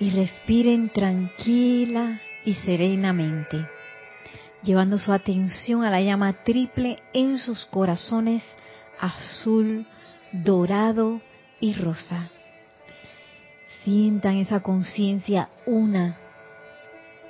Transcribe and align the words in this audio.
y 0.00 0.10
respiren 0.10 0.90
tranquila 0.90 2.20
y 2.44 2.54
serenamente, 2.54 3.66
llevando 4.62 4.98
su 4.98 5.12
atención 5.12 5.84
a 5.84 5.90
la 5.90 6.00
llama 6.00 6.44
triple 6.44 7.02
en 7.12 7.38
sus 7.38 7.66
corazones 7.66 8.42
azul, 9.00 9.86
dorado 10.32 11.20
y 11.60 11.74
rosa. 11.74 12.30
Sientan 13.84 14.36
esa 14.36 14.60
conciencia 14.60 15.50
una, 15.66 16.18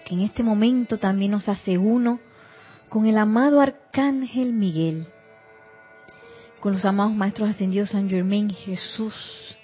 que 0.05 0.15
en 0.15 0.21
este 0.21 0.43
momento 0.43 0.99
también 0.99 1.33
nos 1.33 1.49
hace 1.49 1.79
uno 1.79 2.21
con 2.89 3.07
el 3.07 3.19
amado 3.19 3.61
Arcángel 3.61 4.53
Miguel, 4.53 5.07
con 6.61 6.73
los 6.73 6.85
amados 6.85 7.15
Maestros 7.15 7.51
Ascendidos 7.51 7.91
San 7.91 8.09
Germain 8.09 8.51
Jesús 8.51 9.58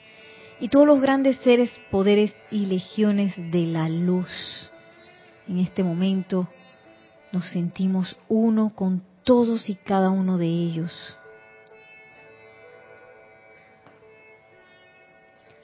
y 0.65 0.69
todos 0.69 0.87
los 0.87 1.03
grandes 1.03 1.37
seres, 1.41 1.71
poderes 1.91 2.33
y 2.51 2.64
legiones 2.64 3.35
de 3.37 3.67
la 3.67 3.86
luz. 3.86 4.71
En 5.46 5.59
este 5.59 5.85
momento 5.85 6.49
nos 7.32 7.50
sentimos 7.50 8.17
uno 8.31 8.72
con 8.75 9.03
todos 9.25 9.69
y 9.69 9.75
cada 9.75 10.08
uno 10.08 10.39
de 10.39 10.46
ellos. 10.46 11.19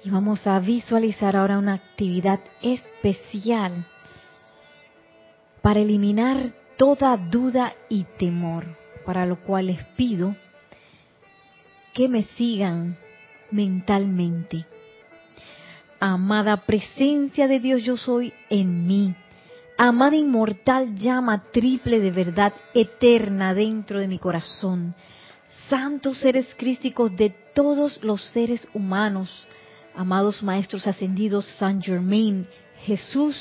Y 0.05 0.11
vamos 0.11 0.47
a 0.47 0.59
visualizar 0.59 1.35
ahora 1.35 1.57
una 1.57 1.73
actividad 1.73 2.41
especial 2.61 3.87
para 5.63 5.81
eliminar 5.81 6.53
toda 6.77 7.17
duda 7.17 7.73
y 7.89 8.05
temor, 8.19 8.77
para 9.07 9.25
lo 9.25 9.41
cual 9.41 9.69
les 9.69 9.83
pido 9.97 10.37
que 11.95 12.07
me 12.07 12.25
sigan 12.25 12.99
mentalmente. 13.51 14.67
Amada 16.03 16.57
presencia 16.65 17.47
de 17.47 17.61
Dios 17.61 17.83
yo 17.83 17.99
soy 17.99 18.33
en 18.49 18.87
mí. 18.87 19.15
Amada 19.77 20.17
inmortal 20.17 20.95
llama 20.95 21.45
triple 21.53 22.01
de 22.01 22.11
verdad 22.11 22.55
eterna 22.73 23.53
dentro 23.53 24.01
de 24.01 24.09
mi 24.09 24.19
corazón. 24.19 24.95
Santos 25.69 26.19
seres 26.21 26.55
crísticos 26.57 27.15
de 27.15 27.29
todos 27.55 28.03
los 28.03 28.25
seres 28.31 28.67
humanos, 28.73 29.47
amados 29.95 30.43
maestros 30.43 30.87
ascendidos 30.87 31.45
San 31.59 31.83
Germain, 31.83 32.47
Jesús 32.87 33.37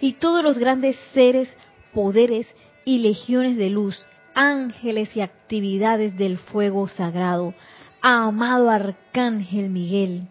y 0.00 0.14
todos 0.14 0.42
los 0.42 0.58
grandes 0.58 0.96
seres, 1.14 1.48
poderes 1.94 2.48
y 2.84 2.98
legiones 2.98 3.56
de 3.56 3.70
luz, 3.70 3.96
ángeles 4.34 5.14
y 5.14 5.20
actividades 5.20 6.16
del 6.16 6.38
fuego 6.38 6.88
sagrado, 6.88 7.54
amado 8.02 8.70
Arcángel 8.70 9.70
Miguel, 9.70 10.22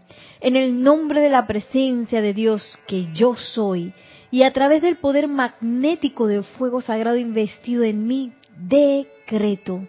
en 0.42 0.56
el 0.56 0.82
nombre 0.82 1.22
de 1.22 1.30
la 1.30 1.48
presencia 1.48 2.22
de 2.22 2.34
Dios 2.34 2.80
que 2.88 3.08
yo 3.14 3.36
soy, 3.36 3.94
y 4.32 4.44
a 4.44 4.54
través 4.54 4.82
del 4.82 4.98
poder 4.98 5.28
magnético 5.28 6.28
del 6.28 6.44
fuego 6.44 6.82
sagrado 6.82 7.18
investido 7.18 7.84
en 7.84 8.08
mí, 8.08 8.32
decreto. 8.58 9.82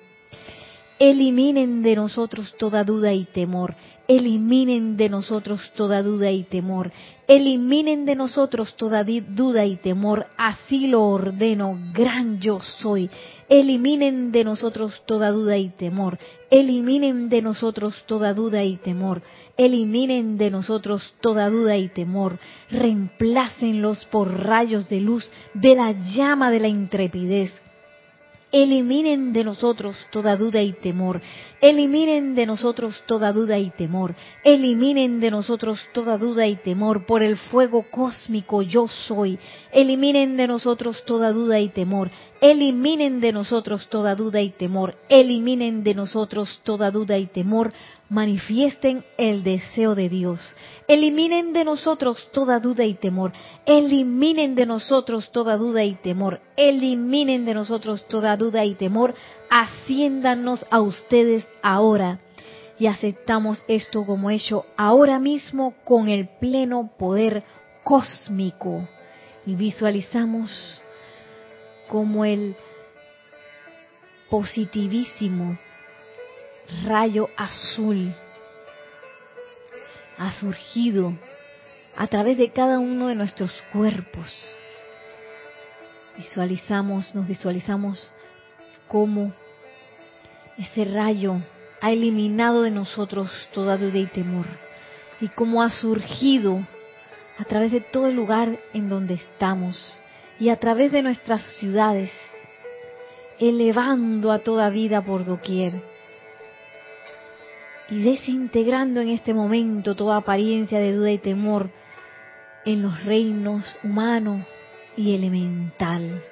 Eliminen 0.98 1.83
de 1.83 1.97
nosotros 1.97 2.55
toda 2.58 2.84
duda 2.84 3.12
y 3.12 3.25
temor, 3.25 3.75
eliminen 4.06 4.97
de 4.97 5.08
nosotros 5.08 5.73
toda 5.75 6.03
duda 6.03 6.31
y 6.31 6.42
temor, 6.42 6.92
eliminen 7.31 8.06
de 8.06 8.17
nosotros 8.17 8.75
toda 8.75 9.05
duda 9.05 9.64
y 9.64 9.77
temor, 9.77 10.27
así 10.36 10.89
lo 10.89 11.05
ordeno, 11.05 11.78
gran 11.95 12.41
yo 12.41 12.59
soy, 12.59 13.09
eliminen 13.48 14.33
de 14.33 14.42
nosotros 14.42 15.00
toda 15.06 15.31
duda 15.31 15.56
y 15.56 15.69
temor, 15.69 16.19
eliminen 16.51 17.28
de 17.28 17.41
nosotros 17.41 18.03
toda 18.06 18.34
duda 18.34 18.64
y 18.64 18.78
temor, 18.78 19.23
eliminen 19.56 20.39
de 20.39 20.51
nosotros 20.51 21.14
toda 21.20 21.48
duda 21.51 21.77
y 21.77 21.86
temor, 21.91 22.36
reemplácenlos 22.69 24.05
por 24.06 24.45
rayos 24.45 24.89
de 24.89 25.01
luz 25.01 25.31
de 25.55 25.77
la 25.77 25.92
llama 25.92 26.51
de 26.51 26.58
la 26.58 26.67
intrepidez, 26.67 27.53
Eliminen 28.53 29.33
de 29.33 29.45
nosotros 29.45 29.97
toda 30.11 30.36
duda 30.36 30.61
y 30.61 30.73
temor. 30.73 31.20
Eliminen 31.61 32.35
de 32.35 32.47
nosotros 32.47 33.01
toda 33.07 33.33
duda 33.33 33.58
y 33.58 33.70
temor. 33.70 34.14
Eliminen 34.42 35.20
de 35.20 35.30
nosotros 35.30 35.79
toda 35.92 36.19
duda 36.19 36.48
y 36.48 36.57
temor 36.57 37.07
por 37.07 37.23
el 37.23 37.36
fuego 37.36 37.86
cósmico 37.91 38.63
yo 38.63 38.89
soy. 38.89 39.39
Eliminen 39.70 40.36
de 40.36 40.48
nosotros 40.48 41.05
toda 41.05 41.30
duda 41.30 41.61
y 41.61 41.69
temor. 41.69 42.11
Eliminen 42.41 43.20
de 43.20 43.33
nosotros 43.33 43.86
toda 43.89 44.17
duda 44.17 44.41
y 44.41 44.51
temor. 44.51 44.97
Eliminen 45.08 45.85
de 45.85 45.95
nosotros 45.95 46.61
toda 46.64 46.91
duda 46.91 47.19
y 47.19 47.27
temor. 47.27 47.73
Manifiesten 48.11 49.05
el 49.19 49.45
deseo 49.45 49.95
de 49.95 50.09
Dios. 50.09 50.41
Eliminen 50.89 51.53
de 51.53 51.65
nosotros 51.65 52.29
toda 52.33 52.59
duda 52.59 52.85
y 52.85 52.95
temor. 52.95 53.33
Eliminen 53.65 54.57
de 54.57 54.67
nosotros 54.67 55.31
toda 55.31 55.57
duda 55.57 55.85
y 55.85 55.95
temor. 55.95 56.41
Eliminen 56.57 57.45
de 57.45 57.55
nosotros 57.55 58.05
toda 58.09 58.37
duda 58.37 58.65
y 58.65 58.75
temor. 58.75 59.15
Asciéndanos 59.48 60.67
a 60.73 60.81
ustedes 60.81 61.47
ahora. 61.63 62.19
Y 62.81 62.89
aceptamos 62.89 63.63
esto 63.69 64.05
como 64.05 64.29
hecho 64.29 64.67
ahora 64.77 65.21
mismo 65.21 65.75
con 65.85 66.09
el 66.09 66.29
pleno 66.41 66.91
poder 66.98 67.45
cósmico. 67.85 68.89
Y 69.47 69.55
visualizamos 69.55 70.83
como 71.87 72.25
el 72.25 72.57
positivísimo 74.29 75.57
rayo 76.85 77.29
azul 77.36 78.14
ha 80.19 80.33
surgido 80.33 81.14
a 81.97 82.07
través 82.07 82.36
de 82.39 82.51
cada 82.51 82.79
uno 82.79 83.08
de 83.08 83.14
nuestros 83.14 83.51
cuerpos. 83.73 84.27
Visualizamos, 86.17 87.14
nos 87.14 87.27
visualizamos 87.27 88.13
cómo 88.89 89.33
ese 90.59 90.85
rayo 90.85 91.41
ha 91.80 91.91
eliminado 91.91 92.63
de 92.63 92.70
nosotros 92.70 93.30
toda 93.55 93.79
duda 93.79 93.98
y 93.98 94.07
temor 94.07 94.47
y 95.20 95.29
cómo 95.29 95.63
ha 95.63 95.70
surgido 95.70 96.61
a 97.39 97.45
través 97.45 97.73
de 97.73 97.80
todo 97.80 98.09
el 98.09 98.17
lugar 98.17 98.59
en 98.75 98.91
donde 98.91 99.14
estamos 99.14 99.95
y 100.39 100.51
a 100.51 100.57
través 100.57 100.92
de 100.92 101.03
nuestras 101.03 101.42
ciudades, 101.59 102.11
elevando 103.39 104.33
a 104.33 104.41
toda 104.41 104.69
vida 104.69 105.03
por 105.03 105.25
doquier 105.25 105.73
y 107.90 108.02
desintegrando 108.02 109.01
en 109.01 109.08
este 109.08 109.34
momento 109.34 109.96
toda 109.96 110.17
apariencia 110.17 110.78
de 110.78 110.92
duda 110.92 111.11
y 111.11 111.18
temor 111.18 111.70
en 112.64 112.83
los 112.83 113.05
reinos 113.05 113.64
humano 113.83 114.46
y 114.96 115.14
elemental. 115.14 116.23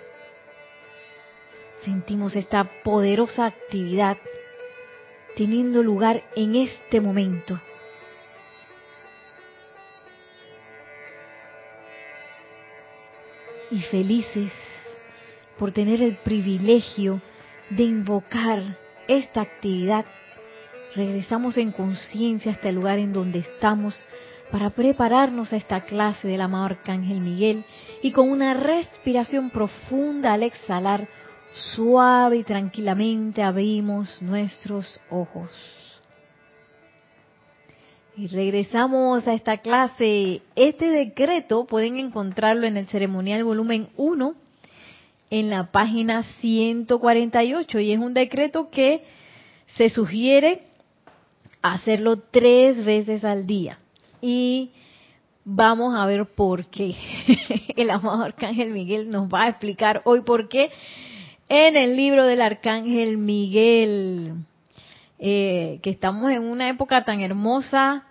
Sentimos 1.85 2.37
esta 2.37 2.65
poderosa 2.85 3.47
actividad 3.47 4.17
teniendo 5.37 5.83
lugar 5.83 6.23
en 6.37 6.57
este 6.57 7.01
momento. 7.01 7.61
Y 13.71 13.81
felices 13.83 14.53
por 15.59 15.73
tener 15.73 16.03
el 16.03 16.17
privilegio 16.17 17.21
de 17.71 17.83
invocar 17.83 18.63
esta 19.09 19.43
actividad 19.43 20.07
regresamos 20.99 21.57
en 21.57 21.71
conciencia 21.71 22.53
hasta 22.53 22.69
el 22.69 22.75
lugar 22.75 22.99
en 22.99 23.13
donde 23.13 23.39
estamos 23.39 23.95
para 24.51 24.71
prepararnos 24.71 25.53
a 25.53 25.57
esta 25.57 25.81
clase 25.83 26.27
del 26.27 26.41
amado 26.41 26.65
Arcángel 26.65 27.21
Miguel 27.21 27.65
y 28.03 28.11
con 28.11 28.29
una 28.29 28.53
respiración 28.53 29.51
profunda 29.51 30.33
al 30.33 30.43
exhalar, 30.43 31.09
suave 31.75 32.39
y 32.39 32.43
tranquilamente 32.43 33.43
abrimos 33.43 34.21
nuestros 34.21 35.01
ojos. 35.09 35.51
Y 38.17 38.27
regresamos 38.27 39.27
a 39.29 39.35
esta 39.35 39.59
clase. 39.59 40.43
Este 40.57 40.87
decreto 40.87 41.67
pueden 41.67 41.99
encontrarlo 41.99 42.67
en 42.67 42.77
el 42.77 42.89
ceremonial 42.89 43.45
volumen 43.45 43.89
1 43.97 44.35
en 45.31 45.51
la 45.51 45.71
página 45.71 46.25
148 46.41 47.79
y 47.79 47.93
es 47.93 47.99
un 48.01 48.15
decreto 48.15 48.71
que 48.71 49.05
se 49.77 49.91
sugiere 49.91 50.68
hacerlo 51.63 52.19
tres 52.19 52.85
veces 52.85 53.25
al 53.25 53.47
día. 53.47 53.79
Y 54.21 54.71
vamos 55.45 55.95
a 55.95 56.07
ver 56.07 56.27
por 56.27 56.67
qué. 56.67 56.95
El 57.77 57.91
amado 57.91 58.23
Arcángel 58.23 58.73
Miguel 58.73 59.11
nos 59.11 59.29
va 59.33 59.45
a 59.45 59.49
explicar 59.49 60.03
hoy 60.05 60.23
por 60.23 60.49
qué 60.49 60.71
en 61.49 61.77
el 61.77 61.97
libro 61.97 62.27
del 62.27 62.43
Arcángel 62.43 63.17
Miguel, 63.17 64.35
eh, 65.19 65.79
que 65.83 65.91
estamos 65.91 66.31
en 66.31 66.43
una 66.43 66.69
época 66.69 67.05
tan 67.05 67.21
hermosa, 67.21 68.05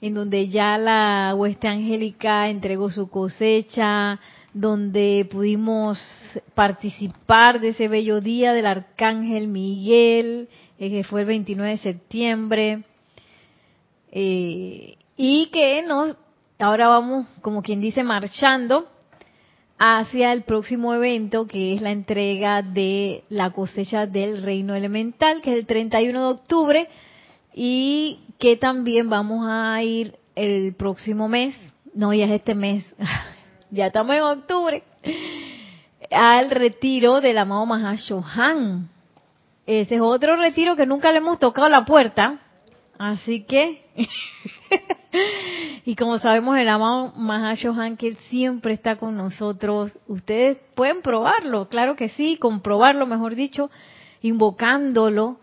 en 0.00 0.14
donde 0.14 0.48
ya 0.48 0.78
la 0.78 1.34
hueste 1.34 1.66
angélica 1.66 2.48
entregó 2.48 2.90
su 2.90 3.08
cosecha, 3.08 4.20
donde 4.52 5.26
pudimos 5.28 5.98
participar 6.54 7.60
de 7.60 7.70
ese 7.70 7.88
bello 7.88 8.20
día 8.20 8.52
del 8.52 8.66
Arcángel 8.66 9.48
Miguel, 9.48 10.48
eh, 10.78 10.90
que 10.90 11.02
fue 11.02 11.22
el 11.22 11.26
29 11.26 11.72
de 11.72 11.78
septiembre, 11.78 12.84
eh, 14.16 14.96
y 15.16 15.46
que 15.50 15.82
nos 15.82 16.16
ahora 16.60 16.88
vamos, 16.88 17.26
como 17.42 17.62
quien 17.62 17.80
dice, 17.80 18.02
marchando 18.04 18.86
hacia 19.76 20.32
el 20.32 20.44
próximo 20.44 20.94
evento 20.94 21.48
que 21.48 21.74
es 21.74 21.82
la 21.82 21.90
entrega 21.90 22.62
de 22.62 23.24
la 23.28 23.50
cosecha 23.50 24.06
del 24.06 24.42
reino 24.42 24.74
elemental, 24.74 25.42
que 25.42 25.52
es 25.52 25.58
el 25.58 25.66
31 25.66 26.18
de 26.18 26.26
octubre 26.26 26.88
y 27.52 28.20
que 28.38 28.56
también 28.56 29.10
vamos 29.10 29.46
a 29.48 29.82
ir 29.82 30.16
el 30.36 30.74
próximo 30.74 31.28
mes, 31.28 31.56
no, 31.92 32.14
ya 32.14 32.26
es 32.26 32.32
este 32.32 32.54
mes, 32.54 32.84
ya 33.70 33.88
estamos 33.88 34.14
en 34.14 34.22
octubre, 34.22 34.82
al 36.10 36.50
retiro 36.50 37.20
del 37.20 37.38
amado 37.38 37.66
Mahashohan. 37.66 38.88
Ese 39.66 39.94
es 39.94 40.00
otro 40.00 40.36
retiro 40.36 40.76
que 40.76 40.86
nunca 40.86 41.10
le 41.10 41.18
hemos 41.18 41.38
tocado 41.38 41.68
la 41.68 41.84
puerta, 41.84 42.38
así 43.12 43.44
que 43.44 43.84
y 45.84 45.94
como 45.96 46.18
sabemos, 46.18 46.56
el 46.58 46.68
amado 46.68 47.12
Mahashohan, 47.16 47.96
que 47.96 48.14
siempre 48.28 48.74
está 48.74 48.96
con 48.96 49.16
nosotros, 49.16 49.98
ustedes 50.06 50.58
pueden 50.74 51.02
probarlo, 51.02 51.68
claro 51.68 51.96
que 51.96 52.08
sí, 52.08 52.36
comprobarlo, 52.38 53.06
mejor 53.06 53.34
dicho, 53.34 53.70
invocándolo, 54.22 55.38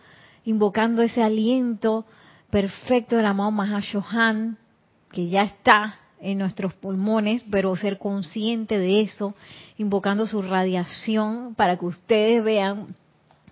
invocando 0.46 1.02
ese 1.02 1.22
aliento 1.22 2.06
perfecto 2.50 3.16
del 3.16 3.25
amado 3.25 3.52
Mahashohan, 3.52 4.58
que 5.12 5.28
ya 5.28 5.44
está 5.44 6.00
en 6.19 6.38
nuestros 6.38 6.74
pulmones, 6.74 7.44
pero 7.50 7.75
ser 7.75 7.98
consciente 7.98 8.78
de 8.78 9.02
eso, 9.02 9.36
invocando 9.78 10.28
su 10.28 10.42
radiación 10.42 11.56
para 11.56 11.78
que 11.78 11.86
ustedes 11.86 12.44
vean 12.44 12.96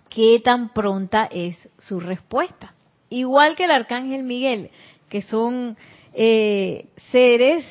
qué 0.10 0.42
tan 0.44 0.70
pronta 0.70 1.28
es 1.32 1.70
su 1.78 2.00
respuesta. 2.00 2.74
Igual 3.10 3.56
que 3.56 3.66
el 3.66 3.72
arcángel 3.72 4.24
Miguel, 4.24 4.70
que 5.10 5.22
son 5.22 5.78
eh, 6.14 6.86
seres 7.12 7.66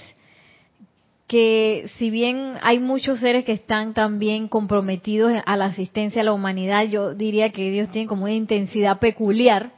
que 1.28 1.90
si 1.98 2.08
bien 2.08 2.54
hay 2.62 2.80
muchos 2.80 3.20
seres 3.20 3.44
que 3.44 3.52
están 3.52 3.92
también 3.92 4.48
comprometidos 4.48 5.34
a 5.44 5.56
la 5.58 5.66
asistencia 5.66 6.22
a 6.22 6.24
la 6.24 6.32
humanidad, 6.32 6.84
yo 6.84 7.14
diría 7.14 7.50
que 7.50 7.70
Dios 7.70 7.90
tiene 7.90 8.08
como 8.08 8.24
una 8.24 8.32
intensidad 8.32 8.98
peculiar, 8.98 9.72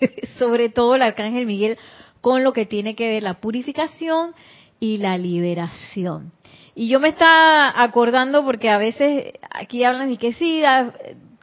sobre 0.38 0.68
todo 0.68 0.94
el 0.94 1.02
arcángel 1.02 1.46
Miguel, 1.46 1.78
con 2.20 2.44
lo 2.44 2.52
que 2.52 2.64
tiene 2.64 2.94
que 2.94 3.08
ver 3.08 3.24
la 3.24 3.40
purificación 3.40 4.34
y 4.78 4.98
la 4.98 5.18
liberación. 5.18 6.32
Y 6.76 6.88
yo 6.88 7.00
me 7.00 7.08
estaba 7.08 7.82
acordando 7.82 8.44
porque 8.44 8.70
a 8.70 8.78
veces 8.78 9.34
aquí 9.50 9.82
hablan 9.82 10.10
de 10.10 10.16
que 10.16 10.32
sí, 10.32 10.62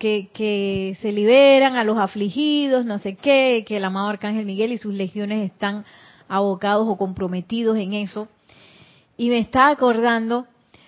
que, 0.02 0.98
se 1.00 1.12
liberan 1.12 1.76
a 1.76 1.84
los 1.84 1.98
afligidos, 1.98 2.86
no 2.86 2.98
sé 2.98 3.16
qué, 3.16 3.64
que 3.68 3.78
el 3.78 3.86
amado 3.86 4.10
arcángel 4.10 4.46
Miguel 4.46 4.72
y 4.72 4.78
sus 4.78 4.94
legiones 4.94 5.46
están 5.46 5.86
abocados 6.28 6.88
o 6.90 6.98
comprometidos 6.98 7.78
en 7.78 7.94
eso. 7.94 8.28
Y 9.18 9.30
me 9.30 9.38
está 9.38 9.70
acordando, 9.70 10.48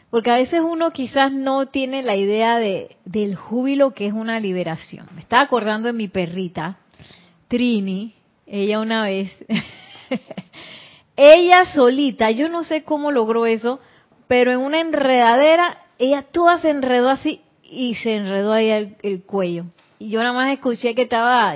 porque 0.10 0.31
a 0.31 0.38
veces 0.38 0.62
uno 0.62 0.92
quizás 0.92 1.31
no 1.31 1.68
tiene 1.68 2.01
la 2.01 2.15
idea 2.15 2.57
de, 2.57 2.98
del 3.06 3.36
júbilo 3.36 3.94
que 3.94 4.07
es 4.07 4.13
una 4.13 4.39
liberación. 4.39 5.07
Me 5.13 5.21
está 5.21 5.42
acordando 5.42 5.88
de 5.88 5.94
mi 5.94 6.07
perrita, 6.07 6.77
Trini, 7.48 8.15
ella 8.48 8.80
una 8.80 9.04
vez, 9.04 9.31
ella 11.15 11.65
solita, 11.65 12.31
yo 12.31 12.50
no 12.50 12.63
sé 12.63 12.83
cómo 12.83 13.12
logró 13.12 13.45
eso, 13.45 13.80
pero 14.27 14.51
en 14.51 14.60
una 14.60 14.80
enredadera, 14.80 15.83
ella 16.00 16.24
toda 16.31 16.57
se 16.60 16.71
enredó 16.71 17.10
así 17.10 17.42
y 17.74 17.96
se 17.96 18.16
enredó 18.16 18.54
ahí 18.54 18.70
el, 18.70 18.96
el 19.02 19.24
cuello. 19.24 19.66
Y 20.00 20.10
yo 20.10 20.20
nada 20.20 20.34
más 20.34 20.52
escuché 20.54 20.96
que 20.96 21.04
estaba 21.04 21.56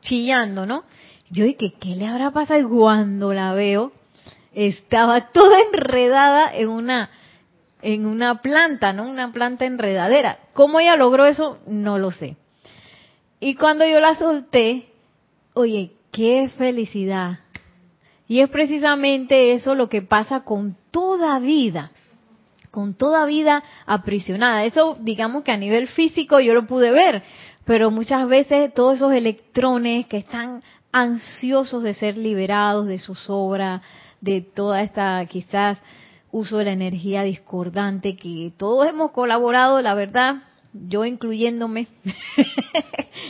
chillando, 0.00 0.66
¿no? 0.66 0.84
Yo 1.30 1.44
dije, 1.44 1.74
¿qué 1.78 1.96
le 1.96 2.06
habrá 2.06 2.30
pasado? 2.30 2.60
Y 2.60 2.64
cuando 2.64 3.34
la 3.34 3.52
veo, 3.52 3.92
estaba 4.54 5.28
toda 5.32 5.58
enredada 5.72 6.54
en 6.54 6.68
una 6.68 7.10
en 7.80 8.06
una 8.06 8.42
planta, 8.42 8.92
¿no? 8.92 9.08
Una 9.08 9.32
planta 9.32 9.64
enredadera. 9.64 10.38
¿Cómo 10.52 10.80
ella 10.80 10.96
logró 10.96 11.26
eso? 11.26 11.58
No 11.66 11.98
lo 11.98 12.10
sé. 12.10 12.36
Y 13.40 13.54
cuando 13.54 13.86
yo 13.86 14.00
la 14.00 14.16
solté, 14.16 14.88
oye, 15.54 15.92
qué 16.10 16.50
felicidad. 16.56 17.38
Y 18.26 18.40
es 18.40 18.50
precisamente 18.50 19.52
eso 19.52 19.74
lo 19.74 19.88
que 19.88 20.02
pasa 20.02 20.40
con 20.40 20.76
toda 20.90 21.38
vida, 21.38 21.92
con 22.78 22.94
toda 22.94 23.26
vida 23.26 23.64
aprisionada. 23.86 24.64
Eso 24.64 24.96
digamos 25.00 25.42
que 25.42 25.50
a 25.50 25.56
nivel 25.56 25.88
físico 25.88 26.38
yo 26.38 26.54
lo 26.54 26.68
pude 26.68 26.92
ver, 26.92 27.24
pero 27.64 27.90
muchas 27.90 28.28
veces 28.28 28.72
todos 28.72 28.98
esos 28.98 29.12
electrones 29.12 30.06
que 30.06 30.18
están 30.18 30.62
ansiosos 30.92 31.82
de 31.82 31.92
ser 31.94 32.16
liberados 32.16 32.86
de 32.86 33.00
sus 33.00 33.28
obras, 33.28 33.82
de 34.20 34.42
toda 34.42 34.80
esta 34.82 35.26
quizás 35.26 35.76
uso 36.30 36.58
de 36.58 36.66
la 36.66 36.72
energía 36.72 37.24
discordante 37.24 38.14
que 38.14 38.52
todos 38.56 38.86
hemos 38.86 39.10
colaborado, 39.10 39.82
la 39.82 39.94
verdad, 39.94 40.36
yo 40.72 41.04
incluyéndome. 41.04 41.88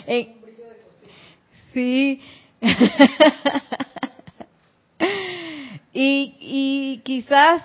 sí. 1.72 2.20
y, 5.94 6.36
y 6.38 7.00
quizás 7.02 7.62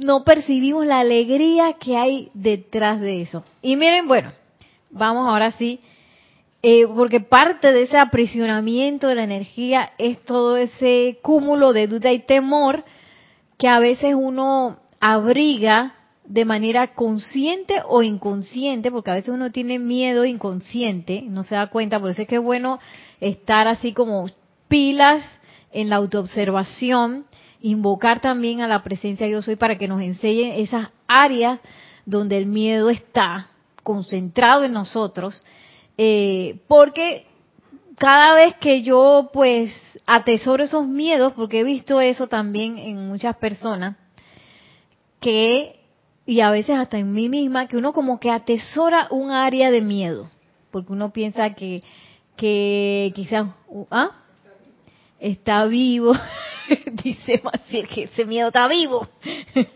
no 0.00 0.24
percibimos 0.24 0.86
la 0.86 1.00
alegría 1.00 1.74
que 1.74 1.96
hay 1.96 2.30
detrás 2.34 3.00
de 3.00 3.22
eso. 3.22 3.44
Y 3.60 3.76
miren, 3.76 4.06
bueno, 4.08 4.32
vamos 4.90 5.28
ahora 5.28 5.50
sí 5.52 5.80
eh, 6.64 6.86
porque 6.86 7.18
parte 7.18 7.72
de 7.72 7.82
ese 7.82 7.98
aprisionamiento 7.98 9.08
de 9.08 9.16
la 9.16 9.24
energía 9.24 9.90
es 9.98 10.22
todo 10.22 10.56
ese 10.56 11.18
cúmulo 11.20 11.72
de 11.72 11.88
duda 11.88 12.12
y 12.12 12.20
temor 12.20 12.84
que 13.58 13.66
a 13.66 13.80
veces 13.80 14.14
uno 14.14 14.78
abriga 15.00 15.94
de 16.24 16.44
manera 16.44 16.94
consciente 16.94 17.82
o 17.88 18.04
inconsciente, 18.04 18.92
porque 18.92 19.10
a 19.10 19.14
veces 19.14 19.34
uno 19.34 19.50
tiene 19.50 19.80
miedo 19.80 20.24
inconsciente, 20.24 21.22
no 21.22 21.42
se 21.42 21.56
da 21.56 21.66
cuenta, 21.66 21.98
por 21.98 22.10
eso 22.10 22.22
es 22.22 22.28
que 22.28 22.36
es 22.36 22.42
bueno 22.42 22.78
estar 23.20 23.66
así 23.66 23.92
como 23.92 24.30
pilas 24.68 25.24
en 25.72 25.88
la 25.88 25.96
autoobservación, 25.96 27.26
invocar 27.62 28.20
también 28.20 28.60
a 28.60 28.68
la 28.68 28.82
presencia 28.82 29.26
yo 29.28 29.40
soy 29.40 29.56
para 29.56 29.78
que 29.78 29.88
nos 29.88 30.02
enseñe 30.02 30.60
esas 30.60 30.88
áreas 31.06 31.60
donde 32.04 32.36
el 32.36 32.46
miedo 32.46 32.90
está 32.90 33.48
concentrado 33.82 34.64
en 34.64 34.72
nosotros 34.72 35.42
eh, 35.96 36.60
porque 36.68 37.26
cada 37.96 38.34
vez 38.34 38.56
que 38.56 38.82
yo 38.82 39.30
pues 39.32 39.72
atesoro 40.06 40.64
esos 40.64 40.86
miedos, 40.86 41.32
porque 41.34 41.60
he 41.60 41.64
visto 41.64 42.00
eso 42.00 42.26
también 42.26 42.78
en 42.78 43.08
muchas 43.08 43.36
personas, 43.36 43.96
que, 45.20 45.78
y 46.26 46.40
a 46.40 46.50
veces 46.50 46.76
hasta 46.76 46.98
en 46.98 47.12
mí 47.12 47.28
misma, 47.28 47.68
que 47.68 47.76
uno 47.76 47.92
como 47.92 48.18
que 48.18 48.30
atesora 48.30 49.06
un 49.10 49.30
área 49.30 49.70
de 49.70 49.82
miedo, 49.82 50.30
porque 50.70 50.92
uno 50.92 51.12
piensa 51.12 51.54
que, 51.54 51.82
que 52.36 53.12
quizás, 53.14 53.48
¿ah? 53.90 54.21
Está 55.22 55.66
vivo, 55.66 56.14
dice 57.04 57.40
Maciel 57.44 57.86
que 57.86 58.02
ese 58.04 58.24
miedo 58.24 58.48
está 58.48 58.66
vivo. 58.68 59.06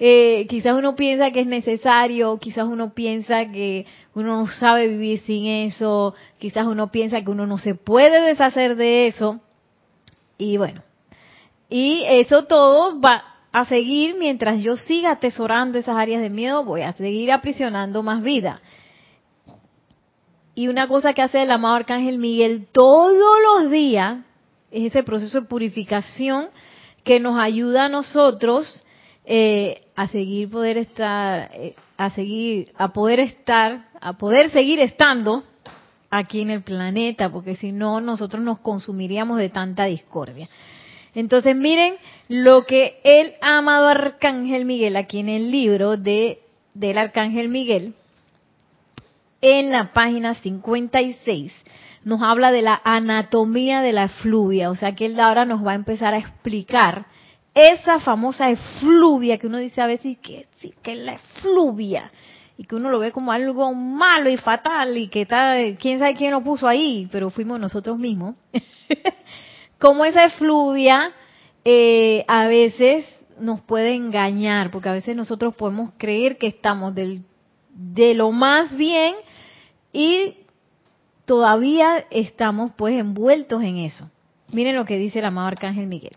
Eh, 0.00 0.46
quizás 0.48 0.78
uno 0.78 0.94
piensa 0.94 1.32
que 1.32 1.40
es 1.40 1.46
necesario, 1.48 2.38
quizás 2.38 2.66
uno 2.66 2.94
piensa 2.94 3.50
que 3.50 3.84
uno 4.14 4.42
no 4.42 4.46
sabe 4.46 4.86
vivir 4.86 5.18
sin 5.22 5.46
eso, 5.46 6.14
quizás 6.38 6.68
uno 6.68 6.92
piensa 6.92 7.20
que 7.20 7.32
uno 7.32 7.48
no 7.48 7.58
se 7.58 7.74
puede 7.74 8.20
deshacer 8.20 8.76
de 8.76 9.08
eso. 9.08 9.40
Y 10.38 10.56
bueno, 10.56 10.84
y 11.68 12.04
eso 12.06 12.44
todo 12.44 13.00
va 13.00 13.24
a 13.50 13.64
seguir 13.64 14.14
mientras 14.14 14.60
yo 14.60 14.76
siga 14.76 15.10
atesorando 15.10 15.78
esas 15.78 15.96
áreas 15.96 16.22
de 16.22 16.30
miedo, 16.30 16.64
voy 16.64 16.82
a 16.82 16.92
seguir 16.92 17.32
aprisionando 17.32 18.04
más 18.04 18.22
vida. 18.22 18.62
Y 20.54 20.68
una 20.68 20.86
cosa 20.86 21.12
que 21.12 21.22
hace 21.22 21.42
el 21.42 21.50
amado 21.50 21.74
Arcángel 21.74 22.18
Miguel 22.18 22.68
todos 22.70 23.36
los 23.42 23.72
días 23.72 24.18
es 24.70 24.86
ese 24.86 25.02
proceso 25.02 25.40
de 25.40 25.46
purificación 25.46 26.48
que 27.04 27.20
nos 27.20 27.38
ayuda 27.38 27.86
a 27.86 27.88
nosotros 27.88 28.84
eh, 29.24 29.82
a 29.94 30.08
seguir 30.08 30.50
poder 30.50 30.78
estar, 30.78 31.50
eh, 31.52 31.74
a 31.96 32.10
seguir, 32.10 32.72
a 32.76 32.92
poder 32.92 33.20
estar, 33.20 33.88
a 34.00 34.14
poder 34.14 34.50
seguir 34.50 34.80
estando 34.80 35.42
aquí 36.10 36.40
en 36.40 36.50
el 36.50 36.62
planeta, 36.62 37.30
porque 37.30 37.56
si 37.56 37.72
no 37.72 38.00
nosotros 38.00 38.42
nos 38.42 38.60
consumiríamos 38.60 39.38
de 39.38 39.50
tanta 39.50 39.84
discordia. 39.84 40.48
Entonces 41.14 41.56
miren 41.56 41.96
lo 42.28 42.64
que 42.64 43.00
el 43.04 43.34
amado 43.40 43.88
Arcángel 43.88 44.64
Miguel, 44.64 44.96
aquí 44.96 45.20
en 45.20 45.28
el 45.28 45.50
libro 45.50 45.96
de, 45.96 46.40
del 46.74 46.98
Arcángel 46.98 47.48
Miguel, 47.48 47.94
en 49.40 49.70
la 49.70 49.92
página 49.92 50.34
56, 50.34 51.52
nos 52.04 52.22
habla 52.22 52.52
de 52.52 52.62
la 52.62 52.80
anatomía 52.84 53.82
de 53.82 53.92
la 53.92 54.08
fluvia, 54.08 54.70
o 54.70 54.74
sea 54.74 54.94
que 54.94 55.06
él 55.06 55.18
ahora 55.20 55.44
nos 55.44 55.66
va 55.66 55.72
a 55.72 55.76
empezar 55.76 56.14
a 56.14 56.18
explicar 56.18 57.06
esa 57.54 57.98
famosa 58.00 58.50
efluvia 58.50 59.38
que 59.38 59.46
uno 59.46 59.58
dice 59.58 59.80
a 59.80 59.86
veces 59.86 60.18
que 60.18 60.46
que 60.82 60.92
es 60.92 60.98
la 60.98 61.14
efluvia 61.14 62.10
y 62.58 62.64
que 62.64 62.74
uno 62.74 62.90
lo 62.90 62.98
ve 62.98 63.12
como 63.12 63.30
algo 63.30 63.72
malo 63.72 64.28
y 64.28 64.36
fatal 64.36 64.98
y 64.98 65.08
que 65.08 65.22
está, 65.22 65.54
quién 65.78 66.00
sabe 66.00 66.14
quién 66.14 66.32
lo 66.32 66.42
puso 66.42 66.66
ahí, 66.66 67.08
pero 67.12 67.30
fuimos 67.30 67.60
nosotros 67.60 67.96
mismos. 67.96 68.34
como 69.78 70.04
esa 70.04 70.24
efluvia 70.24 71.12
eh, 71.64 72.24
a 72.26 72.48
veces 72.48 73.06
nos 73.38 73.60
puede 73.60 73.94
engañar, 73.94 74.72
porque 74.72 74.88
a 74.88 74.92
veces 74.92 75.14
nosotros 75.14 75.54
podemos 75.54 75.92
creer 75.98 76.36
que 76.36 76.48
estamos 76.48 76.96
del, 76.96 77.22
de 77.70 78.14
lo 78.14 78.32
más 78.32 78.76
bien 78.76 79.14
y 79.92 80.34
todavía 81.28 82.06
estamos 82.10 82.72
pues 82.74 82.98
envueltos 82.98 83.62
en 83.62 83.76
eso. 83.76 84.10
Miren 84.50 84.76
lo 84.76 84.86
que 84.86 84.96
dice 84.96 85.18
el 85.18 85.26
amado 85.26 85.48
Arcángel 85.48 85.86
Miguel. 85.86 86.16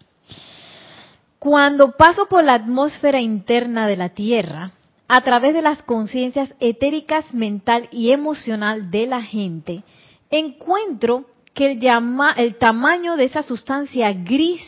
Cuando 1.37 1.91
paso 1.91 2.27
por 2.27 2.45
la 2.45 2.53
atmósfera 2.53 3.19
interna 3.19 3.87
de 3.87 3.97
la 3.97 4.09
Tierra, 4.09 4.71
a 5.09 5.21
través 5.21 5.53
de 5.53 5.61
las 5.61 5.83
conciencias 5.83 6.55
etéricas 6.61 7.33
mental 7.33 7.89
y 7.91 8.11
emocional 8.11 8.89
de 8.89 9.05
la 9.05 9.21
gente, 9.21 9.83
encuentro 10.29 11.25
que 11.53 11.73
el, 11.73 11.81
llama, 11.81 12.31
el 12.37 12.55
tamaño 12.55 13.17
de 13.17 13.25
esa 13.25 13.43
sustancia 13.43 14.13
gris, 14.13 14.61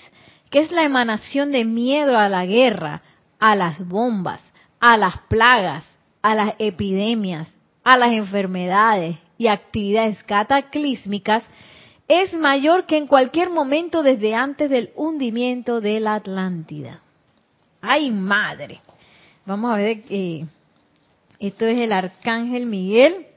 que 0.50 0.60
es 0.60 0.74
la 0.74 0.84
emanación 0.84 1.54
de 1.54 1.64
miedo 1.64 2.18
a 2.18 2.28
la 2.28 2.46
guerra, 2.46 3.02
a 3.40 3.56
las 3.56 3.88
bombas, 3.88 4.42
a 4.82 4.98
las 4.98 5.20
plagas, 5.30 5.86
a 6.22 6.36
las 6.36 6.56
epidemias, 6.60 7.48
a 7.86 7.98
las 7.98 8.12
enfermedades 8.12 9.16
y 9.38 9.48
actividades 9.48 10.22
cataclísmicas, 10.24 11.44
es 12.08 12.34
mayor 12.34 12.86
que 12.86 12.98
en 12.98 13.08
cualquier 13.08 13.50
momento 13.50 14.04
desde 14.04 14.36
antes 14.36 14.70
del 14.70 14.92
hundimiento 14.96 15.82
de 15.82 16.00
la 16.00 16.16
Atlántida. 16.16 17.02
¡Ay, 17.82 18.12
madre! 18.12 18.82
Vamos 19.46 19.74
a 19.74 19.78
ver, 19.78 20.04
eh, 20.10 20.46
esto 21.40 21.66
es 21.66 21.80
el 21.80 21.92
Arcángel 21.92 22.66
Miguel, 22.66 23.28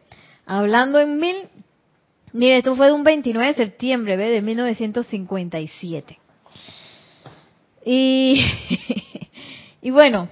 hablando 0.47 1.01
en 1.01 1.19
mil, 1.19 1.37
mire, 2.33 2.59
esto 2.59 2.77
fue 2.77 2.87
de 2.87 2.93
un 2.93 3.03
29 3.03 3.49
de 3.49 3.55
septiembre 3.55 4.17
¿ve? 4.17 4.31
de 4.31 4.43
1957. 4.43 6.19
Y, 7.85 8.45
y 9.83 9.91
bueno, 9.91 10.29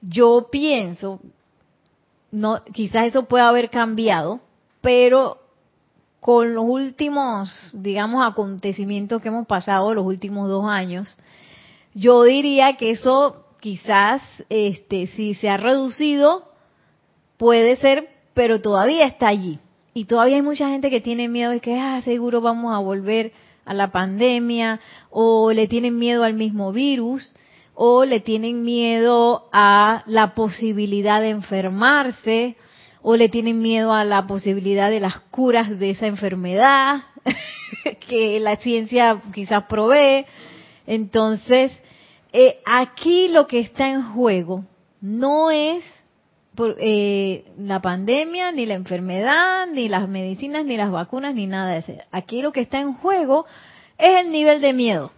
yo 0.00 0.48
pienso, 0.50 1.20
no, 2.30 2.62
quizás 2.72 3.08
eso 3.08 3.24
pueda 3.26 3.48
haber 3.48 3.68
cambiado, 3.68 4.40
pero 4.80 5.38
con 6.20 6.54
los 6.54 6.64
últimos, 6.66 7.70
digamos, 7.72 8.26
acontecimientos 8.26 9.22
que 9.22 9.28
hemos 9.28 9.46
pasado 9.46 9.94
los 9.94 10.04
últimos 10.04 10.48
dos 10.48 10.66
años, 10.66 11.16
yo 11.94 12.24
diría 12.24 12.76
que 12.76 12.90
eso 12.90 13.44
quizás 13.60 14.22
este 14.48 15.08
si 15.08 15.34
se 15.34 15.48
ha 15.48 15.56
reducido 15.56 16.48
puede 17.36 17.76
ser 17.76 18.08
pero 18.34 18.60
todavía 18.60 19.04
está 19.04 19.26
allí. 19.26 19.58
Y 19.94 20.04
todavía 20.04 20.36
hay 20.36 20.42
mucha 20.42 20.68
gente 20.68 20.90
que 20.90 21.00
tiene 21.00 21.28
miedo 21.28 21.50
de 21.50 21.58
que 21.58 21.76
ah 21.76 22.00
seguro 22.04 22.40
vamos 22.40 22.72
a 22.72 22.78
volver 22.78 23.32
a 23.64 23.74
la 23.74 23.90
pandemia 23.90 24.78
o 25.10 25.50
le 25.52 25.66
tienen 25.66 25.98
miedo 25.98 26.22
al 26.22 26.34
mismo 26.34 26.72
virus 26.72 27.32
o 27.74 28.04
le 28.04 28.20
tienen 28.20 28.62
miedo 28.62 29.48
a 29.52 30.04
la 30.06 30.34
posibilidad 30.36 31.20
de 31.20 31.30
enfermarse 31.30 32.56
o 33.10 33.16
le 33.16 33.30
tienen 33.30 33.62
miedo 33.62 33.94
a 33.94 34.04
la 34.04 34.26
posibilidad 34.26 34.90
de 34.90 35.00
las 35.00 35.18
curas 35.30 35.78
de 35.78 35.88
esa 35.88 36.06
enfermedad 36.06 37.04
que 38.06 38.38
la 38.38 38.56
ciencia 38.56 39.18
quizás 39.32 39.64
provee 39.64 40.26
entonces 40.86 41.72
eh, 42.34 42.58
aquí 42.66 43.28
lo 43.28 43.46
que 43.46 43.60
está 43.60 43.88
en 43.88 44.12
juego 44.12 44.66
no 45.00 45.50
es 45.50 45.82
eh, 46.80 47.46
la 47.56 47.80
pandemia, 47.80 48.52
ni 48.52 48.66
la 48.66 48.74
enfermedad, 48.74 49.66
ni 49.68 49.88
las 49.88 50.06
medicinas, 50.06 50.66
ni 50.66 50.76
las 50.76 50.90
vacunas, 50.90 51.34
ni 51.34 51.46
nada 51.46 51.72
de 51.72 51.78
eso. 51.78 51.92
Aquí 52.10 52.42
lo 52.42 52.52
que 52.52 52.60
está 52.60 52.78
en 52.78 52.92
juego 52.92 53.46
es 53.96 54.16
el 54.20 54.30
nivel 54.30 54.60
de 54.60 54.74
miedo. 54.74 55.12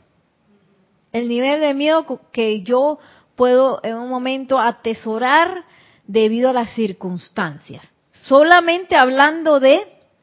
El 1.10 1.28
nivel 1.28 1.60
de 1.60 1.74
miedo 1.74 2.20
que 2.30 2.62
yo 2.62 3.00
puedo 3.34 3.80
en 3.82 3.96
un 3.96 4.08
momento 4.08 4.60
atesorar 4.60 5.64
debido 6.10 6.50
a 6.50 6.52
las 6.52 6.70
circunstancias. 6.74 7.86
Solamente 8.12 8.96
hablando 8.96 9.60
de 9.60 9.80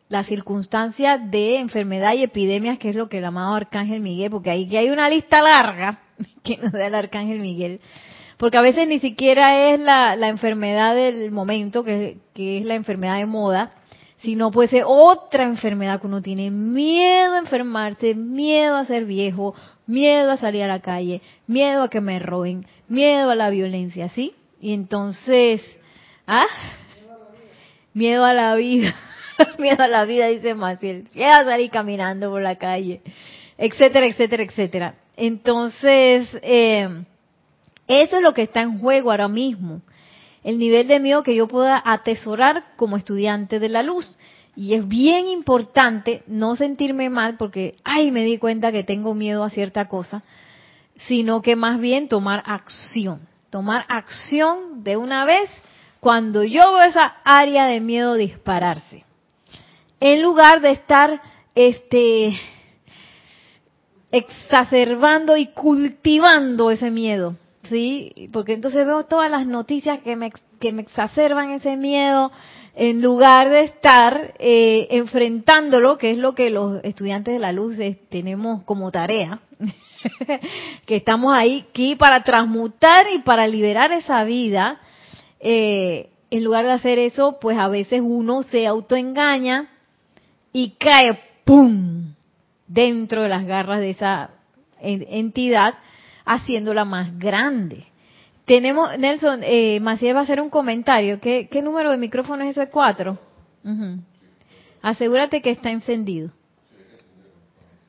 las 0.09 0.27
circunstancias 0.27 1.19
de 1.31 1.57
enfermedad 1.57 2.13
y 2.13 2.23
epidemias, 2.23 2.77
que 2.77 2.89
es 2.89 2.95
lo 2.95 3.09
que 3.09 3.19
el 3.19 3.25
amado 3.25 3.55
Arcángel 3.55 4.01
Miguel, 4.01 4.29
porque 4.29 4.49
ahí 4.49 4.75
hay 4.75 4.89
una 4.89 5.09
lista 5.09 5.41
larga 5.41 6.01
que 6.43 6.57
nos 6.57 6.71
da 6.71 6.87
el 6.87 6.95
arcángel 6.95 7.39
Miguel. 7.39 7.79
Porque 8.37 8.57
a 8.57 8.61
veces 8.61 8.87
ni 8.87 8.99
siquiera 8.99 9.71
es 9.71 9.79
la, 9.79 10.13
enfermedad 10.27 10.93
del 10.93 11.31
momento, 11.31 11.83
que, 11.83 12.17
es 12.35 12.65
la 12.65 12.75
enfermedad 12.75 13.17
de 13.17 13.25
moda, 13.25 13.71
sino 14.21 14.51
puede 14.51 14.69
ser 14.69 14.83
otra 14.85 15.45
enfermedad 15.45 16.01
que 16.01 16.07
uno 16.07 16.21
tiene 16.21 16.51
miedo 16.51 17.33
a 17.33 17.39
enfermarse, 17.39 18.13
miedo 18.13 18.75
a 18.75 18.85
ser 18.85 19.05
viejo, 19.05 19.55
miedo 19.87 20.31
a 20.31 20.37
salir 20.37 20.63
a 20.63 20.67
la 20.67 20.81
calle, 20.81 21.21
miedo 21.47 21.81
a 21.81 21.89
que 21.89 22.01
me 22.01 22.19
roben, 22.19 22.65
miedo 22.87 23.31
a 23.31 23.35
la 23.35 23.49
violencia, 23.49 24.09
¿sí? 24.09 24.35
Y 24.61 24.73
entonces, 24.73 25.61
¿ah? 26.27 26.45
Miedo 27.93 28.23
a 28.25 28.33
la 28.33 28.53
vida, 28.55 28.93
miedo 29.57 29.81
a 29.81 29.87
la 29.87 30.05
vida, 30.05 30.27
dice 30.27 30.53
Maciel, 30.53 31.09
miedo 31.15 31.31
a 31.31 31.45
salir 31.45 31.71
caminando 31.71 32.29
por 32.29 32.41
la 32.41 32.57
calle, 32.57 33.01
etcétera, 33.57 34.05
etcétera, 34.05 34.43
etcétera. 34.43 34.95
Entonces, 35.15 36.27
eh, 36.43 36.87
eso 37.87 38.17
es 38.17 38.21
lo 38.21 38.33
que 38.33 38.43
está 38.43 38.61
en 38.61 38.79
juego 38.79 39.09
ahora 39.09 39.27
mismo. 39.27 39.81
El 40.43 40.59
nivel 40.59 40.87
de 40.87 40.99
miedo 40.99 41.23
que 41.23 41.35
yo 41.35 41.47
pueda 41.47 41.81
atesorar 41.83 42.65
como 42.75 42.97
estudiante 42.97 43.59
de 43.59 43.69
la 43.69 43.81
luz. 43.81 44.17
Y 44.55 44.73
es 44.73 44.87
bien 44.87 45.27
importante 45.27 46.23
no 46.27 46.55
sentirme 46.55 47.09
mal 47.09 47.37
porque, 47.37 47.75
ay, 47.83 48.11
me 48.11 48.23
di 48.25 48.37
cuenta 48.37 48.71
que 48.71 48.83
tengo 48.83 49.13
miedo 49.13 49.43
a 49.43 49.49
cierta 49.49 49.87
cosa, 49.87 50.23
sino 51.07 51.41
que 51.41 51.55
más 51.55 51.79
bien 51.79 52.07
tomar 52.07 52.43
acción. 52.45 53.21
Tomar 53.49 53.85
acción 53.87 54.83
de 54.83 54.97
una 54.97 55.25
vez 55.25 55.49
cuando 55.99 56.43
yo 56.43 56.61
veo 56.73 56.83
esa 56.83 57.15
área 57.23 57.65
de 57.65 57.79
miedo 57.79 58.15
dispararse. 58.15 59.03
En 59.99 60.21
lugar 60.21 60.61
de 60.61 60.71
estar, 60.71 61.21
este, 61.55 62.39
exacerbando 64.11 65.35
y 65.37 65.47
cultivando 65.47 66.71
ese 66.71 66.91
miedo, 66.91 67.35
¿sí? 67.69 68.29
Porque 68.31 68.53
entonces 68.53 68.85
veo 68.85 69.05
todas 69.05 69.29
las 69.29 69.45
noticias 69.45 69.99
que 69.99 70.15
me, 70.15 70.31
exacerban 70.61 71.51
ese 71.51 71.75
miedo, 71.75 72.31
en 72.75 73.01
lugar 73.01 73.49
de 73.49 73.63
estar 73.63 74.35
eh, 74.39 74.87
enfrentándolo, 74.91 75.97
que 75.97 76.11
es 76.11 76.17
lo 76.17 76.35
que 76.35 76.51
los 76.51 76.83
estudiantes 76.83 77.33
de 77.33 77.39
la 77.39 77.51
luz 77.51 77.79
eh, 77.79 77.99
tenemos 78.09 78.63
como 78.63 78.91
tarea, 78.91 79.39
que 80.85 80.95
estamos 80.95 81.33
ahí 81.33 81.65
aquí 81.69 81.95
para 81.95 82.23
transmutar 82.23 83.07
y 83.13 83.19
para 83.19 83.47
liberar 83.47 83.91
esa 83.91 84.23
vida, 84.23 84.79
eh, 85.39 86.09
en 86.29 86.43
lugar 86.43 86.65
de 86.65 86.71
hacer 86.71 86.99
eso, 86.99 87.37
pues 87.39 87.57
a 87.57 87.67
veces 87.67 88.01
uno 88.03 88.43
se 88.43 88.67
autoengaña 88.67 89.69
y 90.51 90.71
cae, 90.71 91.19
¡pum!, 91.45 92.13
dentro 92.67 93.21
de 93.21 93.29
las 93.29 93.45
garras 93.45 93.79
de 93.79 93.91
esa 93.91 94.31
entidad, 94.81 95.75
haciéndola 96.25 96.85
más 96.85 97.17
grande. 97.17 97.85
Tenemos, 98.45 98.97
Nelson, 98.97 99.41
eh, 99.43 99.79
Maciel 99.81 100.15
va 100.15 100.21
a 100.21 100.23
hacer 100.23 100.39
un 100.39 100.49
comentario. 100.49 101.19
¿Qué, 101.19 101.49
número 101.61 101.91
de 101.91 101.97
micrófono 101.97 102.43
es 102.43 102.57
ese? 102.57 102.69
¿Cuatro? 102.69 103.17
Asegúrate 104.81 105.41
que 105.41 105.51
está 105.51 105.69
encendido. 105.69 106.31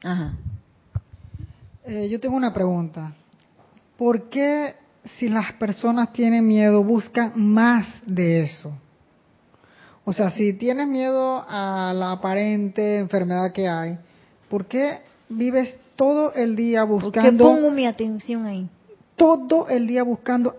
Ajá. 0.03 0.33
Eh, 1.85 2.09
yo 2.11 2.19
tengo 2.19 2.37
una 2.37 2.53
pregunta. 2.53 3.13
¿Por 3.97 4.29
qué 4.29 4.75
si 5.19 5.29
las 5.29 5.53
personas 5.55 6.13
tienen 6.13 6.47
miedo 6.47 6.83
buscan 6.85 7.33
más 7.37 7.87
de 8.07 8.43
eso? 8.43 8.73
O 10.05 10.13
sea, 10.13 10.31
si 10.31 10.55
tienes 10.55 10.89
miedo 10.89 11.45
a 11.49 11.93
la 11.95 12.13
aparente 12.13 12.99
enfermedad 12.99 13.53
que 13.53 13.69
hay, 13.69 13.99
¿Por 14.49 14.67
qué 14.67 15.01
vives 15.29 15.79
todo 15.97 16.33
el 16.33 16.57
día 16.57 16.85
buscando... 16.85 17.45
¿Por 17.45 17.57
pongo 17.57 17.71
mi 17.71 17.87
atención 17.87 18.47
ahí? 18.47 18.69
Todo 19.17 19.69
el 19.69 19.87
día 19.87 20.03
buscando 20.03 20.57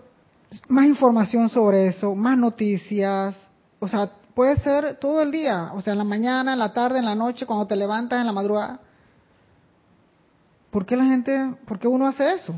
más 0.68 0.86
información 0.86 1.48
sobre 1.48 1.88
eso, 1.88 2.14
más 2.14 2.38
noticias. 2.38 3.34
O 3.78 3.88
sea, 3.88 4.10
puede 4.34 4.56
ser 4.56 4.96
todo 5.00 5.22
el 5.22 5.30
día. 5.30 5.72
O 5.74 5.80
sea, 5.80 5.92
en 5.92 5.98
la 5.98 6.04
mañana, 6.04 6.52
en 6.52 6.58
la 6.58 6.72
tarde, 6.72 6.98
en 6.98 7.04
la 7.04 7.14
noche, 7.14 7.46
cuando 7.46 7.66
te 7.66 7.76
levantas, 7.76 8.20
en 8.20 8.26
la 8.26 8.32
madrugada. 8.32 8.80
¿Por 10.70 10.86
qué 10.86 10.96
la 10.96 11.04
gente, 11.04 11.54
por 11.66 11.78
qué 11.78 11.88
uno 11.88 12.06
hace 12.06 12.32
eso? 12.34 12.54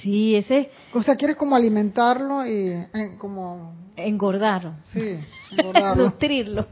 Sí, 0.00 0.36
ese... 0.36 0.70
O 0.94 1.02
sea, 1.02 1.16
quieres 1.16 1.36
como 1.36 1.56
alimentarlo 1.56 2.46
y 2.46 2.68
eh, 2.70 3.16
como... 3.18 3.74
Engordarlo. 3.96 4.74
Sí, 4.84 5.18
engordarlo. 5.50 6.04
Nutrirlo. 6.10 6.66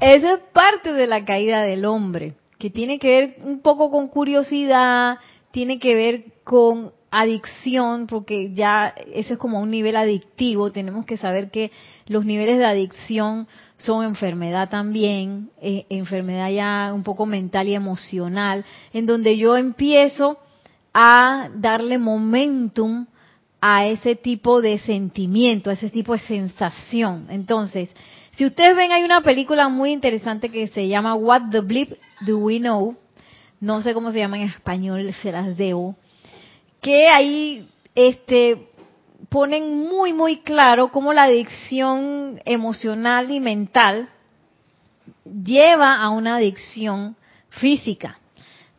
Esa 0.00 0.34
es 0.34 0.40
parte 0.52 0.92
de 0.92 1.06
la 1.06 1.24
caída 1.24 1.62
del 1.62 1.84
hombre 1.84 2.34
que 2.62 2.70
tiene 2.70 3.00
que 3.00 3.08
ver 3.08 3.36
un 3.42 3.60
poco 3.60 3.90
con 3.90 4.06
curiosidad, 4.06 5.18
tiene 5.50 5.80
que 5.80 5.96
ver 5.96 6.24
con 6.44 6.92
adicción, 7.10 8.06
porque 8.06 8.54
ya 8.54 8.94
ese 9.12 9.32
es 9.32 9.38
como 9.38 9.60
un 9.60 9.70
nivel 9.70 9.96
adictivo, 9.96 10.70
tenemos 10.70 11.04
que 11.04 11.16
saber 11.16 11.50
que 11.50 11.72
los 12.06 12.24
niveles 12.24 12.58
de 12.58 12.64
adicción 12.64 13.48
son 13.78 14.04
enfermedad 14.04 14.70
también, 14.70 15.50
eh, 15.60 15.86
enfermedad 15.88 16.50
ya 16.50 16.92
un 16.94 17.02
poco 17.02 17.26
mental 17.26 17.68
y 17.68 17.74
emocional, 17.74 18.64
en 18.92 19.06
donde 19.06 19.36
yo 19.36 19.56
empiezo 19.56 20.38
a 20.92 21.48
darle 21.54 21.98
momentum 21.98 23.06
a 23.60 23.86
ese 23.86 24.16
tipo 24.16 24.60
de 24.60 24.78
sentimiento, 24.80 25.70
a 25.70 25.74
ese 25.74 25.88
tipo 25.88 26.12
de 26.14 26.18
sensación. 26.18 27.26
Entonces, 27.30 27.90
si 28.32 28.44
ustedes 28.44 28.74
ven, 28.74 28.92
hay 28.92 29.04
una 29.04 29.20
película 29.20 29.68
muy 29.68 29.92
interesante 29.92 30.48
que 30.48 30.66
se 30.68 30.88
llama 30.88 31.14
What 31.14 31.50
the 31.50 31.60
Bleep 31.60 31.96
Do 32.22 32.38
We 32.38 32.58
Know? 32.58 32.96
No 33.60 33.82
sé 33.82 33.94
cómo 33.94 34.10
se 34.10 34.18
llama 34.18 34.38
en 34.38 34.48
español, 34.48 35.14
se 35.22 35.30
las 35.30 35.56
debo. 35.56 35.94
Que 36.80 37.08
ahí 37.14 37.68
este, 37.94 38.68
ponen 39.28 39.78
muy, 39.78 40.12
muy 40.12 40.38
claro 40.38 40.88
cómo 40.88 41.12
la 41.12 41.24
adicción 41.24 42.40
emocional 42.44 43.30
y 43.30 43.38
mental 43.38 44.08
lleva 45.24 46.02
a 46.02 46.10
una 46.10 46.36
adicción 46.36 47.16
física. 47.48 48.18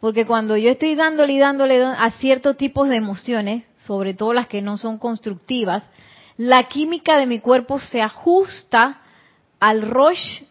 Porque 0.04 0.26
cuando 0.26 0.58
yo 0.58 0.70
estoy 0.70 0.96
dándole 0.96 1.32
y 1.32 1.40
dándole 1.40 1.82
a 1.82 2.12
ciertos 2.20 2.58
tipos 2.58 2.90
de 2.90 2.98
emociones, 2.98 3.64
sobre 3.78 4.14
todo 4.14 4.34
las 4.34 4.50
que 4.50 4.62
no 4.62 4.78
son 4.78 4.98
constructivas, 4.98 5.82
la 6.36 6.64
química 6.64 7.18
de 7.18 7.26
mi 7.26 7.40
cuerpo 7.40 7.80
se 7.80 8.02
ajusta 8.02 9.00
al 9.62 9.82
rush 9.82 10.44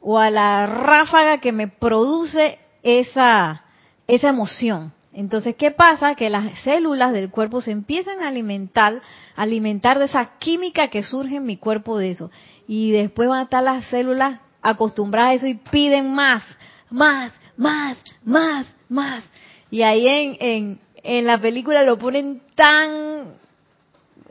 o 0.00 0.16
a 0.16 0.30
la 0.30 0.64
ráfaga 0.64 1.38
que 1.38 1.50
me 1.50 1.66
produce 1.66 2.60
esa, 2.84 3.64
esa 4.06 4.28
emoción. 4.28 4.92
Entonces, 5.12 5.56
¿qué 5.56 5.72
pasa? 5.72 6.14
Que 6.14 6.30
las 6.30 6.60
células 6.60 7.12
del 7.12 7.30
cuerpo 7.30 7.62
se 7.62 7.72
empiezan 7.72 8.20
a 8.20 8.28
alimentar, 8.28 9.02
alimentar 9.34 9.98
de 9.98 10.04
esa 10.04 10.38
química 10.38 10.86
que 10.86 11.02
surge 11.02 11.34
en 11.34 11.46
mi 11.46 11.56
cuerpo 11.56 11.98
de 11.98 12.12
eso. 12.12 12.30
Y 12.68 12.92
después 12.92 13.28
van 13.28 13.40
a 13.40 13.42
estar 13.42 13.64
las 13.64 13.86
células 13.86 14.38
acostumbradas 14.62 15.32
a 15.32 15.34
eso 15.34 15.46
y 15.48 15.54
piden 15.54 16.14
más, 16.14 16.44
más, 16.90 17.32
más, 17.56 17.98
más, 18.24 18.68
más. 18.90 19.24
Y 19.70 19.82
ahí 19.82 20.06
en, 20.06 20.36
en, 20.40 20.78
en 21.02 21.26
la 21.26 21.40
película 21.40 21.82
lo 21.84 21.98
ponen 21.98 22.42
tan 22.54 23.40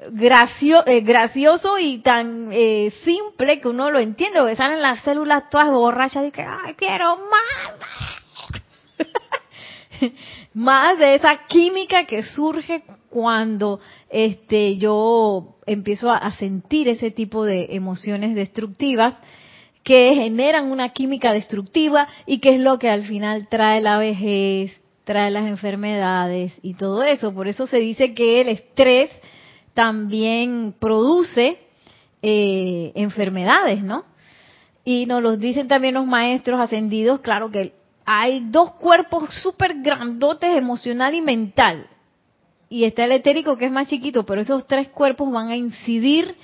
eh, 0.02 1.02
gracioso 1.02 1.78
y 1.78 2.00
tan 2.00 2.50
eh, 2.54 2.94
simple 3.04 3.60
que 3.60 3.68
uno 3.68 3.92
lo 3.92 4.00
entiende, 4.00 4.40
porque 4.40 4.56
salen 4.56 4.82
las 4.82 5.02
células 5.04 5.50
todas 5.50 5.70
borrachas 5.72 6.28
y 6.28 6.32
que, 6.32 6.42
ay, 6.42 6.74
quiero 6.76 7.18
más. 7.18 7.74
más 10.54 10.98
de 10.98 11.16
esa 11.16 11.42
química 11.48 12.06
que 12.06 12.24
surge 12.24 12.84
cuando 13.10 13.80
este 14.10 14.78
yo 14.78 15.58
empiezo 15.66 16.12
a 16.12 16.32
sentir 16.34 16.88
ese 16.88 17.12
tipo 17.12 17.44
de 17.44 17.68
emociones 17.72 18.36
destructivas 18.36 19.16
que 19.90 20.14
generan 20.14 20.72
una 20.72 20.90
química 20.90 21.34
destructiva 21.34 22.08
y 22.28 22.38
que 22.38 22.54
es 22.54 22.60
lo 22.60 22.78
que 22.78 22.92
al 22.92 23.06
final 23.06 23.48
trae 23.48 23.82
la 23.82 23.98
vejez, 23.98 24.80
trae 25.04 25.32
las 25.32 25.48
enfermedades 25.48 26.54
y 26.62 26.76
todo 26.76 27.02
eso. 27.02 27.34
Por 27.34 27.48
eso 27.48 27.66
se 27.66 27.80
dice 27.80 28.14
que 28.14 28.42
el 28.42 28.50
estrés 28.50 29.10
también 29.74 30.76
produce 30.78 31.58
eh, 32.22 32.92
enfermedades, 32.94 33.82
¿no? 33.82 34.06
Y 34.86 35.08
nos 35.08 35.24
lo 35.24 35.38
dicen 35.38 35.68
también 35.68 35.96
los 35.96 36.06
maestros 36.06 36.60
ascendidos, 36.60 37.22
claro 37.22 37.50
que 37.50 37.74
hay 38.06 38.46
dos 38.52 38.74
cuerpos 38.74 39.24
súper 39.42 39.82
grandotes 39.82 40.56
emocional 40.56 41.16
y 41.16 41.22
mental. 41.22 41.88
Y 42.70 42.84
está 42.84 43.06
el 43.06 43.14
etérico 43.14 43.58
que 43.58 43.66
es 43.66 43.72
más 43.72 43.88
chiquito, 43.88 44.24
pero 44.24 44.42
esos 44.42 44.68
tres 44.68 44.90
cuerpos 44.90 45.32
van 45.32 45.48
a 45.48 45.56
incidir 45.56 46.36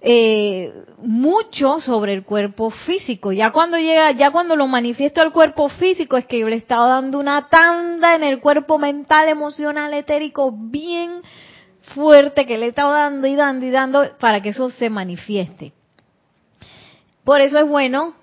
eh, 0.00 0.72
mucho 0.98 1.80
sobre 1.80 2.14
el 2.14 2.24
cuerpo 2.24 2.70
físico. 2.70 3.32
Ya 3.32 3.50
cuando 3.50 3.78
llega, 3.78 4.12
ya 4.12 4.30
cuando 4.30 4.54
lo 4.56 4.66
manifiesto 4.66 5.20
al 5.20 5.32
cuerpo 5.32 5.68
físico 5.68 6.16
es 6.16 6.26
que 6.26 6.38
yo 6.38 6.48
le 6.48 6.54
he 6.54 6.58
estado 6.58 6.88
dando 6.88 7.18
una 7.18 7.48
tanda 7.48 8.14
en 8.14 8.22
el 8.22 8.40
cuerpo 8.40 8.78
mental, 8.78 9.28
emocional, 9.28 9.92
etérico, 9.94 10.52
bien 10.52 11.22
fuerte 11.94 12.46
que 12.46 12.58
le 12.58 12.66
he 12.66 12.68
estado 12.68 12.92
dando 12.92 13.26
y 13.26 13.34
dando 13.34 13.66
y 13.66 13.70
dando 13.70 14.16
para 14.20 14.40
que 14.40 14.50
eso 14.50 14.70
se 14.70 14.90
manifieste. 14.90 15.72
Por 17.24 17.40
eso 17.40 17.58
es 17.58 17.68
bueno 17.68 18.14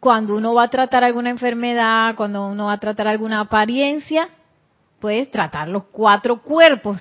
cuando 0.00 0.34
uno 0.34 0.54
va 0.54 0.64
a 0.64 0.68
tratar 0.68 1.04
alguna 1.04 1.30
enfermedad, 1.30 2.16
cuando 2.16 2.48
uno 2.48 2.66
va 2.66 2.72
a 2.72 2.80
tratar 2.80 3.06
alguna 3.06 3.40
apariencia, 3.40 4.28
pues 4.98 5.30
tratar 5.30 5.68
los 5.68 5.84
cuatro 5.84 6.42
cuerpos 6.42 7.00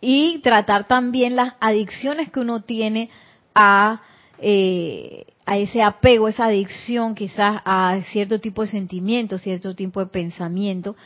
y 0.00 0.40
tratar 0.40 0.86
también 0.86 1.36
las 1.36 1.54
adicciones 1.60 2.30
que 2.30 2.40
uno 2.40 2.60
tiene 2.60 3.10
a, 3.54 4.00
eh, 4.38 5.26
a 5.46 5.58
ese 5.58 5.82
apego, 5.82 6.28
esa 6.28 6.46
adicción 6.46 7.14
quizás 7.14 7.60
a 7.64 7.98
cierto 8.10 8.40
tipo 8.40 8.62
de 8.62 8.68
sentimiento, 8.68 9.38
cierto 9.38 9.74
tipo 9.74 10.00
de 10.00 10.06
pensamiento, 10.06 10.96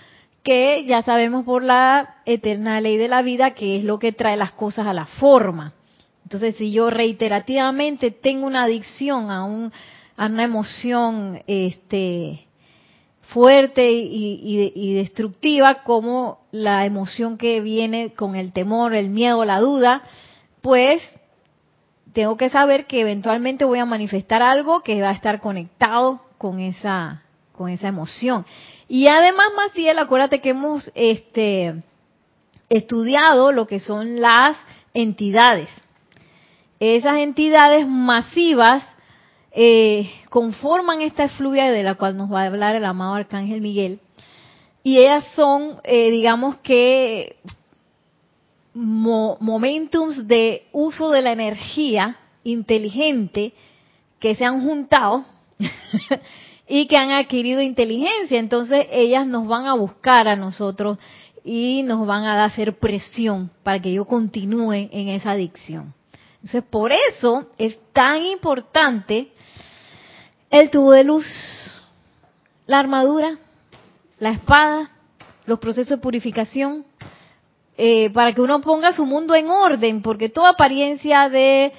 que 0.42 0.84
ya 0.86 1.02
sabemos 1.02 1.44
por 1.44 1.62
la 1.62 2.16
eterna 2.24 2.80
ley 2.80 2.96
de 2.96 3.08
la 3.08 3.22
vida 3.22 3.52
que 3.52 3.76
es 3.76 3.84
lo 3.84 3.98
que 3.98 4.12
trae 4.12 4.36
las 4.36 4.52
cosas 4.52 4.86
a 4.86 4.94
la 4.94 5.04
forma. 5.04 5.74
Entonces, 6.24 6.56
si 6.56 6.72
yo 6.72 6.90
reiterativamente 6.90 8.10
tengo 8.10 8.46
una 8.46 8.64
adicción 8.64 9.30
a, 9.30 9.44
un, 9.44 9.72
a 10.16 10.26
una 10.26 10.44
emoción 10.44 11.42
este, 11.46 12.46
fuerte 13.28 13.92
y, 13.92 14.72
y, 14.74 14.94
destructiva 14.94 15.82
como 15.84 16.40
la 16.50 16.86
emoción 16.86 17.36
que 17.36 17.60
viene 17.60 18.14
con 18.14 18.36
el 18.36 18.52
temor, 18.52 18.94
el 18.94 19.10
miedo, 19.10 19.44
la 19.44 19.60
duda, 19.60 20.02
pues 20.62 21.02
tengo 22.18 22.36
que 22.36 22.50
saber 22.50 22.86
que 22.86 23.02
eventualmente 23.02 23.64
voy 23.64 23.78
a 23.78 23.84
manifestar 23.84 24.42
algo 24.42 24.80
que 24.80 25.00
va 25.00 25.10
a 25.10 25.12
estar 25.12 25.40
conectado 25.40 26.20
con 26.36 26.58
esa, 26.58 27.22
con 27.52 27.68
esa 27.68 27.86
emoción. 27.86 28.44
Y 28.88 29.06
además, 29.06 29.46
Maciel, 29.54 30.00
acuérdate 30.00 30.40
que 30.40 30.48
hemos 30.48 30.90
este, 30.96 31.74
estudiado 32.68 33.52
lo 33.52 33.68
que 33.68 33.78
son 33.78 34.20
las 34.20 34.56
entidades. 34.94 35.68
Esas 36.80 37.18
entidades 37.18 37.86
masivas 37.86 38.82
eh, 39.52 40.10
conforman 40.28 41.02
esta 41.02 41.22
efluvia 41.22 41.70
de 41.70 41.84
la 41.84 41.94
cual 41.94 42.16
nos 42.16 42.32
va 42.32 42.42
a 42.42 42.46
hablar 42.46 42.74
el 42.74 42.84
amado 42.84 43.14
Arcángel 43.14 43.60
Miguel. 43.60 44.00
Y 44.82 44.98
ellas 44.98 45.24
son, 45.36 45.80
eh, 45.84 46.10
digamos 46.10 46.56
que, 46.64 47.36
momentums 48.74 50.26
de 50.28 50.66
uso 50.72 51.10
de 51.10 51.22
la 51.22 51.32
energía 51.32 52.16
inteligente 52.44 53.52
que 54.18 54.34
se 54.34 54.44
han 54.44 54.62
juntado 54.62 55.24
y 56.68 56.86
que 56.86 56.96
han 56.96 57.10
adquirido 57.10 57.60
inteligencia. 57.60 58.38
Entonces 58.38 58.86
ellas 58.90 59.26
nos 59.26 59.46
van 59.46 59.66
a 59.66 59.74
buscar 59.74 60.28
a 60.28 60.36
nosotros 60.36 60.98
y 61.44 61.82
nos 61.82 62.06
van 62.06 62.24
a 62.24 62.44
hacer 62.44 62.78
presión 62.78 63.50
para 63.62 63.80
que 63.80 63.92
yo 63.92 64.04
continúe 64.04 64.88
en 64.90 65.08
esa 65.08 65.32
adicción. 65.32 65.94
Entonces 66.36 66.62
por 66.64 66.92
eso 66.92 67.48
es 67.58 67.80
tan 67.92 68.22
importante 68.22 69.32
el 70.50 70.70
tubo 70.70 70.92
de 70.92 71.04
luz, 71.04 71.26
la 72.66 72.78
armadura, 72.78 73.38
la 74.18 74.30
espada, 74.30 74.90
los 75.46 75.58
procesos 75.58 75.90
de 75.90 75.98
purificación, 75.98 76.84
eh, 77.80 78.10
para 78.10 78.32
que 78.32 78.40
uno 78.40 78.60
ponga 78.60 78.90
su 78.90 79.06
mundo 79.06 79.36
en 79.36 79.48
orden, 79.48 80.02
porque 80.02 80.28
toda 80.28 80.50
apariencia 80.50 81.28
de 81.28 81.72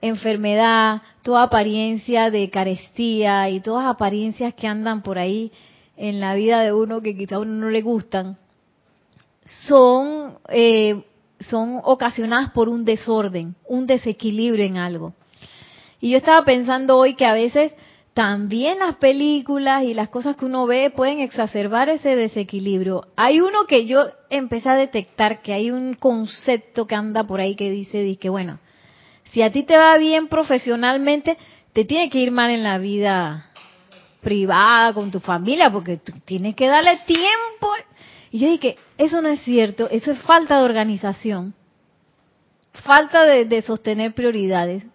enfermedad, 0.00 1.02
toda 1.22 1.44
apariencia 1.44 2.32
de 2.32 2.50
carestía 2.50 3.48
y 3.48 3.60
todas 3.60 3.86
apariencias 3.86 4.54
que 4.54 4.66
andan 4.66 5.02
por 5.02 5.20
ahí 5.20 5.52
en 5.96 6.18
la 6.18 6.34
vida 6.34 6.62
de 6.62 6.72
uno 6.72 7.00
que 7.00 7.16
quizá 7.16 7.36
a 7.36 7.38
uno 7.38 7.52
no 7.52 7.70
le 7.70 7.80
gustan, 7.80 8.36
son, 9.44 10.36
eh, 10.48 11.04
son 11.48 11.80
ocasionadas 11.84 12.50
por 12.50 12.68
un 12.68 12.84
desorden, 12.84 13.54
un 13.68 13.86
desequilibrio 13.86 14.64
en 14.64 14.78
algo. 14.78 15.14
Y 16.00 16.10
yo 16.10 16.16
estaba 16.18 16.44
pensando 16.44 16.98
hoy 16.98 17.14
que 17.14 17.24
a 17.24 17.34
veces 17.34 17.72
también 18.16 18.78
las 18.78 18.96
películas 18.96 19.84
y 19.84 19.92
las 19.92 20.08
cosas 20.08 20.36
que 20.36 20.46
uno 20.46 20.66
ve 20.66 20.88
pueden 20.88 21.20
exacerbar 21.20 21.90
ese 21.90 22.16
desequilibrio. 22.16 23.08
Hay 23.14 23.42
uno 23.42 23.66
que 23.66 23.84
yo 23.84 24.06
empecé 24.30 24.70
a 24.70 24.74
detectar 24.74 25.42
que 25.42 25.52
hay 25.52 25.70
un 25.70 25.92
concepto 25.92 26.86
que 26.86 26.94
anda 26.94 27.24
por 27.24 27.40
ahí 27.40 27.54
que 27.56 27.70
dice, 27.70 27.98
dice 27.98 28.30
bueno, 28.30 28.58
si 29.32 29.42
a 29.42 29.52
ti 29.52 29.64
te 29.64 29.76
va 29.76 29.98
bien 29.98 30.28
profesionalmente, 30.28 31.36
te 31.74 31.84
tiene 31.84 32.08
que 32.08 32.20
ir 32.20 32.30
mal 32.30 32.48
en 32.48 32.62
la 32.62 32.78
vida 32.78 33.50
privada, 34.22 34.94
con 34.94 35.10
tu 35.10 35.20
familia, 35.20 35.70
porque 35.70 35.98
tú 35.98 36.14
tienes 36.24 36.56
que 36.56 36.68
darle 36.68 37.00
tiempo. 37.06 37.70
Y 38.30 38.38
yo 38.38 38.48
dije, 38.48 38.76
eso 38.96 39.20
no 39.20 39.28
es 39.28 39.42
cierto, 39.42 39.90
eso 39.90 40.12
es 40.12 40.18
falta 40.22 40.56
de 40.56 40.64
organización, 40.64 41.52
falta 42.72 43.24
de, 43.24 43.60
sostener 43.60 44.14
prioridades. 44.14 44.86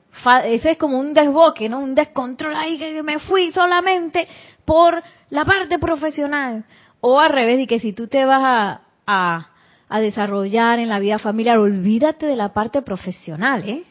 Ese 0.46 0.72
es 0.72 0.78
como 0.78 1.00
un 1.00 1.14
desboque, 1.14 1.70
¿no? 1.70 1.80
Un 1.80 1.96
descontrol 1.96 2.56
ahí 2.56 2.78
que 2.78 3.02
me 3.04 3.20
fui 3.20 3.52
solamente 3.52 4.28
por 4.66 5.02
la 5.30 5.46
parte 5.46 5.80
profesional. 5.80 6.66
O 7.00 7.20
al 7.20 7.32
revés, 7.32 7.60
y 7.60 7.68
que 7.68 7.80
si 7.80 7.94
tú 7.94 8.08
te 8.08 8.26
vas 8.26 8.82
a, 9.08 9.50
a 9.90 10.00
desarrollar 10.00 10.80
en 10.80 10.90
la 10.90 11.00
vida 11.00 11.18
familiar, 11.18 11.58
olvídate 11.58 12.28
de 12.28 12.36
la 12.36 12.54
parte 12.54 12.82
profesional, 12.82 13.68
¿eh? 13.68 13.84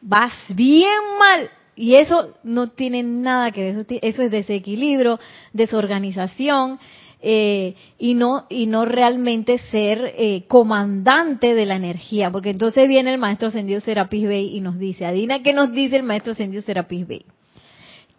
vas 0.00 0.32
bien 0.54 1.00
mal. 1.18 1.50
Y 1.78 1.96
eso 1.96 2.34
no 2.42 2.70
tiene 2.70 3.02
nada 3.02 3.50
que 3.50 3.72
ver, 3.72 3.86
eso 4.00 4.22
es 4.22 4.30
desequilibrio, 4.30 5.20
desorganización, 5.52 6.78
eh, 7.28 7.74
y 7.98 8.14
no 8.14 8.46
y 8.48 8.66
no 8.66 8.84
realmente 8.84 9.58
ser 9.58 10.14
eh, 10.16 10.44
comandante 10.46 11.54
de 11.54 11.66
la 11.66 11.74
energía, 11.74 12.30
porque 12.30 12.50
entonces 12.50 12.86
viene 12.86 13.12
el 13.12 13.18
maestro 13.18 13.48
ascendido 13.48 13.80
Serapis 13.80 14.28
Bey 14.28 14.56
y 14.56 14.60
nos 14.60 14.78
dice, 14.78 15.06
Adina, 15.06 15.42
¿qué 15.42 15.52
nos 15.52 15.72
dice 15.72 15.96
el 15.96 16.04
maestro 16.04 16.34
ascendido 16.34 16.62
Serapis 16.62 17.04
Bey? 17.04 17.26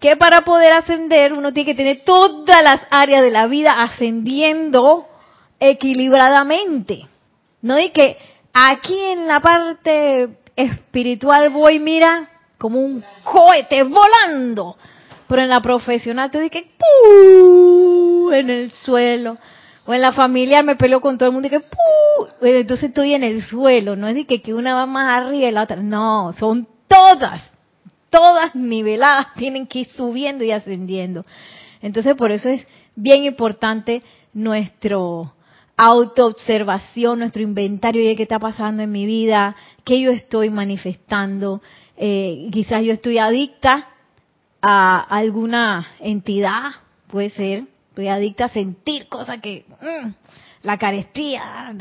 Que 0.01 0.17
para 0.17 0.41
poder 0.41 0.73
ascender 0.73 1.31
uno 1.31 1.53
tiene 1.53 1.71
que 1.71 1.77
tener 1.77 2.01
todas 2.03 2.61
las 2.61 2.81
áreas 2.89 3.21
de 3.21 3.31
la 3.31 3.47
vida 3.47 3.81
ascendiendo 3.81 5.07
equilibradamente, 5.57 7.03
no 7.61 7.79
y 7.79 7.91
que 7.91 8.17
aquí 8.51 8.99
en 8.99 9.25
la 9.25 9.39
parte 9.39 10.27
espiritual 10.57 11.49
voy, 11.51 11.79
mira, 11.79 12.27
como 12.57 12.81
un 12.81 13.01
cohete 13.23 13.83
volando, 13.83 14.75
pero 15.27 15.41
en 15.41 15.49
la 15.49 15.61
profesional 15.61 16.31
te 16.31 16.39
dije, 16.39 16.71
en 18.33 18.49
el 18.49 18.71
suelo. 18.71 19.37
O 19.85 19.93
en 19.93 20.01
la 20.01 20.11
familiar 20.11 20.63
me 20.65 20.75
peleo 20.75 20.99
con 20.99 21.17
todo 21.17 21.29
el 21.29 21.33
mundo 21.33 21.47
y 21.47 21.51
que 21.51 21.61
entonces 22.41 22.89
estoy 22.89 23.13
en 23.13 23.23
el 23.23 23.41
suelo. 23.41 23.95
No 23.95 24.07
es 24.07 24.15
de 24.15 24.25
que, 24.25 24.41
que 24.41 24.53
una 24.53 24.73
va 24.73 24.85
más 24.85 25.17
arriba 25.17 25.47
y 25.47 25.51
la 25.51 25.63
otra. 25.63 25.77
No, 25.77 26.33
son 26.33 26.67
todas, 26.87 27.41
todas 28.09 28.53
niveladas, 28.55 29.33
tienen 29.35 29.67
que 29.67 29.79
ir 29.79 29.87
subiendo 29.87 30.43
y 30.43 30.51
ascendiendo. 30.51 31.25
Entonces 31.81 32.15
por 32.15 32.31
eso 32.31 32.49
es 32.49 32.65
bien 32.95 33.23
importante 33.23 34.01
nuestro 34.33 35.33
autoobservación, 35.79 37.19
nuestro 37.19 37.43
inventario 37.43 38.03
de 38.03 38.15
qué 38.15 38.23
está 38.23 38.39
pasando 38.39 38.81
en 38.81 38.91
mi 38.91 39.05
vida, 39.05 39.55
qué 39.83 40.01
yo 40.01 40.11
estoy 40.11 40.49
manifestando. 40.49 41.61
Eh, 41.95 42.49
quizás 42.51 42.83
yo 42.83 42.93
estoy 42.93 43.19
adicta 43.19 43.87
a 44.61 44.99
alguna 44.99 45.87
entidad, 45.99 46.71
puede 47.07 47.29
ser, 47.29 47.63
estoy 47.89 48.07
adicta 48.07 48.45
a 48.45 48.49
sentir 48.49 49.07
cosas 49.07 49.39
que, 49.41 49.65
mm, 49.81 50.09
la 50.63 50.77
carestía, 50.77 51.73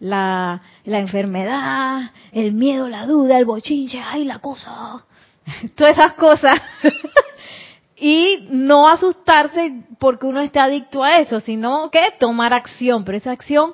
la, 0.00 0.60
la, 0.84 0.98
enfermedad, 0.98 2.10
el 2.32 2.52
miedo, 2.52 2.88
la 2.88 3.06
duda, 3.06 3.38
el 3.38 3.44
bochinche, 3.44 4.00
ay, 4.00 4.24
la 4.24 4.38
cosa, 4.40 5.04
todas 5.74 5.92
esas 5.92 6.14
cosas. 6.14 6.54
y 7.96 8.46
no 8.50 8.86
asustarse 8.86 9.82
porque 9.98 10.26
uno 10.26 10.40
esté 10.40 10.60
adicto 10.60 11.02
a 11.02 11.18
eso, 11.18 11.40
sino 11.40 11.90
que 11.90 12.12
tomar 12.18 12.52
acción, 12.52 13.04
pero 13.04 13.18
esa 13.18 13.32
acción 13.32 13.72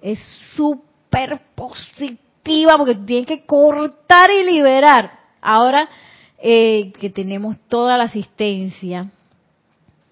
es 0.00 0.18
súper 0.54 1.40
positiva 1.54 2.76
porque 2.76 2.96
tienes 2.96 3.26
que 3.26 3.46
cortar 3.46 4.30
y 4.30 4.44
liberar. 4.44 5.12
Ahora, 5.40 5.88
eh, 6.44 6.92
que 6.98 7.08
tenemos 7.08 7.56
toda 7.68 7.96
la 7.96 8.04
asistencia 8.04 9.12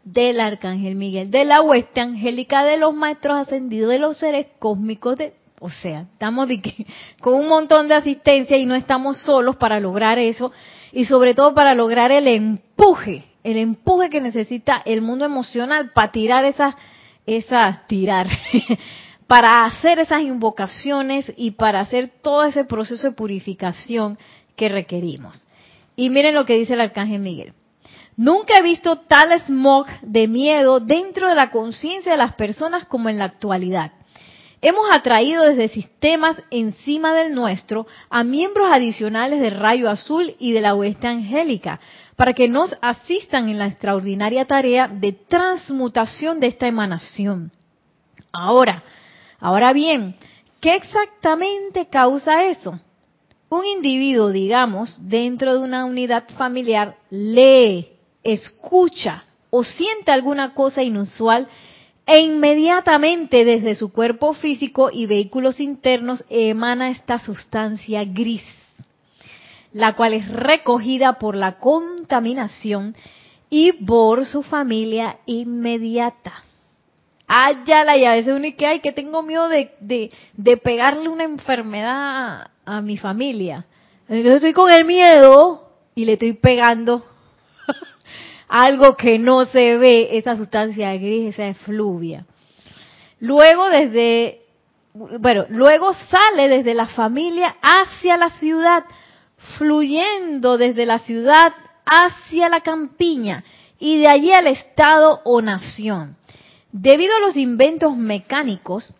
del 0.04 0.38
Arcángel 0.38 0.94
Miguel, 0.94 1.32
de 1.32 1.44
la 1.44 1.60
hueste 1.60 2.00
angélica, 2.00 2.62
de 2.64 2.76
los 2.76 2.94
maestros 2.94 3.36
ascendidos, 3.36 3.90
de 3.90 3.98
los 3.98 4.16
seres 4.16 4.46
cósmicos, 4.60 5.18
de, 5.18 5.34
o 5.58 5.70
sea, 5.70 6.02
estamos 6.12 6.48
con 7.20 7.34
un 7.34 7.48
montón 7.48 7.88
de 7.88 7.96
asistencia 7.96 8.56
y 8.56 8.64
no 8.64 8.76
estamos 8.76 9.18
solos 9.22 9.56
para 9.56 9.80
lograr 9.80 10.20
eso 10.20 10.52
y 10.92 11.04
sobre 11.04 11.34
todo 11.34 11.52
para 11.52 11.74
lograr 11.74 12.12
el 12.12 12.28
empuje, 12.28 13.24
el 13.42 13.56
empuje 13.56 14.08
que 14.08 14.20
necesita 14.20 14.80
el 14.84 15.02
mundo 15.02 15.24
emocional 15.24 15.90
para 15.92 16.12
tirar 16.12 16.44
esas, 16.44 16.76
esas, 17.26 17.88
tirar, 17.88 18.28
para 19.26 19.64
hacer 19.64 19.98
esas 19.98 20.22
invocaciones 20.22 21.32
y 21.36 21.50
para 21.50 21.80
hacer 21.80 22.08
todo 22.22 22.44
ese 22.44 22.64
proceso 22.64 23.08
de 23.08 23.16
purificación 23.16 24.16
que 24.54 24.68
requerimos. 24.68 25.44
Y 26.00 26.08
miren 26.08 26.34
lo 26.34 26.46
que 26.46 26.56
dice 26.56 26.72
el 26.72 26.80
arcángel 26.80 27.20
Miguel. 27.20 27.52
Nunca 28.16 28.54
he 28.56 28.62
visto 28.62 29.00
tal 29.00 29.38
smog 29.42 29.86
de 30.00 30.28
miedo 30.28 30.80
dentro 30.80 31.28
de 31.28 31.34
la 31.34 31.50
conciencia 31.50 32.12
de 32.12 32.16
las 32.16 32.32
personas 32.36 32.86
como 32.86 33.10
en 33.10 33.18
la 33.18 33.26
actualidad. 33.26 33.92
Hemos 34.62 34.86
atraído 34.96 35.42
desde 35.44 35.68
sistemas 35.68 36.40
encima 36.50 37.12
del 37.12 37.34
nuestro 37.34 37.86
a 38.08 38.24
miembros 38.24 38.70
adicionales 38.72 39.40
del 39.40 39.60
rayo 39.60 39.90
azul 39.90 40.34
y 40.38 40.52
de 40.52 40.62
la 40.62 40.74
oeste 40.74 41.06
angélica 41.06 41.80
para 42.16 42.32
que 42.32 42.48
nos 42.48 42.74
asistan 42.80 43.50
en 43.50 43.58
la 43.58 43.66
extraordinaria 43.66 44.46
tarea 44.46 44.88
de 44.88 45.12
transmutación 45.12 46.40
de 46.40 46.46
esta 46.46 46.66
emanación. 46.66 47.52
Ahora, 48.32 48.84
ahora 49.38 49.74
bien, 49.74 50.16
¿qué 50.62 50.76
exactamente 50.76 51.90
causa 51.90 52.44
eso? 52.44 52.80
Un 53.50 53.66
individuo, 53.66 54.30
digamos, 54.30 54.96
dentro 55.08 55.54
de 55.54 55.58
una 55.58 55.84
unidad 55.84 56.24
familiar, 56.38 56.96
lee, 57.10 57.88
escucha 58.22 59.24
o 59.50 59.64
siente 59.64 60.12
alguna 60.12 60.54
cosa 60.54 60.82
inusual 60.82 61.48
e 62.06 62.20
inmediatamente 62.20 63.44
desde 63.44 63.74
su 63.74 63.92
cuerpo 63.92 64.34
físico 64.34 64.90
y 64.92 65.06
vehículos 65.06 65.58
internos 65.58 66.24
emana 66.30 66.90
esta 66.90 67.18
sustancia 67.18 68.04
gris, 68.04 68.44
la 69.72 69.96
cual 69.96 70.14
es 70.14 70.28
recogida 70.28 71.18
por 71.18 71.34
la 71.36 71.58
contaminación 71.58 72.94
y 73.50 73.72
por 73.84 74.26
su 74.26 74.44
familia 74.44 75.18
inmediata. 75.26 76.44
Ayala, 77.32 77.96
y 77.96 78.04
a 78.04 78.12
veces 78.12 78.34
uno 78.34 78.48
que, 78.58 78.66
hay 78.66 78.80
que 78.80 78.90
tengo 78.90 79.22
miedo 79.22 79.48
de, 79.48 79.70
de, 79.78 80.10
de 80.32 80.56
pegarle 80.56 81.08
una 81.08 81.22
enfermedad 81.22 82.50
a 82.64 82.80
mi 82.80 82.98
familia. 82.98 83.66
Yo 84.08 84.32
estoy 84.32 84.52
con 84.52 84.72
el 84.72 84.84
miedo 84.84 85.70
y 85.94 86.06
le 86.06 86.14
estoy 86.14 86.32
pegando 86.32 87.04
algo 88.48 88.96
que 88.96 89.16
no 89.20 89.46
se 89.46 89.76
ve, 89.76 90.18
esa 90.18 90.34
sustancia 90.34 90.92
gris, 90.96 91.34
esa 91.34 91.46
efluvia. 91.46 92.26
Luego 93.20 93.68
desde, 93.68 94.40
bueno, 94.92 95.46
luego 95.50 95.94
sale 95.94 96.48
desde 96.48 96.74
la 96.74 96.88
familia 96.88 97.54
hacia 97.62 98.16
la 98.16 98.30
ciudad, 98.30 98.82
fluyendo 99.56 100.58
desde 100.58 100.84
la 100.84 100.98
ciudad 100.98 101.52
hacia 101.86 102.48
la 102.48 102.62
campiña 102.62 103.44
y 103.78 104.00
de 104.00 104.08
allí 104.08 104.32
al 104.32 104.48
estado 104.48 105.20
o 105.22 105.40
nación. 105.40 106.16
Debido 106.72 107.16
a 107.16 107.20
los 107.20 107.36
inventos 107.36 107.96
mecánicos, 107.96 108.94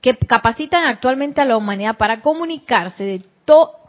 que 0.00 0.16
capacitan 0.16 0.84
actualmente 0.84 1.40
a 1.40 1.44
la 1.44 1.56
humanidad 1.56 1.96
para 1.96 2.20
comunicarse 2.22 3.22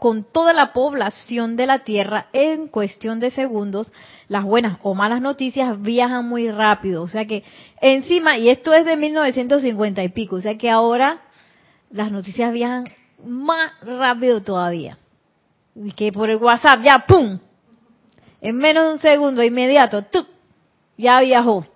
con 0.00 0.24
toda 0.24 0.52
la 0.52 0.72
población 0.72 1.56
de 1.56 1.66
la 1.66 1.80
Tierra 1.84 2.26
en 2.32 2.66
cuestión 2.66 3.20
de 3.20 3.30
segundos, 3.30 3.92
las 4.28 4.44
buenas 4.44 4.78
o 4.82 4.94
malas 4.94 5.20
noticias 5.20 5.80
viajan 5.80 6.28
muy 6.28 6.50
rápido. 6.50 7.02
O 7.02 7.08
sea 7.08 7.26
que 7.26 7.44
encima, 7.80 8.38
y 8.38 8.48
esto 8.48 8.74
es 8.74 8.84
de 8.84 8.96
1950 8.96 10.02
y 10.02 10.08
pico, 10.08 10.36
o 10.36 10.40
sea 10.40 10.58
que 10.58 10.70
ahora 10.70 11.22
las 11.90 12.10
noticias 12.10 12.52
viajan 12.52 12.84
más 13.24 13.70
rápido 13.82 14.42
todavía. 14.42 14.98
Y 15.74 15.92
que 15.92 16.12
por 16.12 16.28
el 16.28 16.36
WhatsApp 16.36 16.80
ya, 16.82 17.04
¡pum! 17.06 17.38
En 18.40 18.56
menos 18.56 18.84
de 18.84 18.92
un 18.94 19.00
segundo, 19.00 19.42
inmediato, 19.42 20.02
¡tup! 20.02 20.26
ya 20.96 21.20
viajó. 21.20 21.66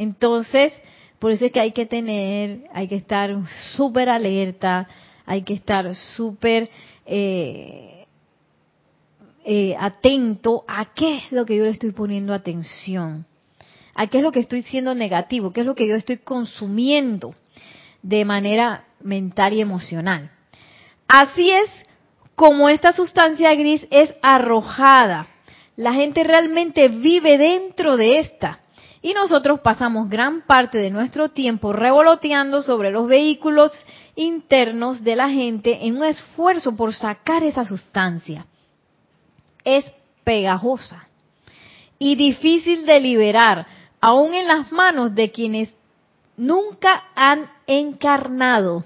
Entonces, 0.00 0.72
por 1.18 1.30
eso 1.30 1.44
es 1.44 1.52
que 1.52 1.60
hay 1.60 1.72
que 1.72 1.84
tener, 1.84 2.64
hay 2.72 2.88
que 2.88 2.94
estar 2.94 3.36
súper 3.76 4.08
alerta, 4.08 4.88
hay 5.26 5.42
que 5.42 5.52
estar 5.52 5.94
súper 5.94 6.70
eh, 7.04 8.06
eh, 9.44 9.76
atento 9.78 10.64
a 10.66 10.94
qué 10.94 11.18
es 11.18 11.32
lo 11.32 11.44
que 11.44 11.54
yo 11.54 11.64
le 11.64 11.72
estoy 11.72 11.92
poniendo 11.92 12.32
atención, 12.32 13.26
a 13.94 14.06
qué 14.06 14.16
es 14.16 14.24
lo 14.24 14.32
que 14.32 14.40
estoy 14.40 14.62
siendo 14.62 14.94
negativo, 14.94 15.52
qué 15.52 15.60
es 15.60 15.66
lo 15.66 15.74
que 15.74 15.86
yo 15.86 15.96
estoy 15.96 16.16
consumiendo 16.16 17.34
de 18.00 18.24
manera 18.24 18.86
mental 19.02 19.52
y 19.52 19.60
emocional. 19.60 20.30
Así 21.08 21.50
es 21.50 21.68
como 22.36 22.70
esta 22.70 22.92
sustancia 22.92 23.54
gris 23.54 23.86
es 23.90 24.14
arrojada. 24.22 25.26
La 25.76 25.92
gente 25.92 26.24
realmente 26.24 26.88
vive 26.88 27.36
dentro 27.36 27.98
de 27.98 28.20
esta. 28.20 28.60
Y 29.02 29.14
nosotros 29.14 29.60
pasamos 29.60 30.10
gran 30.10 30.42
parte 30.42 30.78
de 30.78 30.90
nuestro 30.90 31.30
tiempo 31.30 31.72
revoloteando 31.72 32.62
sobre 32.62 32.90
los 32.90 33.08
vehículos 33.08 33.72
internos 34.14 35.02
de 35.02 35.16
la 35.16 35.30
gente 35.30 35.86
en 35.86 35.96
un 35.96 36.04
esfuerzo 36.04 36.76
por 36.76 36.92
sacar 36.92 37.42
esa 37.42 37.64
sustancia. 37.64 38.46
Es 39.64 39.84
pegajosa 40.22 41.08
y 41.98 42.14
difícil 42.14 42.84
de 42.84 43.00
liberar, 43.00 43.66
aún 44.00 44.34
en 44.34 44.46
las 44.46 44.70
manos 44.70 45.14
de 45.14 45.30
quienes 45.30 45.72
nunca 46.36 47.04
han 47.14 47.50
encarnado. 47.66 48.84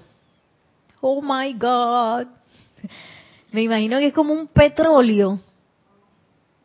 Oh 1.01 1.21
my 1.21 1.53
God. 1.53 2.27
Me 3.51 3.61
imagino 3.63 3.99
que 3.99 4.07
es 4.07 4.13
como 4.13 4.33
un 4.33 4.47
petróleo. 4.47 5.39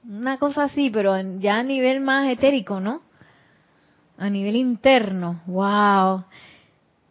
Una 0.04 0.38
cosa 0.38 0.64
así, 0.64 0.90
pero 0.90 1.14
ya 1.38 1.58
a 1.58 1.62
nivel 1.62 2.00
más 2.00 2.28
etérico, 2.28 2.80
¿no? 2.80 3.02
A 4.20 4.28
nivel 4.28 4.54
interno, 4.54 5.40
wow, 5.46 6.24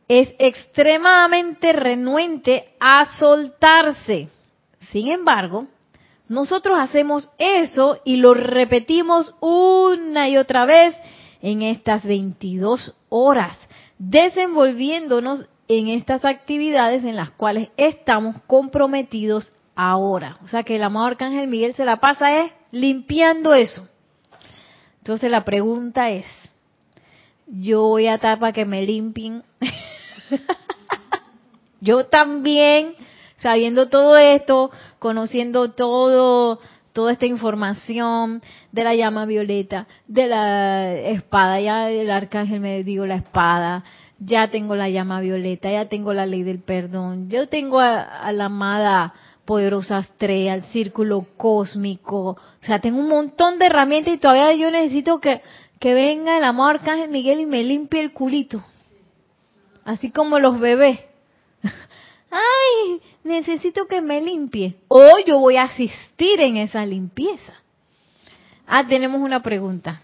es 0.08 0.34
extremadamente 0.38 1.74
renuente 1.74 2.70
a 2.80 3.06
soltarse. 3.18 4.30
Sin 4.92 5.10
embargo, 5.10 5.68
nosotros 6.28 6.78
hacemos 6.80 7.30
eso 7.40 8.00
y 8.06 8.18
lo 8.18 8.36
repetimos 8.36 9.34
una 9.42 10.30
y 10.30 10.38
otra 10.38 10.66
vez 10.66 10.96
en 11.42 11.64
estas 11.64 12.04
22 12.04 12.96
horas, 13.10 13.58
desenvolviéndonos 13.98 15.46
en 15.68 15.88
estas 15.88 16.26
actividades 16.26 17.04
en 17.04 17.16
las 17.16 17.32
cuales 17.32 17.70
estamos 17.76 18.36
comprometidos 18.46 19.52
ahora. 19.76 20.38
O 20.44 20.48
sea 20.48 20.62
que 20.62 20.76
el 20.76 20.84
amado 20.84 21.08
Arcángel 21.08 21.48
Miguel 21.48 21.74
se 21.74 21.86
la 21.86 22.00
pasa 22.00 22.44
es 22.44 22.52
limpiando 22.72 23.56
eso. 23.56 23.88
Entonces 25.00 25.32
la 25.32 25.44
pregunta 25.44 26.12
es, 26.12 26.26
yo 27.52 27.84
voy 27.84 28.08
a 28.08 28.16
estar 28.16 28.40
para 28.40 28.54
que 28.54 28.66
me 28.66 28.86
limpien. 28.86 29.44
yo 31.82 32.06
también, 32.06 32.94
sabiendo 33.38 33.90
todo 33.90 34.18
esto, 34.18 34.72
conociendo 35.00 35.72
todo, 35.72 36.60
toda 36.94 37.12
esta 37.12 37.26
información 37.26 38.42
de 38.72 38.84
la 38.84 38.96
llama 38.96 39.26
violeta, 39.26 39.88
de 40.08 40.28
la 40.28 40.94
espada, 40.94 41.60
ya 41.60 41.90
el 41.90 42.12
arcángel 42.12 42.60
me 42.60 42.84
digo 42.84 43.06
la 43.06 43.16
espada, 43.16 43.84
ya 44.20 44.50
tengo 44.50 44.76
la 44.76 44.90
llama 44.90 45.22
violeta, 45.22 45.72
ya 45.72 45.86
tengo 45.86 46.14
la 46.14 46.26
ley 46.26 46.44
del 46.44 46.60
perdón, 46.60 47.30
yo 47.30 47.48
tengo 47.48 47.80
a, 47.80 48.32
la 48.32 48.46
amada 48.46 49.14
poderosa 49.46 50.00
estrella, 50.00 50.54
el 50.54 50.64
círculo 50.64 51.26
cósmico, 51.38 52.32
o 52.32 52.66
sea, 52.66 52.80
tengo 52.80 53.00
un 53.00 53.08
montón 53.08 53.58
de 53.58 53.66
herramientas 53.66 54.14
y 54.14 54.18
todavía 54.18 54.54
yo 54.54 54.70
necesito 54.70 55.20
que, 55.20 55.42
que 55.80 55.94
venga 55.94 56.38
el 56.38 56.44
amado 56.44 56.70
arcángel 56.70 57.10
Miguel 57.10 57.40
y 57.40 57.46
me 57.46 57.64
limpie 57.64 58.02
el 58.02 58.12
culito, 58.12 58.64
así 59.86 60.12
como 60.12 60.38
los 60.40 60.60
bebés. 60.60 61.00
Ay, 62.32 63.02
necesito 63.24 63.88
que 63.88 64.02
me 64.02 64.22
limpie. 64.22 64.76
O 64.88 65.02
yo 65.26 65.40
voy 65.40 65.56
a 65.56 65.64
asistir 65.64 66.42
en 66.42 66.58
esa 66.58 66.86
limpieza. 66.86 67.54
Ah, 68.68 68.86
tenemos 68.88 69.20
una 69.20 69.42
pregunta. 69.42 70.02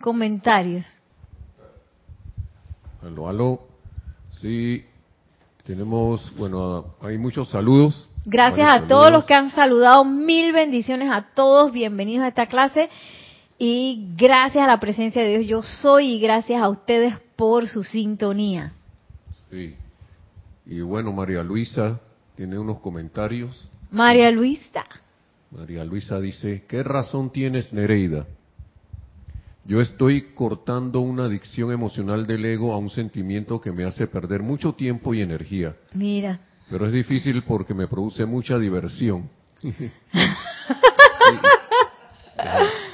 Comentarios. 0.00 0.86
Aló, 3.02 3.28
aló. 3.28 3.60
Sí, 4.40 4.84
tenemos, 5.64 6.32
bueno, 6.36 6.94
hay 7.00 7.18
muchos 7.18 7.48
saludos. 7.48 8.08
Gracias 8.30 8.70
a 8.70 8.86
todos 8.86 9.10
los 9.10 9.24
que 9.24 9.32
han 9.32 9.50
saludado. 9.52 10.04
Mil 10.04 10.52
bendiciones 10.52 11.08
a 11.10 11.28
todos. 11.34 11.72
Bienvenidos 11.72 12.24
a 12.26 12.28
esta 12.28 12.44
clase. 12.44 12.90
Y 13.56 14.10
gracias 14.18 14.62
a 14.62 14.66
la 14.66 14.78
presencia 14.78 15.22
de 15.22 15.38
Dios 15.38 15.46
yo 15.46 15.62
soy 15.62 16.16
y 16.16 16.20
gracias 16.20 16.60
a 16.60 16.68
ustedes 16.68 17.14
por 17.36 17.68
su 17.68 17.84
sintonía. 17.84 18.74
Sí. 19.50 19.74
Y 20.66 20.82
bueno, 20.82 21.10
María 21.10 21.42
Luisa 21.42 22.00
tiene 22.36 22.58
unos 22.58 22.80
comentarios. 22.80 23.64
María 23.90 24.30
Luisa. 24.30 24.84
María 25.50 25.82
Luisa 25.86 26.20
dice, 26.20 26.66
¿qué 26.68 26.82
razón 26.82 27.30
tienes, 27.30 27.72
Nereida? 27.72 28.26
Yo 29.64 29.80
estoy 29.80 30.34
cortando 30.34 31.00
una 31.00 31.24
adicción 31.24 31.72
emocional 31.72 32.26
del 32.26 32.44
ego 32.44 32.74
a 32.74 32.76
un 32.76 32.90
sentimiento 32.90 33.58
que 33.58 33.72
me 33.72 33.84
hace 33.84 34.06
perder 34.06 34.42
mucho 34.42 34.74
tiempo 34.74 35.14
y 35.14 35.22
energía. 35.22 35.76
Mira. 35.94 36.40
Pero 36.70 36.86
es 36.86 36.92
difícil 36.92 37.42
porque 37.42 37.74
me 37.74 37.86
produce 37.86 38.26
mucha 38.26 38.58
diversión. 38.58 39.28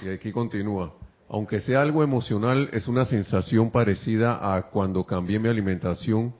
Y 0.02 0.08
aquí 0.08 0.32
continúa. 0.32 0.92
Aunque 1.28 1.60
sea 1.60 1.80
algo 1.80 2.02
emocional, 2.02 2.68
es 2.72 2.88
una 2.88 3.04
sensación 3.04 3.70
parecida 3.70 4.54
a 4.54 4.62
cuando 4.62 5.04
cambié 5.04 5.38
mi 5.38 5.48
alimentación. 5.48 6.34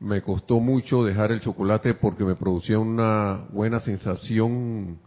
Me 0.00 0.20
costó 0.20 0.58
mucho 0.58 1.04
dejar 1.04 1.30
el 1.30 1.40
chocolate 1.40 1.94
porque 1.94 2.24
me 2.24 2.34
producía 2.34 2.78
una 2.78 3.44
buena 3.50 3.78
sensación, 3.78 4.98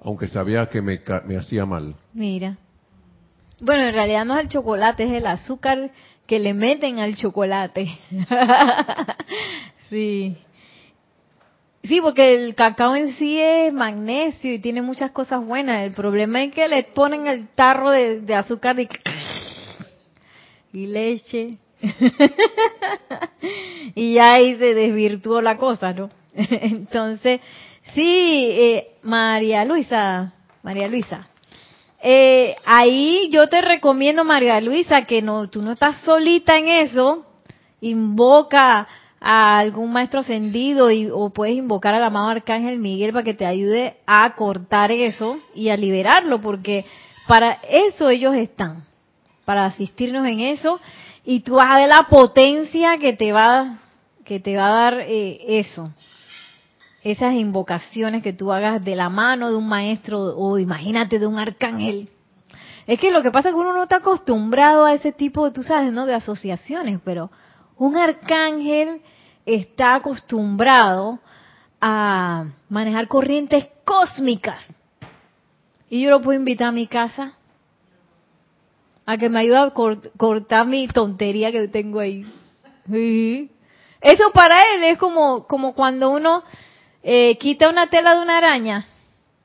aunque 0.00 0.28
sabía 0.28 0.68
que 0.68 0.80
me, 0.80 1.00
me 1.26 1.36
hacía 1.36 1.66
mal. 1.66 1.96
Mira. 2.14 2.56
Bueno, 3.60 3.82
en 3.84 3.94
realidad 3.94 4.24
no 4.24 4.36
es 4.36 4.44
el 4.44 4.48
chocolate, 4.48 5.04
es 5.04 5.12
el 5.12 5.26
azúcar 5.26 5.90
que 6.26 6.38
le 6.38 6.54
meten 6.54 7.00
al 7.00 7.16
chocolate. 7.16 7.98
sí. 9.88 10.36
Sí, 11.82 12.00
porque 12.00 12.34
el 12.34 12.54
cacao 12.54 12.96
en 12.96 13.14
sí 13.14 13.38
es 13.40 13.72
magnesio 13.72 14.52
y 14.52 14.58
tiene 14.58 14.82
muchas 14.82 15.12
cosas 15.12 15.44
buenas. 15.44 15.84
El 15.84 15.92
problema 15.92 16.42
es 16.42 16.52
que 16.52 16.68
le 16.68 16.82
ponen 16.82 17.26
el 17.26 17.48
tarro 17.48 17.90
de, 17.90 18.34
azúcar 18.34 18.76
y, 20.72 20.86
leche. 20.86 21.56
y 23.94 24.14
ya 24.14 24.34
ahí 24.34 24.56
se 24.56 24.74
desvirtuó 24.74 25.40
la 25.40 25.56
cosa, 25.56 25.92
¿no? 25.92 26.10
Entonces, 26.34 27.40
sí, 27.94 28.48
eh, 28.50 28.88
María 29.02 29.64
Luisa, 29.64 30.34
María 30.62 30.88
Luisa, 30.88 31.28
eh, 32.00 32.56
ahí 32.64 33.28
yo 33.30 33.48
te 33.48 33.60
recomiendo, 33.60 34.24
María 34.24 34.60
Luisa, 34.60 35.06
que 35.06 35.22
no, 35.22 35.48
tú 35.48 35.62
no 35.62 35.72
estás 35.72 36.00
solita 36.02 36.58
en 36.58 36.68
eso, 36.68 37.24
invoca 37.80 38.86
a 39.20 39.58
algún 39.58 39.92
maestro 39.92 40.20
ascendido 40.20 40.90
y, 40.90 41.10
o 41.10 41.30
puedes 41.30 41.56
invocar 41.56 41.94
al 41.94 42.04
amado 42.04 42.28
arcángel 42.28 42.78
Miguel 42.78 43.12
para 43.12 43.24
que 43.24 43.34
te 43.34 43.46
ayude 43.46 43.96
a 44.06 44.34
cortar 44.34 44.92
eso 44.92 45.38
y 45.54 45.70
a 45.70 45.76
liberarlo, 45.76 46.40
porque 46.40 46.84
para 47.26 47.58
eso 47.68 48.08
ellos 48.08 48.34
están, 48.34 48.84
para 49.44 49.66
asistirnos 49.66 50.26
en 50.26 50.40
eso 50.40 50.80
y 51.24 51.40
tú 51.40 51.56
vas 51.56 51.66
a 51.66 51.78
ver 51.78 51.88
la 51.88 52.06
potencia 52.08 52.96
que 52.98 53.12
te 53.12 53.32
va 53.32 53.78
que 54.24 54.40
te 54.40 54.56
va 54.58 54.68
a 54.68 54.82
dar 54.82 55.00
eh, 55.00 55.58
eso, 55.58 55.90
esas 57.02 57.34
invocaciones 57.34 58.22
que 58.22 58.34
tú 58.34 58.52
hagas 58.52 58.84
de 58.84 58.94
la 58.94 59.08
mano 59.08 59.50
de 59.50 59.56
un 59.56 59.66
maestro 59.66 60.36
o 60.36 60.58
imagínate 60.58 61.18
de 61.18 61.26
un 61.26 61.38
arcángel. 61.38 62.10
Es 62.86 63.00
que 63.00 63.10
lo 63.10 63.22
que 63.22 63.30
pasa 63.30 63.48
es 63.48 63.54
que 63.54 63.60
uno 63.60 63.72
no 63.72 63.84
está 63.84 63.96
acostumbrado 63.96 64.84
a 64.84 64.92
ese 64.92 65.12
tipo, 65.12 65.50
tú 65.52 65.62
sabes, 65.62 65.92
¿no? 65.92 66.04
De 66.04 66.14
asociaciones, 66.14 67.00
pero 67.04 67.30
un 67.78 67.96
arcángel 67.96 69.00
está 69.46 69.96
acostumbrado 69.96 71.20
a 71.80 72.46
manejar 72.68 73.08
corrientes 73.08 73.68
cósmicas. 73.84 74.64
Y 75.88 76.02
yo 76.02 76.10
lo 76.10 76.20
puedo 76.20 76.38
invitar 76.38 76.68
a 76.68 76.72
mi 76.72 76.86
casa 76.86 77.34
a 79.06 79.16
que 79.16 79.30
me 79.30 79.40
ayude 79.40 79.56
a 79.56 79.70
cortar 79.70 80.66
mi 80.66 80.86
tontería 80.88 81.50
que 81.50 81.66
tengo 81.68 82.00
ahí. 82.00 82.26
Eso 84.00 84.30
para 84.32 84.60
él 84.74 84.84
es 84.84 84.98
como, 84.98 85.46
como 85.46 85.74
cuando 85.74 86.10
uno 86.10 86.42
eh, 87.02 87.38
quita 87.38 87.70
una 87.70 87.88
tela 87.88 88.16
de 88.16 88.22
una 88.22 88.36
araña. 88.36 88.86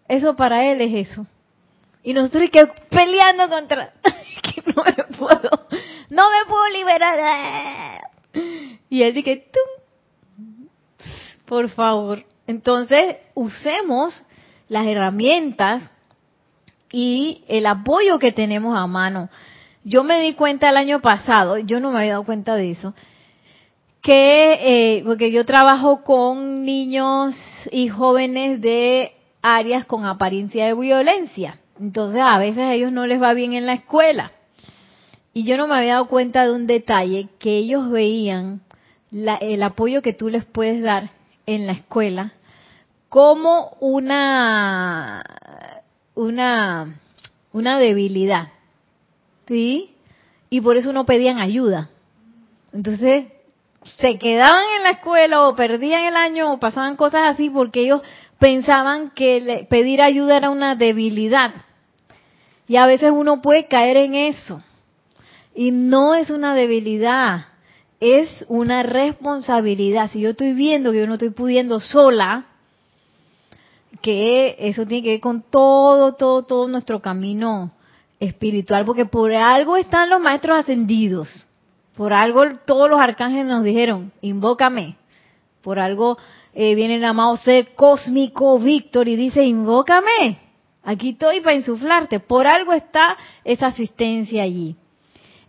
Eso 0.07 0.35
para 0.35 0.65
él 0.65 0.81
es 0.81 1.09
eso. 1.09 1.25
Y 2.03 2.13
nosotros 2.13 2.49
que 2.51 2.65
peleando 2.89 3.47
contra... 3.47 3.93
no 4.75 4.83
me 4.83 5.17
puedo... 5.17 5.49
No 6.09 6.23
me 6.29 6.45
puedo 6.45 6.69
liberar. 6.77 8.12
Y 8.89 9.03
él 9.03 9.13
dice, 9.13 9.45
por 11.45 11.69
favor. 11.69 12.23
Entonces, 12.47 13.17
usemos 13.33 14.21
las 14.67 14.87
herramientas 14.87 15.83
y 16.91 17.43
el 17.47 17.65
apoyo 17.65 18.19
que 18.19 18.31
tenemos 18.31 18.77
a 18.77 18.87
mano. 18.87 19.29
Yo 19.83 20.03
me 20.03 20.21
di 20.21 20.33
cuenta 20.33 20.69
el 20.69 20.77
año 20.77 21.01
pasado, 21.01 21.57
yo 21.57 21.79
no 21.79 21.91
me 21.91 21.99
había 21.99 22.11
dado 22.11 22.23
cuenta 22.23 22.55
de 22.55 22.71
eso, 22.71 22.93
que, 24.01 24.97
eh, 24.97 25.03
porque 25.05 25.31
yo 25.31 25.45
trabajo 25.45 26.03
con 26.03 26.65
niños 26.65 27.35
y 27.71 27.87
jóvenes 27.87 28.61
de 28.61 29.13
áreas 29.41 29.85
con 29.85 30.05
apariencia 30.05 30.65
de 30.65 30.73
violencia. 30.73 31.59
Entonces, 31.79 32.21
a 32.23 32.37
veces 32.37 32.59
a 32.59 32.73
ellos 32.73 32.91
no 32.91 33.07
les 33.07 33.21
va 33.21 33.33
bien 33.33 33.53
en 33.53 33.65
la 33.65 33.73
escuela. 33.73 34.31
Y 35.33 35.45
yo 35.45 35.57
no 35.57 35.67
me 35.67 35.75
había 35.75 35.93
dado 35.93 36.07
cuenta 36.07 36.45
de 36.45 36.51
un 36.51 36.67
detalle 36.67 37.27
que 37.39 37.57
ellos 37.57 37.89
veían 37.89 38.61
el 39.11 39.63
apoyo 39.63 40.01
que 40.01 40.13
tú 40.13 40.29
les 40.29 40.45
puedes 40.45 40.81
dar 40.81 41.09
en 41.45 41.67
la 41.67 41.73
escuela 41.73 42.33
como 43.09 43.77
una 43.79 45.23
una 46.15 46.95
una 47.51 47.77
debilidad. 47.77 48.47
¿Sí? 49.47 49.95
Y 50.49 50.61
por 50.61 50.77
eso 50.77 50.93
no 50.93 51.05
pedían 51.05 51.37
ayuda. 51.37 51.89
Entonces, 52.73 53.25
se 53.83 54.17
quedaban 54.17 54.63
en 54.77 54.83
la 54.83 54.91
escuela 54.91 55.47
o 55.47 55.55
perdían 55.55 56.05
el 56.05 56.15
año 56.15 56.53
o 56.53 56.59
pasaban 56.59 56.95
cosas 56.95 57.21
así 57.25 57.49
porque 57.49 57.81
ellos 57.81 58.01
pensaban 58.39 59.11
que 59.11 59.67
pedir 59.69 60.01
ayuda 60.01 60.37
era 60.37 60.49
una 60.49 60.75
debilidad. 60.75 61.51
Y 62.67 62.77
a 62.77 62.87
veces 62.87 63.11
uno 63.11 63.41
puede 63.41 63.67
caer 63.67 63.97
en 63.97 64.15
eso. 64.15 64.59
Y 65.55 65.71
no 65.71 66.15
es 66.15 66.29
una 66.29 66.55
debilidad, 66.55 67.45
es 67.99 68.45
una 68.47 68.83
responsabilidad. 68.83 70.09
Si 70.11 70.19
yo 70.19 70.31
estoy 70.31 70.53
viendo 70.53 70.91
que 70.91 70.99
yo 70.99 71.07
no 71.07 71.13
estoy 71.13 71.29
pudiendo 71.29 71.79
sola, 71.79 72.45
que 74.01 74.55
eso 74.59 74.85
tiene 74.85 75.03
que 75.03 75.09
ver 75.11 75.19
con 75.21 75.43
todo, 75.43 76.15
todo, 76.15 76.43
todo 76.43 76.67
nuestro 76.67 77.01
camino 77.01 77.71
espiritual, 78.19 78.85
porque 78.85 79.05
por 79.05 79.31
algo 79.31 79.77
están 79.77 80.09
los 80.09 80.19
maestros 80.19 80.59
ascendidos, 80.59 81.45
por 81.95 82.13
algo 82.13 82.43
todos 82.65 82.89
los 82.89 82.99
arcángeles 82.99 83.45
nos 83.45 83.63
dijeron, 83.63 84.11
invócame, 84.21 84.97
Por 85.61 85.79
algo 85.79 86.17
eh, 86.53 86.75
viene 86.75 86.95
el 86.95 87.05
amado 87.05 87.37
ser 87.37 87.73
cósmico 87.75 88.59
Víctor 88.59 89.07
y 89.07 89.15
dice, 89.15 89.43
invócame, 89.43 90.39
aquí 90.83 91.11
estoy 91.11 91.39
para 91.41 91.55
insuflarte. 91.55 92.19
Por 92.19 92.47
algo 92.47 92.73
está 92.73 93.15
esa 93.43 93.67
asistencia 93.67 94.43
allí. 94.43 94.75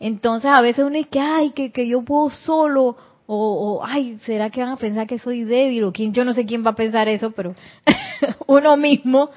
Entonces 0.01 0.51
a 0.51 0.61
veces 0.61 0.85
uno 0.85 0.97
dice 0.97 1.09
que, 1.09 1.21
ay, 1.21 1.51
que, 1.51 1.73
que 1.73 1.87
yo 1.87 2.03
puedo 2.03 2.31
solo, 2.31 2.97
o, 3.27 3.83
ay, 3.85 4.19
¿será 4.19 4.51
que 4.51 4.61
van 4.61 4.73
a 4.73 4.77
pensar 4.77 5.07
que 5.07 5.19
soy 5.19 5.45
débil? 5.45 5.85
O 5.85 5.93
quién, 5.93 6.13
yo 6.13 6.25
no 6.25 6.33
sé 6.35 6.45
quién 6.45 6.65
va 6.65 6.71
a 6.71 6.75
pensar 6.75 7.09
eso, 7.09 7.31
pero 7.31 7.55
uno 8.47 8.77
mismo, 8.77 9.31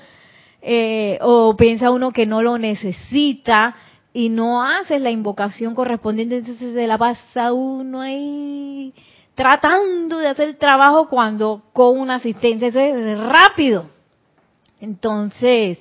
eh, 0.62 1.18
o 1.22 1.56
piensa 1.56 1.92
uno 1.92 2.12
que 2.12 2.26
no 2.26 2.42
lo 2.42 2.58
necesita 2.58 3.76
y 4.14 4.30
no 4.30 4.64
hace 4.64 5.00
la 5.00 5.12
invocación 5.12 5.76
correspondiente, 5.76 6.38
entonces 6.38 6.74
se 6.74 6.88
la 6.88 6.98
pasa 6.98 7.54
uno 7.54 8.02
ahí 8.02 8.94
tratando 9.36 10.18
de 10.18 10.30
hacer 10.30 10.50
el 10.50 10.58
trabajo 10.58 11.08
cuando 11.08 11.62
con 11.72 12.00
una 12.00 12.16
asistencia, 12.16 12.70
eso 12.70 12.80
es 12.80 13.20
rápido. 13.20 13.86
Entonces, 14.82 15.78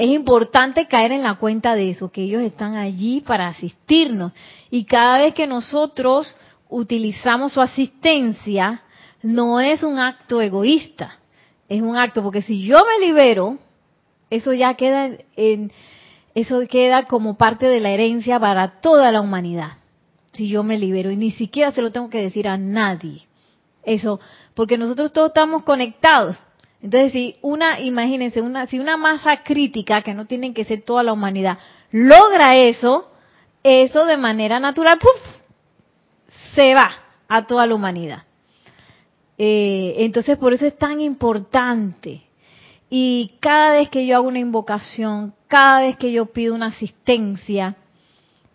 es 0.00 0.08
importante 0.08 0.88
caer 0.88 1.12
en 1.12 1.22
la 1.22 1.34
cuenta 1.34 1.74
de 1.74 1.90
eso, 1.90 2.10
que 2.10 2.22
ellos 2.22 2.40
están 2.40 2.74
allí 2.74 3.20
para 3.20 3.48
asistirnos. 3.48 4.32
Y 4.70 4.86
cada 4.86 5.18
vez 5.18 5.34
que 5.34 5.46
nosotros 5.46 6.34
utilizamos 6.70 7.52
su 7.52 7.60
asistencia, 7.60 8.82
no 9.22 9.60
es 9.60 9.82
un 9.82 9.98
acto 9.98 10.40
egoísta, 10.40 11.18
es 11.68 11.82
un 11.82 11.98
acto, 11.98 12.22
porque 12.22 12.40
si 12.40 12.62
yo 12.62 12.78
me 12.78 13.06
libero, 13.06 13.58
eso 14.30 14.54
ya 14.54 14.72
queda 14.72 15.10
en, 15.36 15.70
eso 16.34 16.60
queda 16.66 17.04
como 17.04 17.36
parte 17.36 17.66
de 17.66 17.80
la 17.80 17.90
herencia 17.90 18.40
para 18.40 18.80
toda 18.80 19.12
la 19.12 19.20
humanidad. 19.20 19.72
Si 20.32 20.48
yo 20.48 20.62
me 20.62 20.78
libero 20.78 21.10
y 21.10 21.16
ni 21.16 21.32
siquiera 21.32 21.72
se 21.72 21.82
lo 21.82 21.92
tengo 21.92 22.08
que 22.08 22.22
decir 22.22 22.48
a 22.48 22.56
nadie. 22.56 23.26
Eso, 23.82 24.18
porque 24.54 24.78
nosotros 24.78 25.12
todos 25.12 25.28
estamos 25.28 25.62
conectados. 25.62 26.38
Entonces, 26.82 27.12
si 27.12 27.36
una, 27.42 27.80
imagínense, 27.80 28.40
una, 28.40 28.66
si 28.66 28.78
una 28.78 28.96
masa 28.96 29.42
crítica, 29.42 30.02
que 30.02 30.14
no 30.14 30.26
tienen 30.26 30.54
que 30.54 30.64
ser 30.64 30.82
toda 30.82 31.02
la 31.02 31.12
humanidad, 31.12 31.58
logra 31.90 32.56
eso, 32.56 33.10
eso 33.62 34.06
de 34.06 34.16
manera 34.16 34.58
natural, 34.58 34.98
¡puf! 34.98 35.40
se 36.54 36.74
va 36.74 36.90
a 37.28 37.46
toda 37.46 37.66
la 37.66 37.74
humanidad. 37.74 38.24
Eh, 39.38 39.94
entonces, 39.98 40.38
por 40.38 40.52
eso 40.52 40.66
es 40.66 40.76
tan 40.76 41.00
importante. 41.00 42.22
Y 42.88 43.34
cada 43.40 43.74
vez 43.74 43.88
que 43.88 44.06
yo 44.06 44.16
hago 44.16 44.28
una 44.28 44.38
invocación, 44.38 45.34
cada 45.48 45.82
vez 45.82 45.96
que 45.96 46.12
yo 46.12 46.26
pido 46.26 46.54
una 46.54 46.66
asistencia, 46.66 47.76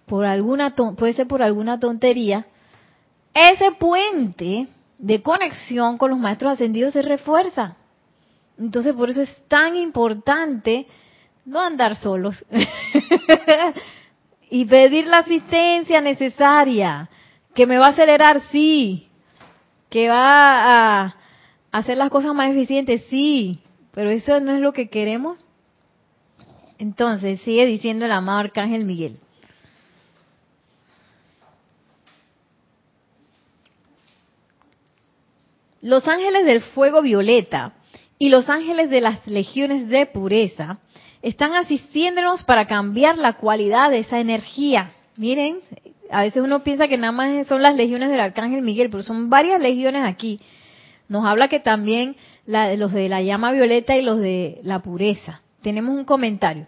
por 0.06 0.26
alguna 0.26 0.76
puede 0.76 1.14
ser 1.14 1.28
por 1.28 1.42
alguna 1.42 1.80
tontería, 1.80 2.46
ese 3.34 3.72
puente 3.72 4.68
de 4.98 5.22
conexión 5.22 5.98
con 5.98 6.12
los 6.12 6.20
maestros 6.20 6.54
ascendidos 6.54 6.94
se 6.94 7.02
refuerza. 7.02 7.78
Entonces, 8.58 8.94
por 8.94 9.10
eso 9.10 9.22
es 9.22 9.48
tan 9.48 9.76
importante 9.76 10.88
no 11.44 11.60
andar 11.60 12.02
solos 12.02 12.44
y 14.50 14.65
pedir 14.65 15.08
la 15.08 15.18
asistencia 15.18 16.02
necesaria, 16.02 17.10
que 17.54 17.68
me 17.68 17.78
va 17.78 17.88
a 17.88 17.89
acelerar, 17.89 18.41
sí, 18.52 19.08
que 19.89 20.10
va 20.10 21.04
a 21.04 21.15
hacer 21.72 21.98
las 21.98 22.10
cosas 22.10 22.34
más 22.34 22.52
eficientes, 22.52 23.06
sí, 23.10 23.60
pero 23.91 24.10
eso 24.10 24.39
no 24.39 24.54
es 24.54 24.60
lo 24.60 24.74
que 24.74 24.89
queremos. 24.89 25.44
Entonces, 26.78 27.41
sigue 27.41 27.65
diciendo 27.65 28.06
el 28.06 28.12
amado 28.12 28.39
Arcángel 28.39 28.86
Miguel. 28.86 29.18
Los 35.82 36.08
ángeles 36.08 36.46
del 36.46 36.62
fuego 36.62 37.02
violeta 37.02 37.74
y 38.17 38.30
los 38.30 38.49
ángeles 38.49 38.89
de 38.89 39.01
las 39.01 39.25
legiones 39.28 39.88
de 39.88 40.06
pureza 40.06 40.80
están 41.21 41.54
asistiéndonos 41.56 42.43
para 42.43 42.67
cambiar 42.67 43.17
la 43.17 43.34
cualidad 43.34 43.89
de 43.89 43.99
esa 43.99 44.19
energía. 44.19 44.93
Miren, 45.17 45.60
a 46.12 46.21
veces 46.21 46.43
uno 46.43 46.63
piensa 46.63 46.88
que 46.88 46.97
nada 46.97 47.12
más 47.12 47.47
son 47.47 47.62
las 47.62 47.75
legiones 47.75 48.10
del 48.10 48.19
arcángel 48.19 48.62
Miguel, 48.62 48.89
pero 48.89 49.04
son 49.04 49.30
varias 49.30 49.60
legiones 49.60 50.04
aquí. 50.06 50.39
Nos 51.08 51.25
habla 51.25 51.47
que 51.47 51.60
también 51.60 52.15
los 52.45 52.93
de 52.93 53.10
la 53.10 53.21
llama 53.21 53.51
violeta 53.51 53.97
y 53.97 54.01
los 54.01 54.19
de 54.19 54.60
la 54.63 54.80
pureza. 54.80 55.41
Tenemos 55.62 55.95
un 55.95 56.06
comentario. 56.06 56.67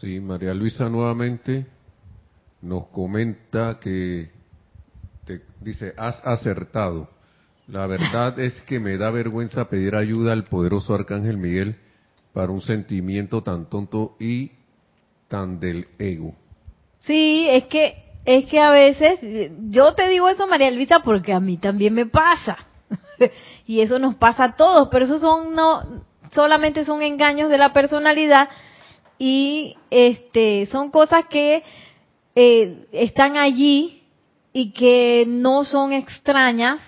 Sí, 0.00 0.20
María 0.20 0.54
Luisa 0.54 0.88
nuevamente 0.88 1.66
nos 2.62 2.86
comenta 2.86 3.78
que 3.80 4.30
dice, 5.60 5.94
has 5.96 6.20
acertado. 6.26 7.08
La 7.66 7.86
verdad 7.86 8.38
es 8.40 8.60
que 8.62 8.80
me 8.80 8.96
da 8.96 9.10
vergüenza 9.10 9.68
pedir 9.68 9.94
ayuda 9.94 10.32
al 10.32 10.44
poderoso 10.44 10.94
Arcángel 10.94 11.36
Miguel 11.36 11.76
para 12.32 12.50
un 12.50 12.62
sentimiento 12.62 13.42
tan 13.42 13.68
tonto 13.68 14.16
y 14.18 14.52
tan 15.28 15.60
del 15.60 15.86
ego. 15.98 16.34
Sí, 17.00 17.46
es 17.50 17.66
que 17.66 18.04
es 18.24 18.46
que 18.46 18.60
a 18.60 18.70
veces 18.70 19.18
yo 19.70 19.94
te 19.94 20.08
digo 20.08 20.28
eso 20.28 20.46
María 20.46 20.70
Luisa 20.70 21.00
porque 21.00 21.32
a 21.32 21.40
mí 21.40 21.56
también 21.56 21.94
me 21.94 22.06
pasa. 22.06 22.56
y 23.66 23.80
eso 23.80 23.98
nos 23.98 24.14
pasa 24.14 24.44
a 24.44 24.56
todos, 24.56 24.88
pero 24.90 25.04
eso 25.04 25.18
son 25.18 25.54
no 25.54 25.82
solamente 26.30 26.84
son 26.84 27.02
engaños 27.02 27.50
de 27.50 27.58
la 27.58 27.72
personalidad 27.72 28.48
y 29.18 29.76
este 29.90 30.66
son 30.66 30.90
cosas 30.90 31.24
que 31.30 31.62
eh, 32.34 32.86
están 32.92 33.36
allí 33.36 33.97
y 34.52 34.72
que 34.72 35.24
no 35.26 35.64
son 35.64 35.92
extrañas, 35.92 36.80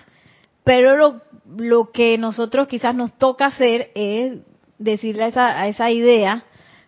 pero 0.63 0.95
lo, 0.95 1.21
lo 1.57 1.91
que 1.91 2.17
nosotros 2.17 2.67
quizás 2.67 2.95
nos 2.95 3.17
toca 3.17 3.47
hacer 3.47 3.91
es 3.95 4.39
decirle 4.77 5.23
a 5.23 5.27
esa, 5.27 5.59
a 5.59 5.67
esa 5.67 5.91
idea, 5.91 6.43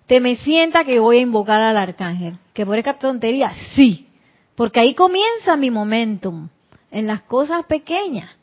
te 0.07 0.19
me 0.19 0.35
sienta 0.37 0.83
que 0.83 0.99
voy 0.99 1.17
a 1.17 1.21
invocar 1.21 1.61
al 1.61 1.77
arcángel. 1.77 2.37
Que 2.53 2.65
por 2.65 2.77
esta 2.77 2.95
tontería, 2.95 3.53
sí, 3.75 4.07
porque 4.55 4.79
ahí 4.79 4.93
comienza 4.93 5.55
mi 5.55 5.71
momentum, 5.71 6.49
en 6.91 7.07
las 7.07 7.21
cosas 7.23 7.65
pequeñas. 7.65 8.37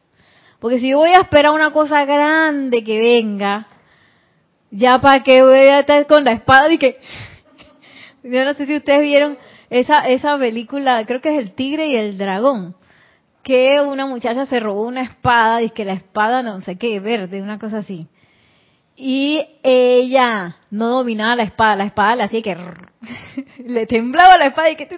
Porque 0.59 0.79
si 0.79 0.91
yo 0.91 0.99
voy 0.99 1.11
a 1.11 1.23
esperar 1.23 1.53
una 1.53 1.73
cosa 1.73 2.05
grande 2.05 2.85
que 2.85 2.99
venga, 2.99 3.67
ya 4.71 5.01
para 5.01 5.23
que 5.23 5.43
voy 5.43 5.59
a 5.59 5.81
estar 5.81 6.07
con 6.07 6.25
la 6.25 6.33
espada 6.33 6.73
y 6.73 6.79
que... 6.79 6.99
Yo 8.23 8.45
no 8.45 8.53
sé 8.53 8.67
si 8.67 8.77
ustedes 8.77 9.01
vieron 9.01 9.39
esa, 9.71 10.09
esa 10.09 10.37
película, 10.37 11.05
creo 11.07 11.21
que 11.21 11.31
es 11.31 11.39
El 11.39 11.53
Tigre 11.53 11.87
y 11.87 11.97
el 11.97 12.19
Dragón, 12.19 12.75
que 13.43 13.81
una 13.81 14.07
muchacha 14.07 14.45
se 14.47 14.61
robó 14.61 14.83
una 14.83 15.03
espada 15.03 15.63
y 15.63 15.71
que 15.71 15.85
la 15.85 15.93
espada 15.93 16.43
no 16.43 16.61
sé 16.61 16.77
qué, 16.77 17.01
verde, 17.01 17.41
una 17.41 17.59
cosa 17.59 17.79
así. 17.79 18.09
Y 18.97 19.47
ella 19.63 20.57
no 20.71 20.89
dominaba 20.89 21.37
la 21.37 21.45
espada, 21.45 21.77
la 21.77 21.85
espada 21.85 22.17
le 22.17 22.25
hacía 22.25 22.43
que 22.43 22.57
le 23.65 23.87
temblaba 23.87 24.37
la 24.37 24.47
espada 24.47 24.71
y 24.71 24.77
que 24.77 24.89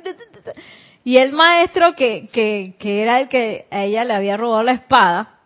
y 1.04 1.16
el 1.16 1.32
maestro 1.32 1.94
que, 1.94 2.28
que, 2.32 2.74
que 2.78 3.02
era 3.02 3.20
el 3.20 3.28
que 3.28 3.66
a 3.70 3.84
ella 3.84 4.04
le 4.04 4.14
había 4.14 4.36
robado 4.36 4.62
la 4.62 4.72
espada, 4.72 5.40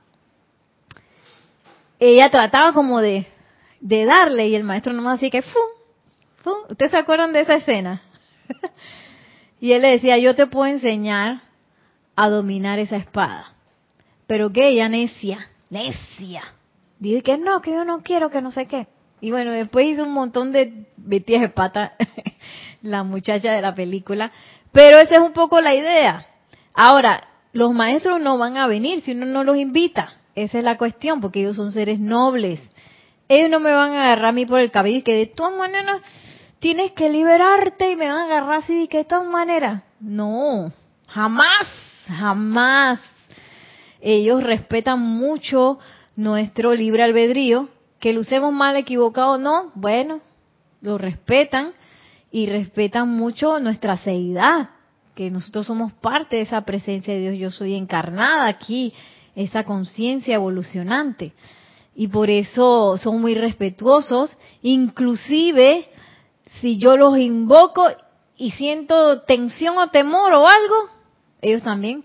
ella 1.98 2.30
trataba 2.30 2.72
como 2.72 3.00
de, 3.00 3.26
de 3.80 4.04
darle 4.04 4.48
y 4.48 4.54
el 4.54 4.64
maestro 4.64 4.92
nomás 4.92 5.18
así 5.18 5.30
que. 5.30 5.42
¡fum! 5.42 6.54
¿Ustedes 6.68 6.92
se 6.92 6.98
acuerdan 6.98 7.32
de 7.32 7.40
esa 7.40 7.54
escena? 7.54 8.02
y 9.60 9.72
él 9.72 9.82
le 9.82 9.88
decía, 9.88 10.18
yo 10.18 10.34
te 10.34 10.46
puedo 10.46 10.66
enseñar 10.66 11.40
a 12.14 12.28
dominar 12.28 12.78
esa 12.78 12.96
espada. 12.96 13.54
Pero 14.26 14.52
que 14.52 14.68
ella 14.68 14.88
necia, 14.88 15.48
necia. 15.70 16.42
Dice 16.98 17.22
que 17.22 17.38
no, 17.38 17.60
que 17.60 17.72
yo 17.72 17.84
no 17.84 18.02
quiero, 18.02 18.30
que 18.30 18.42
no 18.42 18.50
sé 18.50 18.66
qué. 18.66 18.88
Y 19.20 19.30
bueno, 19.30 19.52
después 19.52 19.86
hizo 19.86 20.02
un 20.02 20.12
montón 20.12 20.52
de 20.52 20.86
metidas 20.96 21.42
de 21.42 21.48
pata 21.48 21.94
la 22.82 23.02
muchacha 23.02 23.52
de 23.52 23.62
la 23.62 23.74
película. 23.74 24.32
Pero 24.72 24.98
esa 24.98 25.14
es 25.14 25.20
un 25.20 25.32
poco 25.32 25.60
la 25.60 25.74
idea. 25.74 26.26
Ahora, 26.74 27.28
los 27.52 27.72
maestros 27.72 28.20
no 28.20 28.36
van 28.36 28.58
a 28.58 28.66
venir 28.66 29.00
si 29.02 29.12
uno 29.12 29.26
no 29.26 29.44
los 29.44 29.56
invita. 29.56 30.10
Esa 30.34 30.58
es 30.58 30.64
la 30.64 30.76
cuestión, 30.76 31.20
porque 31.20 31.40
ellos 31.40 31.56
son 31.56 31.72
seres 31.72 31.98
nobles. 31.98 32.60
Ellos 33.28 33.48
no 33.48 33.58
me 33.58 33.72
van 33.72 33.92
a 33.92 34.04
agarrar 34.04 34.26
a 34.26 34.32
mí 34.32 34.44
por 34.44 34.60
el 34.60 34.70
cabello 34.70 34.98
y 34.98 35.02
que 35.02 35.14
de 35.14 35.26
todas 35.26 35.56
maneras 35.56 36.02
tienes 36.58 36.92
que 36.92 37.10
liberarte 37.10 37.90
y 37.90 37.96
me 37.96 38.08
van 38.08 38.18
a 38.18 38.24
agarrar 38.24 38.58
así 38.62 38.86
de 38.86 39.04
todas 39.04 39.26
maneras. 39.26 39.82
No, 40.00 40.72
jamás, 41.08 41.66
jamás. 42.06 43.00
Ellos 44.00 44.42
respetan 44.42 45.00
mucho 45.00 45.78
nuestro 46.16 46.72
libre 46.74 47.02
albedrío, 47.02 47.68
que 48.00 48.12
lo 48.12 48.20
usemos 48.20 48.52
mal, 48.52 48.76
equivocado 48.76 49.32
o 49.32 49.38
no, 49.38 49.72
bueno, 49.74 50.20
lo 50.80 50.98
respetan 50.98 51.72
y 52.30 52.46
respetan 52.46 53.08
mucho 53.08 53.58
nuestra 53.58 53.96
seidad, 53.98 54.70
que 55.14 55.30
nosotros 55.30 55.66
somos 55.66 55.92
parte 55.92 56.36
de 56.36 56.42
esa 56.42 56.60
presencia 56.62 57.14
de 57.14 57.20
Dios, 57.20 57.38
yo 57.38 57.50
soy 57.50 57.74
encarnada 57.74 58.46
aquí, 58.46 58.92
esa 59.34 59.64
conciencia 59.64 60.34
evolucionante. 60.34 61.32
Y 61.94 62.08
por 62.08 62.28
eso 62.28 62.98
son 62.98 63.20
muy 63.22 63.34
respetuosos, 63.34 64.36
inclusive 64.60 65.88
si 66.60 66.78
yo 66.78 66.96
los 66.96 67.18
invoco 67.18 67.88
y 68.36 68.50
siento 68.52 69.22
tensión 69.22 69.78
o 69.78 69.88
temor 69.88 70.32
o 70.34 70.48
algo, 70.48 70.74
ellos 71.40 71.62
también 71.62 72.02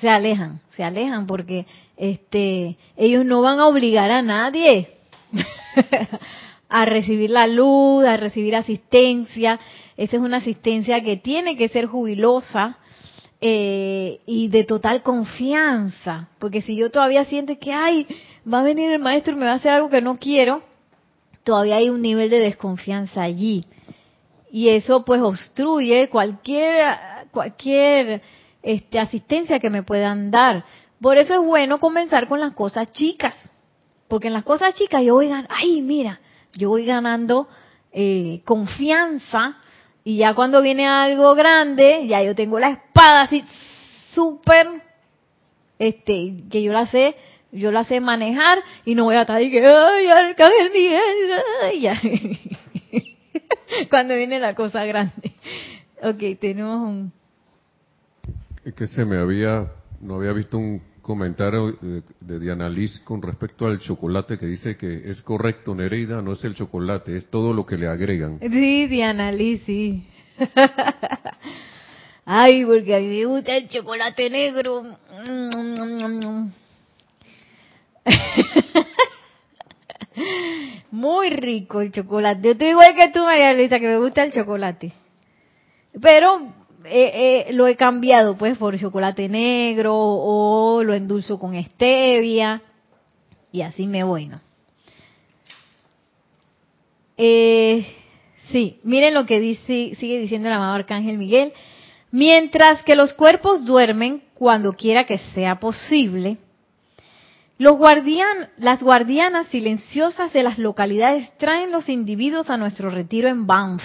se 0.00 0.08
alejan, 0.08 0.60
se 0.70 0.82
alejan 0.82 1.26
porque 1.26 1.66
este 1.96 2.76
ellos 2.96 3.24
no 3.24 3.40
van 3.42 3.60
a 3.60 3.66
obligar 3.66 4.10
a 4.10 4.22
nadie 4.22 4.88
a 6.68 6.84
recibir 6.84 7.30
la 7.30 7.46
luz, 7.46 8.04
a 8.04 8.16
recibir 8.16 8.56
asistencia. 8.56 9.60
Esa 9.96 10.16
es 10.16 10.22
una 10.22 10.38
asistencia 10.38 11.02
que 11.02 11.18
tiene 11.18 11.56
que 11.56 11.68
ser 11.68 11.86
jubilosa 11.86 12.78
eh, 13.40 14.20
y 14.26 14.48
de 14.48 14.64
total 14.64 15.02
confianza, 15.02 16.28
porque 16.38 16.62
si 16.62 16.76
yo 16.76 16.90
todavía 16.90 17.24
siento 17.24 17.58
que, 17.58 17.72
ay, 17.72 18.06
va 18.50 18.60
a 18.60 18.62
venir 18.62 18.90
el 18.90 19.00
maestro 19.00 19.34
y 19.34 19.36
me 19.36 19.46
va 19.46 19.52
a 19.52 19.56
hacer 19.56 19.72
algo 19.72 19.90
que 19.90 20.00
no 20.00 20.16
quiero, 20.16 20.62
todavía 21.44 21.76
hay 21.76 21.90
un 21.90 22.02
nivel 22.02 22.30
de 22.30 22.38
desconfianza 22.38 23.22
allí. 23.22 23.64
Y 24.50 24.68
eso 24.68 25.04
pues 25.04 25.20
obstruye 25.20 26.08
cualquier, 26.08 26.96
cualquier 27.30 28.22
este, 28.62 28.98
asistencia 28.98 29.58
que 29.58 29.70
me 29.70 29.82
puedan 29.82 30.30
dar. 30.30 30.64
Por 31.00 31.16
eso 31.16 31.34
es 31.34 31.40
bueno 31.40 31.80
comenzar 31.80 32.28
con 32.28 32.40
las 32.40 32.52
cosas 32.52 32.92
chicas. 32.92 33.34
Porque 34.08 34.28
en 34.28 34.34
las 34.34 34.44
cosas 34.44 34.74
chicas 34.74 35.02
yo 35.02 35.14
voy 35.14 35.28
ganando, 35.28 35.48
ay, 35.50 35.80
mira, 35.80 36.20
yo 36.52 36.68
voy 36.68 36.84
ganando 36.84 37.48
eh, 37.92 38.42
confianza 38.44 39.56
y 40.04 40.18
ya 40.18 40.34
cuando 40.34 40.60
viene 40.62 40.86
algo 40.86 41.34
grande, 41.34 42.06
ya 42.06 42.22
yo 42.22 42.34
tengo 42.34 42.58
la 42.58 42.70
espada 42.70 43.22
así 43.22 43.44
súper, 44.14 44.66
este, 45.78 46.34
que 46.50 46.62
yo 46.62 46.72
la 46.72 46.86
sé, 46.86 47.16
yo 47.52 47.70
la 47.70 47.84
sé 47.84 48.00
manejar 48.00 48.58
y 48.84 48.94
no 48.94 49.04
voy 49.04 49.14
a 49.14 49.22
estar 49.22 49.36
ahí 49.36 49.50
que, 49.50 49.64
ay, 49.64 50.06
Arcángel 50.08 50.70
Miguel, 50.72 51.80
ya. 51.80 52.00
cuando 53.90 54.16
viene 54.16 54.40
la 54.40 54.54
cosa 54.54 54.84
grande. 54.84 55.32
Ok, 56.02 56.38
tenemos 56.40 56.88
un... 56.88 57.12
Es 58.64 58.74
que 58.74 58.86
se 58.86 59.04
me 59.04 59.18
había, 59.18 59.72
no 60.00 60.16
había 60.16 60.32
visto 60.32 60.56
un 60.56 60.82
comentario 61.02 61.72
de, 61.72 62.02
de 62.20 62.38
Diana 62.38 62.68
Liz 62.68 63.00
con 63.00 63.20
respecto 63.20 63.66
al 63.66 63.80
chocolate 63.80 64.38
que 64.38 64.46
dice 64.46 64.76
que 64.76 65.10
es 65.10 65.20
correcto, 65.22 65.74
Nereida, 65.74 66.22
no 66.22 66.32
es 66.32 66.44
el 66.44 66.54
chocolate, 66.54 67.16
es 67.16 67.28
todo 67.28 67.52
lo 67.52 67.66
que 67.66 67.76
le 67.76 67.88
agregan. 67.88 68.38
Sí, 68.40 68.86
Diana 68.86 69.32
Liz, 69.32 69.62
sí. 69.66 70.06
Ay, 72.24 72.64
porque 72.64 72.94
a 72.94 73.00
mí 73.00 73.08
me 73.08 73.24
gusta 73.26 73.56
el 73.56 73.68
chocolate 73.68 74.30
negro. 74.30 74.96
Muy 80.90 81.30
rico 81.30 81.80
el 81.80 81.92
chocolate. 81.92 82.42
Yo 82.42 82.50
estoy 82.52 82.68
igual 82.68 82.94
que 82.94 83.10
tú, 83.12 83.20
María 83.20 83.54
Luisa, 83.54 83.80
que 83.80 83.88
me 83.88 83.98
gusta 83.98 84.24
el 84.24 84.32
chocolate. 84.32 84.92
Pero 86.00 86.52
eh, 86.84 87.46
eh, 87.48 87.52
lo 87.52 87.66
he 87.66 87.76
cambiado 87.76 88.36
pues 88.36 88.58
por 88.58 88.78
chocolate 88.78 89.28
negro 89.28 89.94
o 89.94 90.82
lo 90.82 90.94
endulzo 90.94 91.38
con 91.38 91.54
stevia 91.64 92.62
y 93.52 93.62
así 93.62 93.86
me 93.86 94.02
voy, 94.02 94.26
¿no? 94.26 94.40
Eh, 97.16 97.86
sí, 98.50 98.80
miren 98.82 99.14
lo 99.14 99.26
que 99.26 99.38
dice, 99.38 99.94
sigue 99.96 100.18
diciendo 100.18 100.48
el 100.48 100.54
amado 100.54 100.74
Arcángel 100.74 101.18
Miguel. 101.18 101.52
Mientras 102.10 102.82
que 102.82 102.96
los 102.96 103.12
cuerpos 103.12 103.64
duermen 103.64 104.22
cuando 104.34 104.72
quiera 104.72 105.04
que 105.04 105.18
sea 105.34 105.60
posible, 105.60 106.38
los 107.62 107.78
las 108.58 108.82
guardianas 108.82 109.46
silenciosas 109.46 110.32
de 110.32 110.42
las 110.42 110.58
localidades 110.58 111.30
traen 111.38 111.70
los 111.70 111.88
individuos 111.88 112.50
a 112.50 112.56
nuestro 112.56 112.90
retiro 112.90 113.28
en 113.28 113.46
Banff 113.46 113.82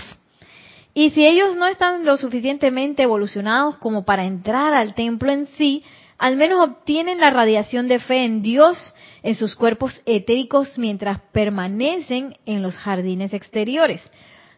y 0.96 1.12
si 1.12 1.28
ellos 1.28 1.56
no 1.56 1.68
están 1.68 2.06
lo 2.06 2.18
suficientemente 2.18 3.04
evolucionados 3.04 3.78
como 3.78 4.04
para 4.04 4.26
entrar 4.26 4.74
al 4.74 4.96
templo 4.96 5.32
en 5.32 5.46
sí, 5.56 5.84
al 6.18 6.38
menos 6.38 6.68
obtienen 6.68 7.20
la 7.20 7.30
radiación 7.30 7.88
de 7.88 8.00
fe 8.00 8.26
en 8.26 8.42
Dios 8.42 8.96
en 9.22 9.36
sus 9.36 9.56
cuerpos 9.56 10.02
etéricos 10.08 10.80
mientras 10.80 11.20
permanecen 11.32 12.36
en 12.48 12.64
los 12.64 12.76
jardines 12.78 13.34
exteriores. 13.34 14.02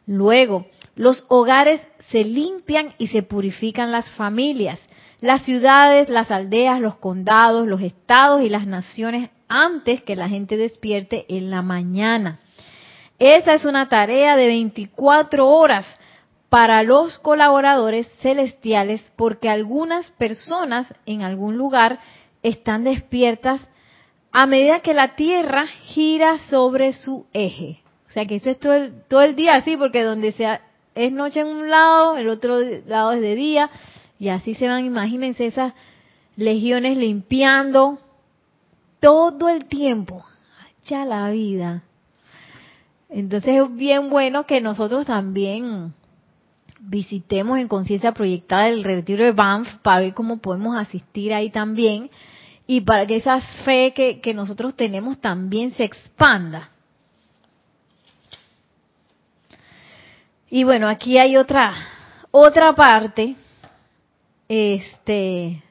Luego, 0.07 0.65
los 0.95 1.25
hogares 1.27 1.81
se 2.09 2.23
limpian 2.23 2.93
y 2.97 3.07
se 3.07 3.21
purifican 3.21 3.91
las 3.91 4.09
familias, 4.11 4.79
las 5.21 5.43
ciudades, 5.43 6.09
las 6.09 6.31
aldeas, 6.31 6.79
los 6.79 6.95
condados, 6.95 7.67
los 7.67 7.81
estados 7.81 8.41
y 8.41 8.49
las 8.49 8.65
naciones 8.65 9.29
antes 9.47 10.01
que 10.03 10.15
la 10.15 10.29
gente 10.29 10.57
despierte 10.57 11.25
en 11.27 11.49
la 11.49 11.61
mañana. 11.61 12.39
Esa 13.17 13.53
es 13.53 13.65
una 13.65 13.89
tarea 13.89 14.37
de 14.37 14.47
24 14.47 15.47
horas 15.47 15.97
para 16.47 16.83
los 16.83 17.19
colaboradores 17.19 18.07
celestiales 18.21 19.01
porque 19.15 19.49
algunas 19.49 20.09
personas 20.11 20.93
en 21.05 21.21
algún 21.21 21.57
lugar 21.57 21.99
están 22.41 22.85
despiertas 22.85 23.61
a 24.31 24.45
medida 24.45 24.79
que 24.79 24.93
la 24.93 25.15
Tierra 25.15 25.67
gira 25.67 26.39
sobre 26.49 26.93
su 26.93 27.25
eje. 27.33 27.81
O 28.07 28.11
sea 28.11 28.25
que 28.25 28.35
eso 28.35 28.49
es 28.49 28.59
todo 28.59 28.73
el, 28.73 29.29
el 29.29 29.35
día 29.35 29.53
así, 29.53 29.77
porque 29.77 30.03
donde 30.03 30.31
sea, 30.31 30.61
es 30.95 31.11
noche 31.11 31.41
en 31.41 31.47
un 31.47 31.69
lado, 31.69 32.17
el 32.17 32.29
otro 32.29 32.59
lado 32.87 33.11
es 33.11 33.21
de 33.21 33.35
día, 33.35 33.69
y 34.19 34.27
así 34.27 34.53
se 34.53 34.67
van, 34.67 34.85
imagínense 34.85 35.45
esas 35.45 35.73
legiones 36.35 36.97
limpiando 36.97 37.97
todo 38.99 39.47
el 39.47 39.65
tiempo. 39.65 40.25
Ya 40.85 41.05
la 41.05 41.29
vida. 41.29 41.83
Entonces 43.09 43.61
es 43.61 43.75
bien 43.75 44.09
bueno 44.09 44.45
que 44.45 44.59
nosotros 44.59 45.05
también 45.05 45.93
visitemos 46.81 47.57
en 47.59 47.67
conciencia 47.67 48.13
proyectada 48.13 48.67
el 48.67 48.83
retiro 48.83 49.23
de 49.23 49.31
Banff 49.31 49.75
para 49.81 50.01
ver 50.01 50.13
cómo 50.13 50.37
podemos 50.39 50.75
asistir 50.77 51.33
ahí 51.33 51.49
también 51.49 52.09
y 52.67 52.81
para 52.81 53.05
que 53.07 53.17
esa 53.17 53.41
fe 53.63 53.93
que, 53.95 54.19
que 54.19 54.33
nosotros 54.33 54.75
tenemos 54.75 55.19
también 55.19 55.71
se 55.71 55.85
expanda. 55.85 56.69
Y 60.49 60.63
bueno, 60.63 60.87
aquí 60.87 61.17
hay 61.17 61.37
otra 61.37 61.73
otra 62.31 62.73
parte 62.75 63.35
este 64.49 65.63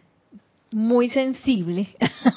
muy 0.71 1.11
sensible, 1.11 1.89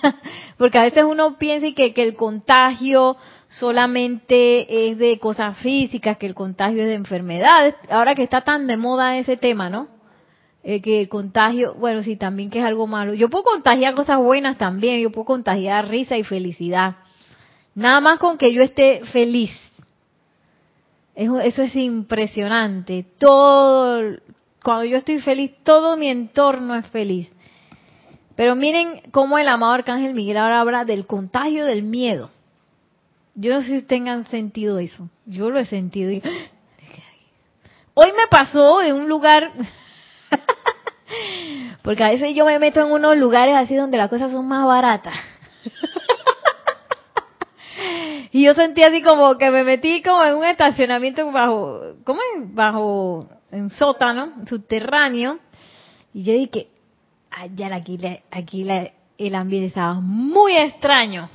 porque 0.57 0.77
a 0.77 0.83
veces 0.83 1.03
uno 1.03 1.37
piensa 1.37 1.67
que, 1.75 1.93
que 1.93 2.03
el 2.03 2.15
contagio 2.15 3.17
solamente 3.49 4.89
es 4.89 4.97
de 4.97 5.19
cosas 5.19 5.57
físicas, 5.59 6.17
que 6.17 6.25
el 6.25 6.33
contagio 6.33 6.81
es 6.81 6.87
de 6.87 6.95
enfermedades. 6.95 7.75
Ahora 7.89 8.15
que 8.15 8.23
está 8.23 8.41
tan 8.41 8.67
de 8.67 8.77
moda 8.77 9.17
ese 9.17 9.37
tema, 9.37 9.69
¿no? 9.69 9.87
Eh, 10.63 10.81
que 10.81 11.01
el 11.01 11.09
contagio, 11.09 11.73
bueno, 11.73 12.03
sí, 12.03 12.15
también 12.15 12.49
que 12.49 12.59
es 12.59 12.65
algo 12.65 12.87
malo. 12.87 13.13
Yo 13.13 13.29
puedo 13.29 13.43
contagiar 13.43 13.95
cosas 13.95 14.19
buenas 14.19 14.57
también, 14.57 15.01
yo 15.01 15.11
puedo 15.11 15.25
contagiar 15.25 15.89
risa 15.89 16.17
y 16.17 16.23
felicidad. 16.23 16.97
Nada 17.73 17.99
más 17.99 18.19
con 18.19 18.37
que 18.37 18.53
yo 18.53 18.61
esté 18.61 19.01
feliz. 19.11 19.51
Eso, 21.15 21.39
eso 21.39 21.63
es 21.63 21.75
impresionante. 21.75 23.05
Todo, 23.17 24.17
cuando 24.63 24.85
yo 24.85 24.97
estoy 24.97 25.19
feliz, 25.19 25.51
todo 25.63 25.97
mi 25.97 26.07
entorno 26.07 26.75
es 26.75 26.87
feliz. 26.87 27.31
Pero 28.35 28.55
miren 28.55 29.01
cómo 29.11 29.37
el 29.37 29.47
amado 29.47 29.73
Arcángel 29.73 30.13
Miguel 30.13 30.37
ahora 30.37 30.61
habla 30.61 30.85
del 30.85 31.05
contagio 31.05 31.65
del 31.65 31.83
miedo. 31.83 32.29
Yo 33.35 33.53
no 33.53 33.61
sé 33.61 33.81
si 33.81 33.85
tengan 33.85 34.25
sentido 34.27 34.79
eso. 34.79 35.09
Yo 35.25 35.49
lo 35.49 35.59
he 35.59 35.65
sentido. 35.65 36.11
Hoy 37.93 38.11
me 38.11 38.27
pasó 38.29 38.81
en 38.81 38.95
un 38.95 39.09
lugar, 39.09 39.51
porque 41.83 42.03
a 42.03 42.09
veces 42.09 42.35
yo 42.35 42.45
me 42.45 42.57
meto 42.59 42.81
en 42.81 42.91
unos 42.91 43.17
lugares 43.17 43.55
así 43.55 43.75
donde 43.75 43.97
las 43.97 44.09
cosas 44.09 44.31
son 44.31 44.47
más 44.47 44.65
baratas. 44.65 45.15
y 48.31 48.45
yo 48.45 48.53
sentí 48.53 48.81
así 48.83 49.01
como 49.01 49.37
que 49.37 49.51
me 49.51 49.63
metí 49.63 50.01
como 50.01 50.23
en 50.23 50.35
un 50.35 50.45
estacionamiento 50.45 51.29
bajo, 51.31 51.95
¿cómo 52.05 52.19
es? 52.21 52.53
Bajo, 52.53 53.27
en 53.51 53.69
sótano, 53.71 54.45
subterráneo. 54.47 55.39
Y 56.13 56.23
yo 56.23 56.33
dije, 56.33 56.67
allá 57.29 57.75
aquí, 57.75 57.97
aquí 58.31 58.65
el 59.17 59.35
ambiente 59.35 59.67
estaba 59.67 59.95
muy 59.95 60.55
extraño. 60.55 61.29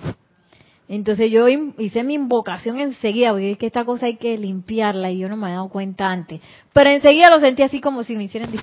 Entonces 0.88 1.30
yo 1.30 1.49
hice 1.49 2.03
mi 2.03 2.14
invocación 2.14 2.78
enseguida, 2.78 3.32
porque 3.32 3.53
es 3.53 3.59
que 3.59 3.66
esta 3.66 3.84
cosa 3.84 4.07
hay 4.07 4.16
que 4.16 4.38
limpiarla 4.38 5.11
y 5.11 5.18
yo 5.18 5.28
no 5.28 5.36
me 5.36 5.47
había 5.47 5.57
dado 5.57 5.68
cuenta 5.68 6.09
antes. 6.09 6.40
Pero 6.72 6.90
enseguida 6.90 7.28
lo 7.30 7.40
sentí 7.40 7.62
así 7.62 7.80
como 7.80 8.05
si 8.05 8.16
me 8.16 8.24
hicieran... 8.24 8.55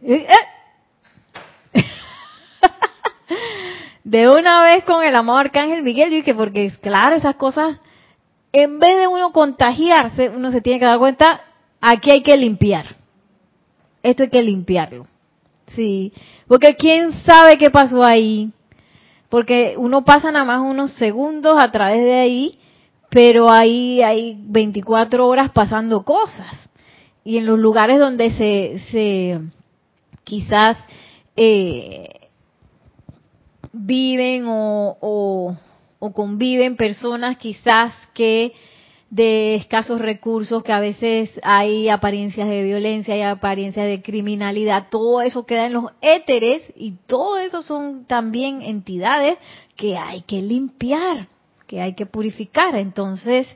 Eh, 0.00 0.14
eh. 0.28 0.57
De 4.08 4.26
una 4.26 4.62
vez 4.62 4.84
con 4.84 5.04
el 5.04 5.14
amor 5.14 5.40
Arcángel 5.40 5.82
Miguel, 5.82 6.08
dije, 6.08 6.34
porque 6.34 6.72
claro, 6.80 7.14
esas 7.14 7.34
cosas, 7.34 7.78
en 8.52 8.78
vez 8.78 8.96
de 8.96 9.06
uno 9.06 9.32
contagiarse, 9.32 10.30
uno 10.30 10.50
se 10.50 10.62
tiene 10.62 10.78
que 10.78 10.86
dar 10.86 10.98
cuenta, 10.98 11.42
aquí 11.78 12.10
hay 12.10 12.22
que 12.22 12.38
limpiar. 12.38 12.86
Esto 14.02 14.22
hay 14.22 14.30
que 14.30 14.40
limpiarlo. 14.40 15.06
Sí, 15.76 16.14
porque 16.46 16.74
quién 16.76 17.12
sabe 17.26 17.58
qué 17.58 17.68
pasó 17.68 18.02
ahí, 18.02 18.50
porque 19.28 19.74
uno 19.76 20.02
pasa 20.06 20.32
nada 20.32 20.46
más 20.46 20.60
unos 20.60 20.94
segundos 20.94 21.62
a 21.62 21.70
través 21.70 22.02
de 22.02 22.14
ahí, 22.14 22.58
pero 23.10 23.52
ahí 23.52 24.02
hay 24.02 24.38
24 24.40 25.26
horas 25.26 25.50
pasando 25.50 26.02
cosas. 26.02 26.70
y 27.24 27.36
en 27.36 27.44
los 27.44 27.58
lugares 27.58 27.98
donde 27.98 28.30
se, 28.30 28.78
se 28.90 29.38
quizás 30.24 30.78
eh, 31.36 32.17
viven 33.78 34.44
o, 34.46 35.56
conviven 36.14 36.76
personas 36.76 37.38
quizás 37.38 37.92
que 38.14 38.52
de 39.10 39.54
escasos 39.54 40.00
recursos, 40.00 40.62
que 40.62 40.72
a 40.72 40.80
veces 40.80 41.30
hay 41.42 41.88
apariencias 41.88 42.48
de 42.48 42.62
violencia, 42.62 43.14
hay 43.14 43.22
apariencias 43.22 43.86
de 43.86 44.02
criminalidad, 44.02 44.88
todo 44.90 45.22
eso 45.22 45.46
queda 45.46 45.66
en 45.66 45.72
los 45.72 45.86
éteres 46.02 46.62
y 46.76 46.92
todo 47.06 47.38
eso 47.38 47.62
son 47.62 48.04
también 48.04 48.60
entidades 48.60 49.38
que 49.76 49.96
hay 49.96 50.22
que 50.22 50.42
limpiar, 50.42 51.26
que 51.66 51.80
hay 51.80 51.94
que 51.94 52.04
purificar. 52.04 52.76
Entonces, 52.76 53.48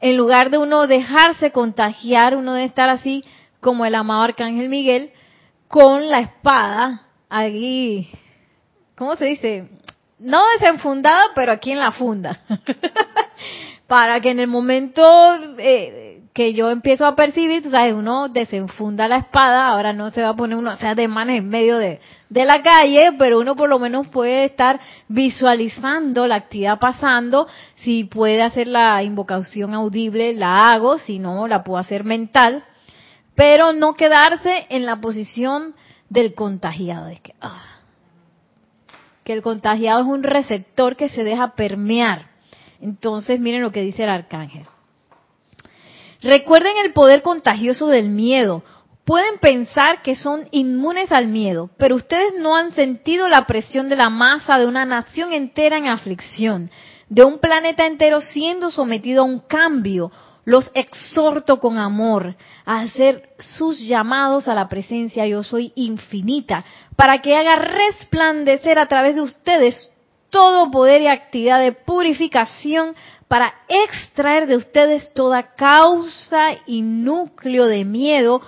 en 0.00 0.16
lugar 0.16 0.50
de 0.50 0.58
uno 0.58 0.86
dejarse 0.86 1.52
contagiar, 1.52 2.36
uno 2.36 2.52
debe 2.52 2.66
estar 2.66 2.90
así 2.90 3.24
como 3.60 3.86
el 3.86 3.94
amado 3.94 4.22
Arcángel 4.22 4.68
Miguel, 4.68 5.10
con 5.68 6.10
la 6.10 6.20
espada 6.20 7.06
ahí, 7.30 8.10
¿cómo 9.02 9.16
se 9.16 9.24
dice? 9.24 9.68
No 10.20 10.40
desenfundada, 10.56 11.32
pero 11.34 11.50
aquí 11.50 11.72
en 11.72 11.80
la 11.80 11.90
funda. 11.90 12.38
Para 13.88 14.20
que 14.20 14.30
en 14.30 14.38
el 14.38 14.46
momento 14.46 15.02
eh, 15.58 16.22
que 16.32 16.54
yo 16.54 16.70
empiezo 16.70 17.04
a 17.04 17.16
percibir, 17.16 17.64
tú 17.64 17.70
sabes, 17.70 17.94
uno 17.94 18.28
desenfunda 18.28 19.08
la 19.08 19.16
espada, 19.16 19.66
ahora 19.66 19.92
no 19.92 20.12
se 20.12 20.22
va 20.22 20.28
a 20.28 20.36
poner 20.36 20.56
uno, 20.56 20.70
o 20.70 20.76
sea, 20.76 20.94
de 20.94 21.08
manos 21.08 21.36
en 21.36 21.48
medio 21.48 21.78
de, 21.78 22.00
de 22.28 22.44
la 22.44 22.62
calle, 22.62 23.10
pero 23.18 23.40
uno 23.40 23.56
por 23.56 23.68
lo 23.68 23.80
menos 23.80 24.06
puede 24.06 24.44
estar 24.44 24.78
visualizando 25.08 26.28
la 26.28 26.36
actividad 26.36 26.78
pasando, 26.78 27.48
si 27.78 28.04
puede 28.04 28.40
hacer 28.40 28.68
la 28.68 29.02
invocación 29.02 29.74
audible, 29.74 30.32
la 30.32 30.70
hago, 30.70 30.98
si 30.98 31.18
no, 31.18 31.48
la 31.48 31.64
puedo 31.64 31.78
hacer 31.78 32.04
mental, 32.04 32.62
pero 33.34 33.72
no 33.72 33.94
quedarse 33.94 34.66
en 34.68 34.86
la 34.86 35.00
posición 35.00 35.74
del 36.08 36.34
contagiado, 36.34 37.08
es 37.08 37.20
que, 37.20 37.34
ah, 37.40 37.71
que 39.24 39.32
el 39.32 39.42
contagiado 39.42 40.00
es 40.00 40.06
un 40.06 40.22
receptor 40.22 40.96
que 40.96 41.08
se 41.08 41.24
deja 41.24 41.54
permear. 41.54 42.30
Entonces, 42.80 43.38
miren 43.38 43.62
lo 43.62 43.72
que 43.72 43.82
dice 43.82 44.04
el 44.04 44.10
arcángel. 44.10 44.64
Recuerden 46.20 46.74
el 46.84 46.92
poder 46.92 47.22
contagioso 47.22 47.88
del 47.88 48.08
miedo. 48.08 48.62
Pueden 49.04 49.38
pensar 49.40 50.02
que 50.02 50.14
son 50.14 50.48
inmunes 50.52 51.10
al 51.10 51.26
miedo, 51.26 51.70
pero 51.76 51.96
ustedes 51.96 52.34
no 52.38 52.56
han 52.56 52.72
sentido 52.72 53.28
la 53.28 53.46
presión 53.46 53.88
de 53.88 53.96
la 53.96 54.08
masa 54.08 54.58
de 54.58 54.66
una 54.66 54.84
nación 54.84 55.32
entera 55.32 55.76
en 55.76 55.88
aflicción, 55.88 56.70
de 57.08 57.24
un 57.24 57.40
planeta 57.40 57.86
entero 57.86 58.20
siendo 58.20 58.70
sometido 58.70 59.22
a 59.22 59.26
un 59.26 59.40
cambio. 59.40 60.12
Los 60.44 60.70
exhorto 60.74 61.60
con 61.60 61.78
amor 61.78 62.34
a 62.64 62.80
hacer 62.80 63.30
sus 63.38 63.78
llamados 63.78 64.48
a 64.48 64.54
la 64.54 64.68
presencia 64.68 65.26
yo 65.26 65.44
soy 65.44 65.72
infinita, 65.76 66.64
para 66.96 67.22
que 67.22 67.36
haga 67.36 67.54
resplandecer 67.56 68.78
a 68.78 68.86
través 68.86 69.14
de 69.14 69.22
ustedes 69.22 69.90
todo 70.30 70.70
poder 70.70 71.02
y 71.02 71.06
actividad 71.06 71.60
de 71.60 71.72
purificación 71.72 72.96
para 73.28 73.54
extraer 73.68 74.46
de 74.46 74.56
ustedes 74.56 75.12
toda 75.14 75.54
causa 75.54 76.48
y 76.66 76.82
núcleo 76.82 77.66
de 77.66 77.84
miedo 77.84 78.42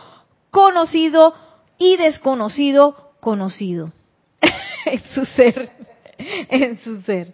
conocido 0.51 1.34
y 1.78 1.97
desconocido 1.97 3.12
conocido 3.20 3.92
en 4.84 5.01
su 5.14 5.24
ser, 5.24 5.70
en 6.18 6.78
su 6.82 7.03
ser. 7.03 7.32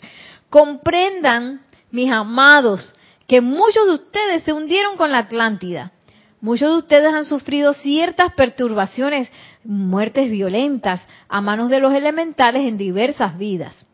Comprendan, 0.49 1.63
mis 1.91 2.11
amados, 2.13 2.95
que 3.31 3.41
muchos 3.41 3.87
de 3.87 3.93
ustedes 3.93 4.43
se 4.43 4.53
hundieron 4.53 4.97
con 4.97 5.13
la 5.13 5.19
Atlántida. 5.19 5.93
Muchos 6.41 6.69
de 6.69 6.77
ustedes 6.79 7.15
han 7.15 7.25
sufrido 7.25 7.75
ciertas 7.75 8.33
perturbaciones, 8.33 9.31
muertes 9.63 10.33
violentas 10.33 11.01
a 11.29 11.41
manos 11.41 11.71
de 11.71 11.79
los 11.79 11.95
elementales 11.95 12.67
en 12.67 12.77
diversas 12.77 13.39
vidas. 13.39 13.87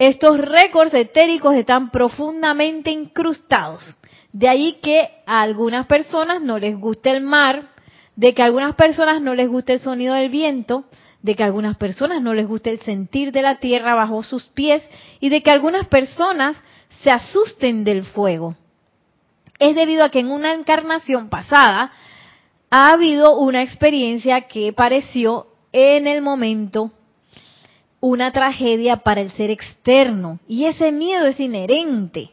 Estos 0.00 0.38
récords 0.38 0.92
etéricos 0.94 1.54
están 1.54 1.92
profundamente 1.92 2.90
incrustados. 2.90 3.84
De 4.32 4.48
ahí 4.48 4.80
que 4.82 5.10
a 5.26 5.42
algunas 5.42 5.86
personas 5.86 6.42
no 6.42 6.58
les 6.58 6.76
guste 6.76 7.10
el 7.10 7.20
mar, 7.20 7.68
de 8.16 8.34
que 8.34 8.42
a 8.42 8.46
algunas 8.46 8.74
personas 8.74 9.22
no 9.22 9.34
les 9.34 9.48
guste 9.48 9.74
el 9.74 9.78
sonido 9.78 10.12
del 10.12 10.28
viento, 10.28 10.86
de 11.22 11.34
que 11.34 11.42
a 11.42 11.46
algunas 11.46 11.76
personas 11.76 12.22
no 12.22 12.34
les 12.34 12.46
guste 12.46 12.70
el 12.70 12.80
sentir 12.80 13.32
de 13.32 13.42
la 13.42 13.58
tierra 13.58 13.94
bajo 13.94 14.22
sus 14.22 14.44
pies 14.44 14.82
y 15.20 15.28
de 15.28 15.42
que 15.42 15.50
algunas 15.50 15.86
personas 15.86 16.56
se 17.02 17.10
asusten 17.10 17.84
del 17.84 18.04
fuego. 18.04 18.54
Es 19.58 19.74
debido 19.74 20.04
a 20.04 20.10
que 20.10 20.20
en 20.20 20.30
una 20.30 20.52
encarnación 20.54 21.28
pasada 21.28 21.90
ha 22.70 22.90
habido 22.90 23.38
una 23.38 23.62
experiencia 23.62 24.42
que 24.42 24.72
pareció 24.72 25.46
en 25.72 26.06
el 26.06 26.22
momento 26.22 26.92
una 28.00 28.32
tragedia 28.32 28.98
para 28.98 29.20
el 29.20 29.30
ser 29.32 29.50
externo. 29.50 30.38
Y 30.46 30.66
ese 30.66 30.92
miedo 30.92 31.26
es 31.26 31.40
inherente 31.40 32.30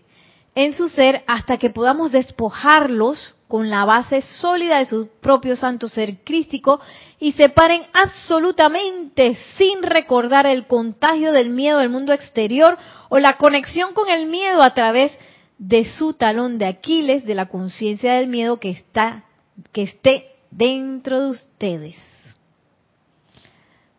en 0.56 0.76
su 0.76 0.90
ser 0.90 1.24
hasta 1.28 1.58
que 1.58 1.70
podamos 1.70 2.12
despojarlos 2.12 3.36
con 3.54 3.70
la 3.70 3.86
base 3.86 4.22
sólida 4.22 4.80
de 4.80 4.88
su 4.88 5.10
propio 5.22 5.56
santo 5.56 5.88
ser 5.88 6.24
crístico 6.24 6.82
y 7.20 7.34
se 7.34 7.50
paren 7.50 7.84
absolutamente 7.94 9.38
sin 9.60 9.84
recordar 9.84 10.48
el 10.48 10.66
contagio 10.66 11.32
del 11.32 11.52
miedo 11.52 11.78
del 11.78 11.92
mundo 11.92 12.14
exterior 12.14 12.80
o 13.10 13.20
la 13.20 13.38
conexión 13.38 13.94
con 13.94 14.10
el 14.10 14.26
miedo 14.26 14.64
a 14.64 14.74
través 14.74 15.12
de 15.60 15.86
su 15.86 16.14
talón 16.16 16.58
de 16.58 16.66
Aquiles, 16.66 17.26
de 17.26 17.36
la 17.36 17.48
conciencia 17.48 18.16
del 18.16 18.26
miedo 18.28 18.60
que 18.60 18.72
está 18.72 19.26
que 19.72 19.84
esté 19.84 20.32
dentro 20.50 21.20
de 21.20 21.30
ustedes. 21.30 21.96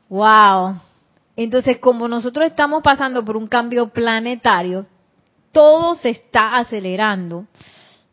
Wow, 0.09 0.81
entonces, 1.37 1.79
como 1.79 2.09
nosotros 2.09 2.45
estamos 2.49 2.83
pasando 2.83 3.25
por 3.25 3.37
un 3.37 3.47
cambio 3.47 3.89
planetario, 3.91 4.85
todo 5.53 5.95
se 5.95 6.11
está 6.11 6.57
acelerando, 6.57 7.47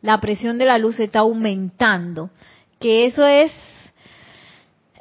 la 0.02 0.20
presión 0.20 0.58
de 0.58 0.66
la 0.66 0.78
luz 0.78 0.96
se 0.96 1.04
está 1.04 1.20
aumentando, 1.20 2.30
que 2.80 3.06
eso 3.06 3.24
es, 3.24 3.52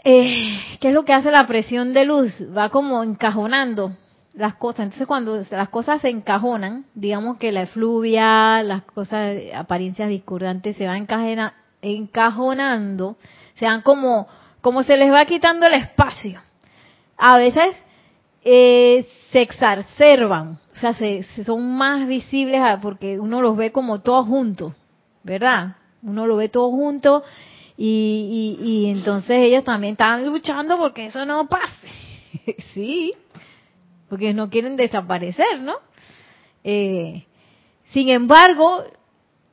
eh, 0.04 0.60
¿qué 0.80 0.90
es 0.90 0.94
lo 0.94 1.04
que 1.04 1.14
hace 1.14 1.32
la 1.32 1.48
presión 1.48 1.94
de 1.94 2.06
luz? 2.06 2.32
Va 2.56 2.70
como 2.70 3.04
encajonando 3.04 3.96
las 4.34 4.56
cosas. 4.56 4.86
Entonces, 4.86 5.08
cuando 5.08 5.44
las 5.50 5.70
cosas 5.70 6.02
se 6.02 6.10
encajonan, 6.10 6.86
digamos 6.94 7.38
que 7.38 7.52
la 7.52 7.64
efluvia, 7.64 8.64
las 8.64 8.84
cosas, 8.84 9.36
apariencias 9.54 10.10
discordantes 10.10 10.78
se 10.78 10.88
van 10.88 11.08
encajonando, 11.82 13.18
se 13.56 13.66
van 13.66 13.82
como, 13.82 14.28
como 14.62 14.84
se 14.84 14.98
les 14.98 15.12
va 15.12 15.26
quitando 15.26 15.66
el 15.66 15.74
espacio. 15.74 16.40
A 17.18 17.38
veces 17.38 17.76
eh, 18.44 19.08
se 19.32 19.42
exacerban, 19.42 20.60
o 20.74 20.76
sea, 20.76 20.94
se, 20.94 21.24
son 21.46 21.76
más 21.76 22.08
visibles 22.08 22.62
porque 22.82 23.20
uno 23.20 23.42
los 23.42 23.56
ve 23.56 23.72
como 23.72 24.02
todos 24.02 24.26
juntos, 24.26 24.74
¿verdad? 25.24 25.76
Uno 26.02 26.26
lo 26.26 26.36
ve 26.36 26.50
todos 26.50 26.72
juntos 26.72 27.24
y, 27.78 28.58
y, 28.62 28.88
entonces 28.88 29.38
ellos 29.44 29.64
también 29.64 29.94
están 29.94 30.26
luchando 30.26 30.78
porque 30.78 31.08
eso 31.08 31.26
no 31.26 31.48
pase, 31.48 31.88
sí, 32.74 33.14
porque 34.10 34.34
no 34.34 34.50
quieren 34.50 34.76
desaparecer, 34.76 35.62
¿no? 35.62 35.76
Eh, 36.64 37.26
sin 37.86 38.10
embargo, 38.10 38.84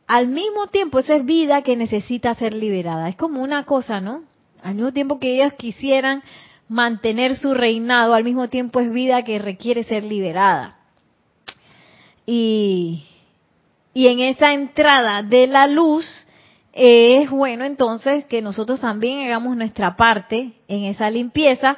al 0.06 0.28
mismo 0.28 0.68
tiempo, 0.68 0.98
esa 0.98 1.16
es 1.16 1.24
vida 1.24 1.62
que 1.62 1.76
necesita 1.76 2.34
ser 2.34 2.54
liberada. 2.54 3.08
Es 3.08 3.16
como 3.16 3.42
una 3.42 3.64
cosa, 3.64 4.00
¿no? 4.00 4.24
Al 4.62 4.74
mismo 4.74 4.92
tiempo 4.92 5.20
que 5.20 5.34
ellos 5.34 5.52
quisieran 5.54 6.22
mantener 6.68 7.36
su 7.36 7.54
reinado, 7.54 8.14
al 8.14 8.24
mismo 8.24 8.48
tiempo 8.48 8.80
es 8.80 8.90
vida 8.90 9.22
que 9.22 9.38
requiere 9.38 9.84
ser 9.84 10.04
liberada. 10.04 10.78
Y, 12.26 13.04
y 13.98 14.06
en 14.06 14.20
esa 14.20 14.52
entrada 14.52 15.24
de 15.24 15.48
la 15.48 15.66
luz 15.66 16.06
es 16.72 17.28
bueno 17.30 17.64
entonces 17.64 18.24
que 18.26 18.40
nosotros 18.40 18.78
también 18.78 19.26
hagamos 19.26 19.56
nuestra 19.56 19.96
parte 19.96 20.52
en 20.68 20.84
esa 20.84 21.10
limpieza 21.10 21.76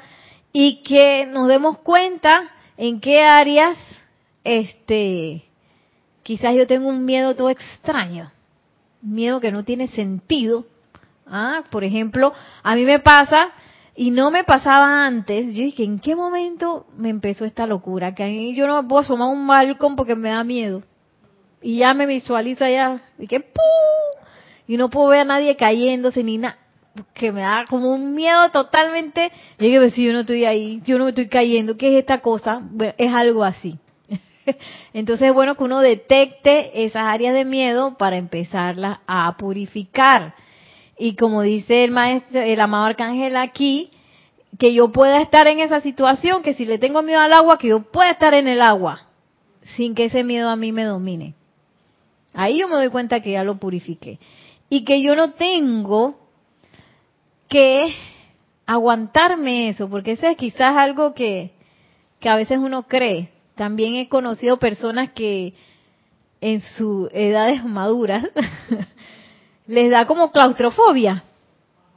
y 0.52 0.82
que 0.82 1.24
nos 1.24 1.48
demos 1.48 1.78
cuenta 1.78 2.42
en 2.76 3.00
qué 3.00 3.22
áreas 3.22 3.78
este 4.44 5.44
quizás 6.22 6.54
yo 6.54 6.66
tengo 6.66 6.90
un 6.90 7.06
miedo 7.06 7.34
todo 7.34 7.48
extraño, 7.48 8.30
miedo 9.00 9.40
que 9.40 9.50
no 9.50 9.64
tiene 9.64 9.88
sentido. 9.88 10.66
Ah, 11.26 11.64
por 11.70 11.84
ejemplo, 11.84 12.34
a 12.62 12.74
mí 12.74 12.84
me 12.84 12.98
pasa 12.98 13.48
y 13.96 14.10
no 14.10 14.30
me 14.30 14.44
pasaba 14.44 15.06
antes. 15.06 15.54
Yo 15.54 15.62
dije, 15.62 15.84
¿en 15.84 15.98
qué 15.98 16.14
momento 16.14 16.84
me 16.98 17.08
empezó 17.08 17.46
esta 17.46 17.66
locura? 17.66 18.14
Que 18.14 18.24
a 18.24 18.26
mí 18.26 18.54
yo 18.54 18.66
no 18.66 18.82
me 18.82 18.86
puedo 18.90 19.04
asomar 19.04 19.28
un 19.28 19.46
balcón 19.46 19.96
porque 19.96 20.16
me 20.16 20.28
da 20.28 20.44
miedo. 20.44 20.82
Y 21.62 21.78
ya 21.78 21.94
me 21.94 22.06
visualizo 22.06 22.64
allá. 22.64 23.00
Y 23.18 23.26
que 23.26 23.40
¡pum! 23.40 24.26
Y 24.66 24.76
no 24.76 24.88
puedo 24.88 25.08
ver 25.08 25.20
a 25.20 25.24
nadie 25.24 25.56
cayéndose 25.56 26.22
ni 26.22 26.38
nada. 26.38 26.56
Que 27.14 27.32
me 27.32 27.42
da 27.42 27.64
como 27.68 27.92
un 27.92 28.14
miedo 28.14 28.50
totalmente. 28.50 29.30
Y 29.58 29.64
yo 29.64 29.80
digo, 29.80 29.88
si 29.90 30.04
yo 30.04 30.12
no 30.12 30.20
estoy 30.20 30.44
ahí, 30.44 30.80
yo 30.84 30.98
no 30.98 31.04
me 31.04 31.10
estoy 31.10 31.28
cayendo, 31.28 31.76
¿qué 31.76 31.88
es 31.88 32.00
esta 32.00 32.20
cosa? 32.20 32.60
Bueno, 32.62 32.94
es 32.96 33.12
algo 33.12 33.44
así. 33.44 33.78
Entonces 34.92 35.28
es 35.28 35.34
bueno 35.34 35.54
que 35.56 35.64
uno 35.64 35.80
detecte 35.80 36.84
esas 36.84 37.04
áreas 37.04 37.34
de 37.34 37.44
miedo 37.44 37.96
para 37.96 38.16
empezarlas 38.16 38.98
a 39.06 39.36
purificar. 39.36 40.34
Y 40.98 41.16
como 41.16 41.42
dice 41.42 41.84
el 41.84 41.92
maestro, 41.92 42.40
el 42.40 42.60
amado 42.60 42.84
arcángel 42.84 43.36
aquí, 43.36 43.90
que 44.58 44.74
yo 44.74 44.92
pueda 44.92 45.22
estar 45.22 45.46
en 45.46 45.60
esa 45.60 45.80
situación, 45.80 46.42
que 46.42 46.52
si 46.52 46.66
le 46.66 46.78
tengo 46.78 47.02
miedo 47.02 47.20
al 47.20 47.32
agua, 47.32 47.58
que 47.58 47.68
yo 47.68 47.82
pueda 47.90 48.10
estar 48.10 48.34
en 48.34 48.48
el 48.48 48.60
agua, 48.60 49.00
sin 49.76 49.94
que 49.94 50.06
ese 50.06 50.24
miedo 50.24 50.50
a 50.50 50.56
mí 50.56 50.72
me 50.72 50.84
domine. 50.84 51.34
Ahí 52.40 52.60
yo 52.60 52.68
me 52.68 52.76
doy 52.76 52.88
cuenta 52.88 53.20
que 53.20 53.32
ya 53.32 53.44
lo 53.44 53.56
purifiqué. 53.58 54.18
Y 54.70 54.86
que 54.86 55.02
yo 55.02 55.14
no 55.14 55.32
tengo 55.32 56.14
que 57.50 57.94
aguantarme 58.64 59.68
eso, 59.68 59.90
porque 59.90 60.12
ese 60.12 60.30
es 60.30 60.38
quizás 60.38 60.74
algo 60.74 61.12
que, 61.12 61.50
que 62.18 62.30
a 62.30 62.36
veces 62.36 62.56
uno 62.56 62.84
cree. 62.84 63.28
También 63.56 63.96
he 63.96 64.08
conocido 64.08 64.58
personas 64.58 65.10
que 65.10 65.52
en 66.40 66.62
sus 66.62 67.10
edades 67.12 67.62
maduras 67.62 68.24
les 69.66 69.90
da 69.90 70.06
como 70.06 70.32
claustrofobia. 70.32 71.22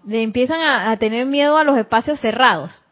Le 0.05 0.23
empiezan 0.23 0.59
a, 0.59 0.97
tener 0.97 1.25
miedo 1.25 1.57
a 1.57 1.63
los 1.63 1.77
espacios 1.77 2.19
cerrados. 2.19 2.83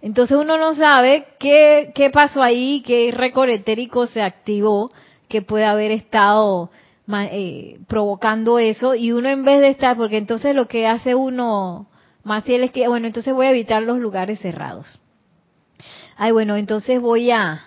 Entonces 0.00 0.38
uno 0.38 0.56
no 0.56 0.72
sabe 0.72 1.26
qué, 1.38 1.92
qué 1.94 2.08
pasó 2.08 2.42
ahí, 2.42 2.82
qué 2.86 3.10
récord 3.12 3.50
etérico 3.50 4.06
se 4.06 4.22
activó, 4.22 4.90
que 5.28 5.42
puede 5.42 5.64
haber 5.64 5.90
estado 5.90 6.70
eh, 7.12 7.78
provocando 7.86 8.58
eso, 8.58 8.94
y 8.94 9.12
uno 9.12 9.28
en 9.28 9.44
vez 9.44 9.60
de 9.60 9.68
estar, 9.68 9.96
porque 9.96 10.18
entonces 10.18 10.54
lo 10.54 10.68
que 10.68 10.86
hace 10.86 11.14
uno 11.14 11.86
más 12.22 12.44
fiel 12.44 12.64
es 12.64 12.70
que, 12.70 12.88
bueno, 12.88 13.06
entonces 13.06 13.32
voy 13.32 13.46
a 13.46 13.50
evitar 13.50 13.82
los 13.82 13.98
lugares 13.98 14.40
cerrados. 14.40 15.00
Ay, 16.16 16.32
bueno, 16.32 16.56
entonces 16.56 17.00
voy 17.00 17.30
a, 17.30 17.64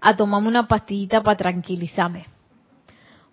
a 0.00 0.16
tomarme 0.16 0.48
una 0.48 0.68
pastillita 0.68 1.22
para 1.22 1.36
tranquilizarme 1.36 2.26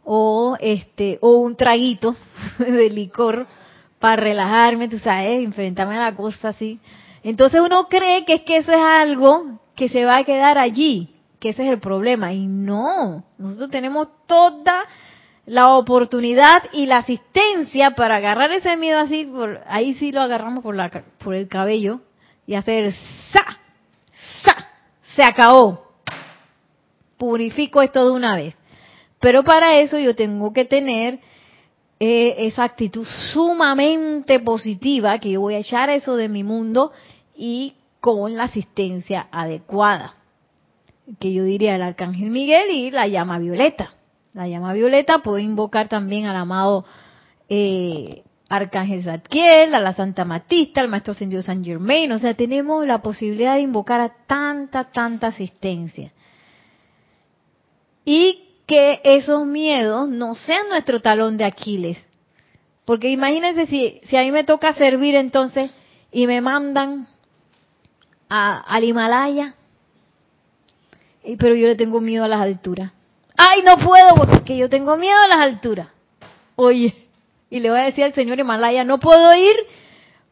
o 0.06 0.56
este 0.60 1.18
o 1.20 1.38
un 1.38 1.56
traguito 1.56 2.16
de 2.60 2.90
licor 2.90 3.48
para 4.00 4.16
relajarme, 4.18 4.88
tú 4.88 5.00
sabes, 5.00 5.44
enfrentarme 5.44 5.98
a 5.98 6.12
la 6.12 6.16
cosa 6.16 6.50
así. 6.50 6.80
Entonces 7.24 7.60
uno 7.60 7.88
cree 7.90 8.24
que 8.24 8.36
es 8.36 8.42
que 8.44 8.58
eso 8.58 8.72
es 8.72 8.78
algo 8.78 9.60
que 9.76 9.90
se 9.90 10.06
va 10.06 10.18
a 10.18 10.24
quedar 10.24 10.58
allí, 10.58 11.15
que 11.40 11.50
ese 11.50 11.66
es 11.66 11.74
el 11.74 11.80
problema 11.80 12.34
y 12.34 12.48
no, 12.48 13.24
nosotros 13.38 13.70
tenemos 13.70 14.08
toda 14.28 14.86
la 15.46 15.76
oportunidad 15.76 16.56
y 16.74 16.88
la 16.88 16.98
asistencia 16.98 17.92
para 17.92 18.18
agarrar 18.18 18.52
ese 18.52 18.76
miedo 18.78 19.00
así, 19.00 19.26
por, 19.26 19.62
ahí 19.68 19.94
sí 19.96 20.12
lo 20.12 20.22
agarramos 20.22 20.64
por 20.64 20.76
la 20.76 20.90
por 21.24 21.36
el 21.36 21.48
cabello 21.48 22.02
y 22.48 22.56
hacer 22.56 22.94
sa 23.32 23.60
sa 24.44 24.70
se 25.16 25.24
acabó. 25.24 25.86
Purifico 27.18 27.82
esto 27.82 28.06
de 28.06 28.12
una 28.12 28.36
vez. 28.36 28.56
Pero 29.20 29.44
para 29.44 29.80
eso 29.80 29.98
yo 29.98 30.16
tengo 30.16 30.52
que 30.52 30.66
tener 30.66 31.20
eh, 32.00 32.36
esa 32.40 32.66
actitud 32.66 33.08
sumamente 33.34 34.40
positiva, 34.42 35.18
que 35.20 35.32
yo 35.32 35.42
voy 35.42 35.56
a 35.56 35.60
echar 35.60 35.90
eso 35.90 36.16
de 36.16 36.28
mi 36.28 36.44
mundo 36.44 36.92
y 37.36 37.76
con 38.02 38.36
la 38.36 38.44
asistencia 38.44 39.28
adecuada. 39.32 40.14
Que 41.20 41.34
yo 41.34 41.44
diría 41.44 41.76
el 41.76 41.82
arcángel 41.82 42.30
Miguel 42.30 42.72
y 42.72 42.92
la 42.92 43.08
llama 43.08 43.40
violeta. 43.40 43.92
La 44.34 44.48
llama 44.48 44.74
violeta 44.74 45.20
puede 45.20 45.44
invocar 45.44 45.88
también 45.88 46.26
al 46.26 46.36
amado 46.36 46.86
eh, 47.48 48.24
Arcángel 48.50 49.04
Zadkiel, 49.04 49.74
a 49.74 49.80
la 49.80 49.94
Santa 49.94 50.26
Matista, 50.26 50.82
al 50.82 50.88
Maestro 50.88 51.14
Ascendido 51.14 51.42
San 51.42 51.64
Germain. 51.64 52.12
O 52.12 52.20
sea, 52.20 52.34
tenemos 52.34 52.86
la 52.86 53.02
posibilidad 53.02 53.56
de 53.56 53.62
invocar 53.62 54.02
a 54.02 54.14
tanta, 54.28 54.92
tanta 54.92 55.28
asistencia. 55.28 56.12
Y 58.04 58.44
que 58.68 59.02
esos 59.04 59.46
miedos 59.46 60.10
no 60.10 60.36
sean 60.36 60.70
nuestro 60.70 61.02
talón 61.02 61.38
de 61.38 61.46
Aquiles. 61.46 61.98
Porque 62.84 63.10
imagínense 63.10 63.66
si, 63.66 64.00
si 64.04 64.16
a 64.16 64.22
mí 64.22 64.32
me 64.32 64.44
toca 64.44 64.74
servir 64.74 65.16
entonces 65.16 65.72
y 66.12 66.28
me 66.28 66.42
mandan 66.42 67.08
a, 68.30 68.60
al 68.60 68.84
Himalaya, 68.84 69.56
pero 71.38 71.56
yo 71.56 71.68
le 71.68 71.76
tengo 71.76 72.02
miedo 72.02 72.24
a 72.24 72.28
las 72.28 72.42
alturas. 72.42 72.92
Ay, 73.38 73.62
no 73.66 73.84
puedo 73.84 74.16
porque 74.16 74.56
yo 74.56 74.70
tengo 74.70 74.96
miedo 74.98 75.18
a 75.24 75.28
las 75.28 75.46
alturas. 75.46 75.90
Oye, 76.56 76.96
y 77.50 77.60
le 77.60 77.70
voy 77.70 77.80
a 77.80 77.84
decir 77.84 78.04
al 78.04 78.14
señor 78.14 78.40
Himalaya, 78.40 78.84
no 78.84 79.00
puedo 79.00 79.36
ir 79.36 79.56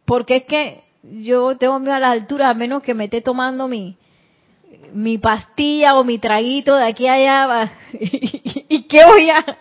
porque 0.05 0.37
es 0.37 0.43
que 0.43 0.83
yo 1.03 1.57
tengo 1.57 1.79
miedo 1.79 1.95
a 1.95 1.99
las 1.99 2.11
alturas 2.11 2.51
a 2.51 2.53
menos 2.53 2.81
que 2.81 2.93
me 2.93 3.05
esté 3.05 3.21
tomando 3.21 3.67
mi, 3.67 3.97
mi 4.93 5.17
pastilla 5.17 5.97
o 5.97 6.03
mi 6.03 6.17
traguito 6.17 6.75
de 6.75 6.85
aquí 6.85 7.07
a 7.07 7.13
allá 7.13 7.71
y, 7.93 8.83
qué 8.83 9.05
voy 9.05 9.29
a 9.29 9.57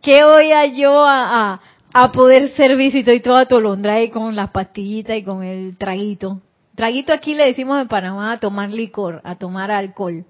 qué 0.00 0.24
voy 0.24 0.52
a 0.52 0.66
yo 0.66 1.04
a, 1.04 1.60
a, 1.92 2.12
poder 2.12 2.54
servir 2.56 2.92
si 2.92 3.00
estoy 3.00 3.20
toda 3.20 3.46
tolondra 3.46 3.94
ahí 3.94 4.10
con 4.10 4.34
las 4.34 4.50
pastillitas 4.50 5.16
y 5.16 5.22
con 5.22 5.42
el 5.42 5.76
traguito 5.76 6.40
traguito 6.74 7.12
aquí 7.12 7.34
le 7.34 7.46
decimos 7.46 7.80
en 7.80 7.88
Panamá 7.88 8.32
a 8.32 8.40
tomar 8.40 8.70
licor 8.70 9.20
a 9.24 9.36
tomar 9.36 9.70
alcohol 9.70 10.24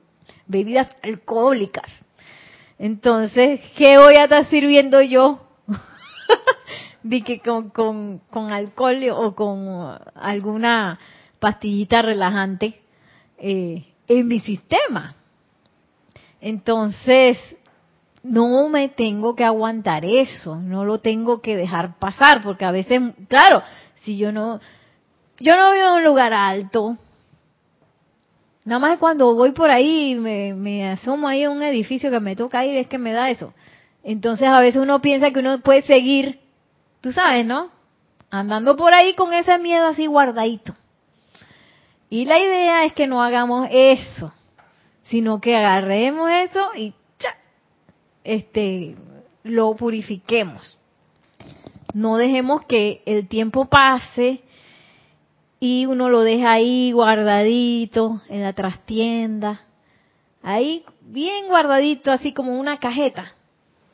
bebidas 0.47 0.89
alcohólicas 1.03 1.91
entonces 2.79 3.61
qué 3.77 3.99
voy 3.99 4.15
a 4.17 4.25
estar 4.25 4.47
sirviendo 4.47 5.01
yo 5.03 5.41
de 7.03 7.23
que 7.23 7.41
con, 7.41 7.71
con, 7.71 8.21
con 8.31 8.53
alcohol 8.53 8.97
o 9.13 9.35
con 9.35 9.99
alguna 10.15 10.99
pastillita 11.39 12.01
relajante 12.01 12.81
eh, 13.39 13.85
en 14.09 14.29
mi 14.29 14.41
sistema. 14.41 15.15
Entonces, 16.41 17.39
no 18.23 18.69
me 18.69 18.89
tengo 18.89 19.35
que 19.35 19.45
aguantar 19.45 20.05
eso, 20.05 20.57
no 20.57 20.85
lo 20.85 20.99
tengo 21.01 21.43
que 21.43 21.57
dejar 21.57 21.99
pasar, 21.99 22.43
porque 22.43 22.65
a 22.65 22.71
veces, 22.71 23.01
claro, 23.29 23.63
si 23.97 24.17
yo 24.17 24.33
no, 24.33 24.61
yo 25.41 25.57
no 25.57 25.73
vivo 25.73 25.89
en 25.89 25.95
un 25.95 26.05
lugar 26.05 26.33
alto, 26.33 26.97
nada 28.65 28.79
más 28.79 28.99
cuando 28.99 29.35
voy 29.35 29.53
por 29.53 29.71
ahí 29.71 30.15
me, 30.15 30.55
me 30.55 30.89
asomo 30.89 31.29
ahí 31.29 31.45
a 31.45 31.51
un 31.51 31.63
edificio 31.63 32.11
que 32.11 32.21
me 32.21 32.37
toca 32.37 32.65
ir, 32.65 32.77
es 32.77 32.87
que 32.87 32.99
me 32.99 33.13
da 33.13 33.31
eso. 33.31 33.53
Entonces 34.03 34.49
a 34.49 34.61
veces 34.61 34.81
uno 34.81 35.01
piensa 35.01 35.31
que 35.31 35.41
uno 35.41 35.61
puede 35.61 35.83
seguir, 35.83 36.41
tú 37.01 37.13
sabes, 37.13 37.47
¿no? 37.47 37.71
Andando 38.31 38.77
por 38.77 38.95
ahí 38.95 39.15
con 39.15 39.33
ese 39.33 39.59
miedo 39.59 39.87
así 39.87 40.07
guardadito. 40.07 40.75
Y 42.11 42.27
la 42.27 42.39
idea 42.39 42.85
es 42.85 42.93
que 42.93 43.07
no 43.07 43.23
hagamos 43.23 43.69
eso, 43.71 44.33
sino 45.05 45.41
que 45.41 45.57
agarremos 45.57 46.31
eso 46.31 46.71
y 46.77 46.95
este 48.23 48.95
lo 49.43 49.75
purifiquemos. 49.75 50.79
No 51.93 52.17
dejemos 52.17 52.65
que 52.67 53.03
el 53.07 53.29
tiempo 53.29 53.67
pase 53.67 54.43
y 55.67 55.87
uno 55.87 56.11
lo 56.11 56.21
deja 56.21 56.53
ahí 56.53 56.93
guardadito 56.93 58.21
en 58.29 58.43
la 58.43 58.53
trastienda, 58.53 59.63
ahí 60.43 60.85
bien 61.01 61.47
guardadito, 61.47 62.13
así 62.13 62.35
como 62.35 62.61
una 62.61 62.79
cajeta, 62.79 63.33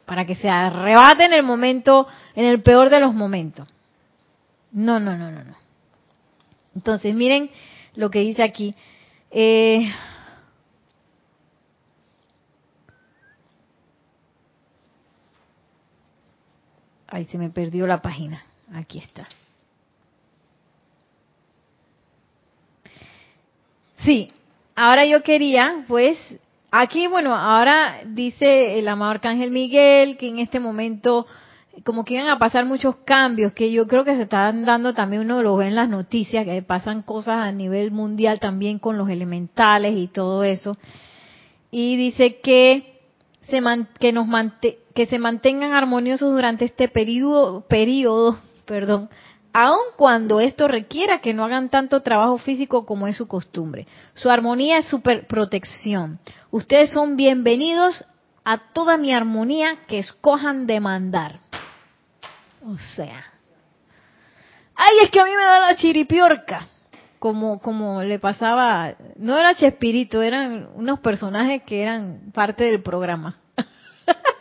para 0.04 0.26
que 0.26 0.34
se 0.34 0.48
arrebate 0.48 1.26
en 1.26 1.32
el 1.32 1.44
momento, 1.44 2.08
en 2.34 2.46
el 2.46 2.60
peor 2.60 2.90
de 2.90 2.98
los 2.98 3.14
momentos. 3.14 3.68
No, 4.72 4.98
no, 4.98 5.16
no, 5.16 5.30
no, 5.30 5.44
no. 5.44 5.54
Entonces, 6.74 7.14
miren 7.14 7.52
lo 7.94 8.10
que 8.10 8.18
dice 8.18 8.42
aquí. 8.42 8.74
Eh, 9.30 9.94
Ay, 17.06 17.26
se 17.26 17.38
me 17.38 17.50
perdió 17.50 17.86
la 17.86 18.02
página. 18.02 18.42
Aquí 18.74 18.98
está. 18.98 19.28
Sí, 24.04 24.32
ahora 24.76 25.04
yo 25.04 25.22
quería, 25.22 25.84
pues, 25.86 26.16
aquí, 26.70 27.06
bueno, 27.06 27.34
ahora 27.34 28.00
dice 28.06 28.78
el 28.78 28.88
amado 28.88 29.10
Arcángel 29.10 29.50
Miguel 29.50 30.16
que 30.16 30.28
en 30.28 30.38
este 30.38 30.60
momento 30.60 31.26
como 31.84 32.04
que 32.04 32.14
iban 32.14 32.28
a 32.28 32.38
pasar 32.38 32.66
muchos 32.66 32.96
cambios 33.04 33.52
que 33.52 33.70
yo 33.70 33.86
creo 33.86 34.04
que 34.04 34.16
se 34.16 34.22
están 34.22 34.64
dando 34.64 34.92
también 34.92 35.22
uno 35.22 35.42
lo 35.42 35.56
ve 35.56 35.68
en 35.68 35.76
las 35.76 35.88
noticias 35.88 36.44
que 36.44 36.62
pasan 36.62 37.02
cosas 37.02 37.42
a 37.42 37.52
nivel 37.52 37.90
mundial 37.90 38.40
también 38.40 38.78
con 38.78 38.98
los 38.98 39.08
elementales 39.08 39.96
y 39.96 40.08
todo 40.08 40.44
eso. 40.44 40.76
Y 41.70 41.96
dice 41.96 42.40
que 42.40 43.00
se 43.48 43.62
que 43.98 44.12
nos 44.12 44.26
que 44.94 45.06
se 45.06 45.18
mantengan 45.18 45.72
armoniosos 45.72 46.32
durante 46.32 46.64
este 46.64 46.88
periodo 46.88 47.62
periodo 47.62 48.38
perdón 48.66 49.08
aun 49.52 49.78
cuando 49.96 50.40
esto 50.40 50.68
requiera 50.68 51.20
que 51.20 51.34
no 51.34 51.44
hagan 51.44 51.68
tanto 51.68 52.00
trabajo 52.00 52.38
físico 52.38 52.86
como 52.86 53.06
es 53.06 53.16
su 53.16 53.28
costumbre 53.28 53.86
su 54.14 54.30
armonía 54.30 54.78
es 54.78 54.86
su 54.86 55.00
protección 55.00 56.18
ustedes 56.50 56.90
son 56.90 57.16
bienvenidos 57.16 58.04
a 58.44 58.58
toda 58.72 58.96
mi 58.96 59.12
armonía 59.12 59.78
que 59.86 59.98
escojan 59.98 60.66
demandar 60.66 61.40
o 62.66 62.76
sea. 62.94 63.24
Ay, 64.74 64.98
es 65.02 65.10
que 65.10 65.20
a 65.20 65.24
mí 65.24 65.30
me 65.30 65.42
da 65.42 65.60
la 65.60 65.76
chiripiorca. 65.76 66.66
Como, 67.18 67.60
como 67.60 68.02
le 68.02 68.18
pasaba, 68.18 68.94
no 69.16 69.36
era 69.36 69.54
Chespirito, 69.54 70.22
eran 70.22 70.70
unos 70.74 71.00
personajes 71.00 71.62
que 71.64 71.82
eran 71.82 72.30
parte 72.32 72.64
del 72.64 72.82
programa. 72.82 73.36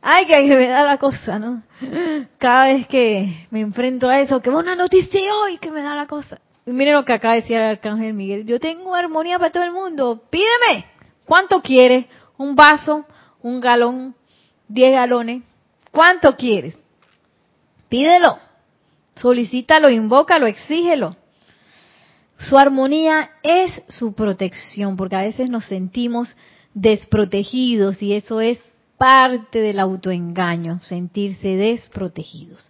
Ay, 0.00 0.26
que 0.26 0.42
me 0.42 0.68
da 0.68 0.84
la 0.84 0.98
cosa, 0.98 1.38
¿no? 1.38 1.62
Cada 2.38 2.66
vez 2.66 2.86
que 2.86 3.46
me 3.50 3.60
enfrento 3.60 4.08
a 4.08 4.20
eso, 4.20 4.40
que 4.40 4.50
una 4.50 4.74
noticia 4.74 5.34
hoy, 5.34 5.58
que 5.58 5.70
me 5.70 5.82
da 5.82 5.94
la 5.94 6.06
cosa. 6.06 6.40
Y 6.66 6.70
miren 6.70 6.94
lo 6.94 7.04
que 7.04 7.12
acaba 7.12 7.34
de 7.34 7.40
decir 7.40 7.56
el 7.56 7.62
arcángel 7.64 8.14
Miguel. 8.14 8.46
Yo 8.46 8.60
tengo 8.60 8.94
armonía 8.94 9.38
para 9.38 9.50
todo 9.50 9.64
el 9.64 9.72
mundo. 9.72 10.22
Pídeme. 10.30 10.84
¿Cuánto 11.24 11.62
quieres? 11.62 12.06
¿Un 12.36 12.54
vaso? 12.54 13.06
¿Un 13.42 13.60
galón? 13.60 14.14
¿Diez 14.68 14.92
galones? 14.92 15.42
¿Cuánto 15.90 16.36
quieres? 16.36 16.76
Pídelo. 17.88 18.38
Solicítalo, 19.16 19.90
invócalo, 19.90 20.46
exígelo. 20.46 21.16
Su 22.38 22.56
armonía 22.56 23.30
es 23.42 23.82
su 23.88 24.14
protección, 24.14 24.96
porque 24.96 25.16
a 25.16 25.22
veces 25.22 25.50
nos 25.50 25.64
sentimos 25.64 26.36
desprotegidos 26.72 28.00
y 28.00 28.12
eso 28.12 28.40
es 28.40 28.58
parte 28.98 29.60
del 29.60 29.78
autoengaño, 29.78 30.80
sentirse 30.80 31.56
desprotegidos. 31.56 32.68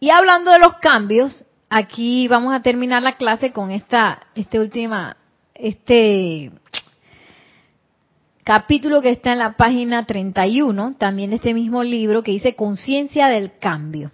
Y 0.00 0.10
hablando 0.10 0.50
de 0.50 0.58
los 0.58 0.74
cambios, 0.78 1.44
aquí 1.68 2.28
vamos 2.28 2.52
a 2.52 2.62
terminar 2.62 3.02
la 3.02 3.16
clase 3.16 3.52
con 3.52 3.70
esta, 3.70 4.26
este 4.34 4.58
última, 4.58 5.16
este 5.54 6.50
capítulo 8.44 9.00
que 9.00 9.10
está 9.10 9.32
en 9.32 9.38
la 9.38 9.52
página 9.52 10.04
31, 10.04 10.96
también 10.98 11.30
de 11.30 11.36
este 11.36 11.54
mismo 11.54 11.84
libro, 11.84 12.22
que 12.22 12.32
dice 12.32 12.56
Conciencia 12.56 13.28
del 13.28 13.58
Cambio. 13.58 14.10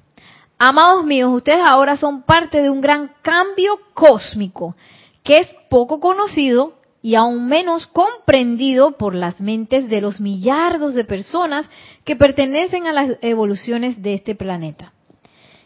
Amados 0.59 1.05
míos, 1.05 1.31
ustedes 1.33 1.63
ahora 1.65 1.97
son 1.97 2.23
parte 2.23 2.63
de 2.63 2.71
un 2.71 2.81
gran 2.81 3.13
cambio 3.23 3.79
cósmico 3.95 4.75
que 5.23 5.39
es 5.39 5.55
poco 5.69 6.01
conocido 6.01 6.75
y 7.07 7.15
aún 7.15 7.47
menos 7.47 7.87
comprendido 7.87 8.97
por 8.97 9.15
las 9.15 9.41
mentes 9.41 9.89
de 9.89 10.01
los 10.01 10.21
millardos 10.21 10.93
de 10.93 11.05
personas 11.05 11.71
que 12.05 12.17
pertenecen 12.17 12.89
a 12.89 12.93
las 12.93 13.19
evoluciones 13.21 14.03
de 14.03 14.15
este 14.15 14.35
planeta. 14.35 14.93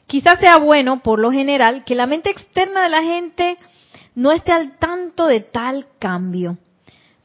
Quizás 0.06 0.38
sea 0.38 0.58
bueno, 0.58 1.00
por 1.00 1.18
lo 1.18 1.32
general, 1.32 1.82
que 1.84 1.94
la 1.94 2.06
mente 2.06 2.28
externa 2.28 2.82
de 2.82 2.88
la 2.90 3.02
gente 3.02 3.56
no 4.14 4.32
esté 4.32 4.52
al 4.52 4.76
tanto 4.76 5.28
de 5.28 5.40
tal 5.40 5.86
cambio, 5.98 6.58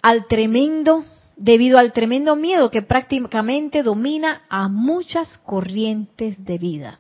al 0.02 0.28
tremendo, 0.28 1.04
debido 1.36 1.78
al 1.78 1.92
tremendo 1.92 2.38
miedo 2.38 2.72
que 2.72 2.84
prácticamente 2.84 3.84
domina 3.84 4.44
a 4.48 4.70
muchas 4.70 5.40
corrientes 5.40 6.42
de 6.46 6.58
vida. 6.58 7.00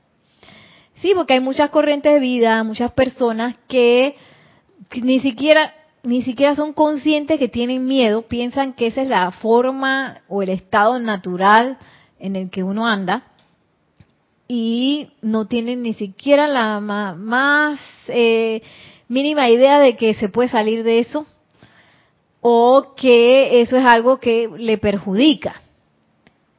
Sí, 1.01 1.13
porque 1.15 1.35
hay 1.35 1.39
muchas 1.39 1.69
corrientes 1.69 2.11
de 2.11 2.19
vida, 2.19 2.61
muchas 2.65 2.91
personas 2.91 3.55
que 3.69 4.17
ni 5.01 5.21
siquiera 5.21 5.73
ni 6.05 6.21
siquiera 6.21 6.55
son 6.55 6.73
conscientes 6.73 7.39
que 7.39 7.49
tienen 7.49 7.85
miedo, 7.85 8.23
piensan 8.23 8.73
que 8.73 8.87
esa 8.87 9.01
es 9.01 9.07
la 9.07 9.31
forma 9.31 10.21
o 10.27 10.43
el 10.43 10.49
estado 10.49 10.99
natural 10.99 11.77
en 12.19 12.35
el 12.35 12.49
que 12.49 12.63
uno 12.63 12.87
anda 12.87 13.23
y 14.47 15.09
no 15.21 15.47
tienen 15.47 15.81
ni 15.81 15.93
siquiera 15.93 16.47
la 16.47 16.79
más 16.79 17.79
eh, 18.07 18.61
mínima 19.07 19.49
idea 19.49 19.79
de 19.79 19.95
que 19.95 20.13
se 20.13 20.29
puede 20.29 20.49
salir 20.49 20.83
de 20.83 20.99
eso 20.99 21.25
o 22.41 22.93
que 22.95 23.61
eso 23.61 23.75
es 23.75 23.85
algo 23.85 24.19
que 24.19 24.47
le 24.55 24.77
perjudica, 24.77 25.61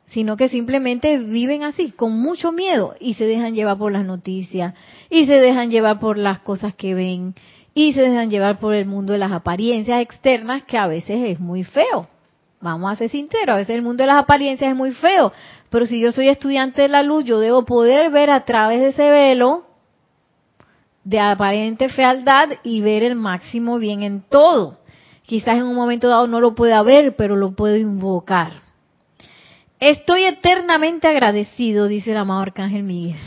sino 0.09 0.36
que 0.36 0.49
simplemente 0.49 1.18
viven 1.18 1.62
así, 1.62 1.92
con 1.92 2.18
mucho 2.20 2.51
miedo 2.51 2.97
y 2.99 3.14
se 3.14 3.24
dejan 3.24 3.55
llevar 3.55 3.78
por 3.78 3.92
las 3.92 4.05
noticias 4.05 4.74
y 5.09 5.26
se 5.26 5.34
dejan 5.34 5.70
llevar 5.70 6.01
por 6.01 6.18
las 6.18 6.40
cosas 6.40 6.74
que 6.74 6.94
ven 6.94 7.34
y 7.77 7.93
se 7.93 8.01
dejan 8.01 8.31
llevar 8.31 8.59
por 8.59 8.72
el 8.72 8.87
mundo 8.87 9.12
de 9.12 9.18
las 9.18 9.31
apariencias 9.31 10.01
externas 10.01 10.62
que 10.62 10.79
a 10.79 10.87
veces 10.87 11.22
es 11.27 11.39
muy 11.39 11.62
feo. 11.62 12.09
Vamos 12.59 12.91
a 12.91 12.97
ser 12.97 13.11
sinceros, 13.11 13.55
a 13.55 13.59
veces 13.59 13.77
el 13.77 13.83
mundo 13.83 14.03
de 14.03 14.07
las 14.07 14.22
apariencias 14.22 14.70
es 14.70 14.77
muy 14.77 14.93
feo, 14.93 15.31
pero 15.68 15.85
si 15.85 16.01
yo 16.01 16.11
soy 16.11 16.29
estudiante 16.29 16.81
de 16.81 16.89
la 16.89 17.03
luz, 17.03 17.27
yo 17.27 17.39
debo 17.39 17.66
poder 17.66 18.11
ver 18.11 18.31
a 18.31 18.47
través 18.47 18.81
de 18.81 18.89
ese 18.89 19.11
velo 19.11 19.66
de 21.05 21.20
aparente 21.20 21.91
fealdad 21.91 22.49
y 22.64 22.81
ver 22.81 23.03
el 23.03 23.14
máximo 23.14 23.79
bien 23.79 24.03
en 24.03 24.22
todo. 24.22 24.79
Quizás 25.27 25.59
en 25.59 25.64
un 25.64 25.74
momento 25.74 26.09
dado 26.09 26.27
no 26.29 26.41
lo 26.41 26.55
pueda 26.55 26.83
ver, 26.83 27.14
pero 27.14 27.37
lo 27.37 27.55
puedo 27.55 27.77
invocar. 27.77 28.62
Estoy 29.81 30.24
eternamente 30.24 31.09
agradecido, 31.09 31.89
dice 31.89 32.12
el 32.12 32.16
amado 32.16 32.41
Arcángel 32.41 32.85
Miguel 32.85 33.20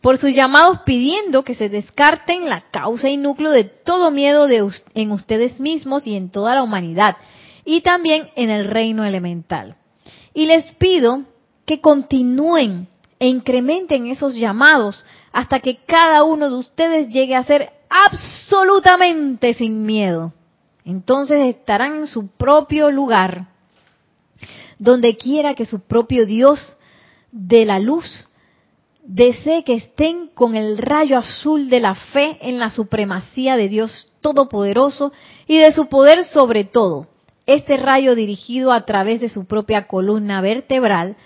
por 0.00 0.18
sus 0.18 0.34
llamados 0.34 0.80
pidiendo 0.84 1.44
que 1.44 1.54
se 1.54 1.68
descarten 1.68 2.48
la 2.48 2.70
causa 2.70 3.08
y 3.08 3.16
núcleo 3.16 3.50
de 3.50 3.64
todo 3.64 4.10
miedo 4.10 4.48
en 4.94 5.10
ustedes 5.12 5.60
mismos 5.60 6.06
y 6.06 6.16
en 6.16 6.30
toda 6.30 6.54
la 6.54 6.62
humanidad, 6.62 7.16
y 7.64 7.82
también 7.82 8.28
en 8.36 8.50
el 8.50 8.66
reino 8.66 9.04
elemental. 9.04 9.76
Y 10.32 10.46
les 10.46 10.72
pido 10.76 11.22
que 11.66 11.80
continúen 11.80 12.88
e 13.18 13.28
incrementen 13.28 14.06
esos 14.06 14.34
llamados 14.34 15.04
hasta 15.32 15.60
que 15.60 15.84
cada 15.84 16.24
uno 16.24 16.48
de 16.48 16.56
ustedes 16.56 17.08
llegue 17.10 17.36
a 17.36 17.42
ser 17.42 17.70
absolutamente 17.90 19.52
sin 19.54 19.84
miedo. 19.84 20.32
Entonces 20.84 21.54
estarán 21.54 21.96
en 21.96 22.06
su 22.06 22.28
propio 22.28 22.90
lugar, 22.90 23.48
donde 24.78 25.18
quiera 25.18 25.54
que 25.54 25.66
su 25.66 25.80
propio 25.80 26.24
Dios 26.24 26.76
de 27.30 27.66
la 27.66 27.78
luz 27.78 28.29
desee 29.12 29.64
que 29.64 29.74
estén 29.74 30.28
con 30.34 30.54
el 30.54 30.78
rayo 30.78 31.18
azul 31.18 31.68
de 31.68 31.80
la 31.80 31.96
fe 31.96 32.38
en 32.42 32.60
la 32.60 32.70
supremacía 32.70 33.56
de 33.56 33.68
Dios 33.68 34.08
Todopoderoso 34.20 35.12
y 35.48 35.58
de 35.58 35.72
su 35.72 35.88
poder 35.88 36.24
sobre 36.24 36.62
todo. 36.62 37.08
Este 37.44 37.76
rayo 37.76 38.14
dirigido 38.14 38.72
a 38.72 38.84
través 38.84 39.20
de 39.20 39.28
su 39.28 39.46
propia 39.46 39.88
columna 39.88 40.40
vertebral, 40.40 41.16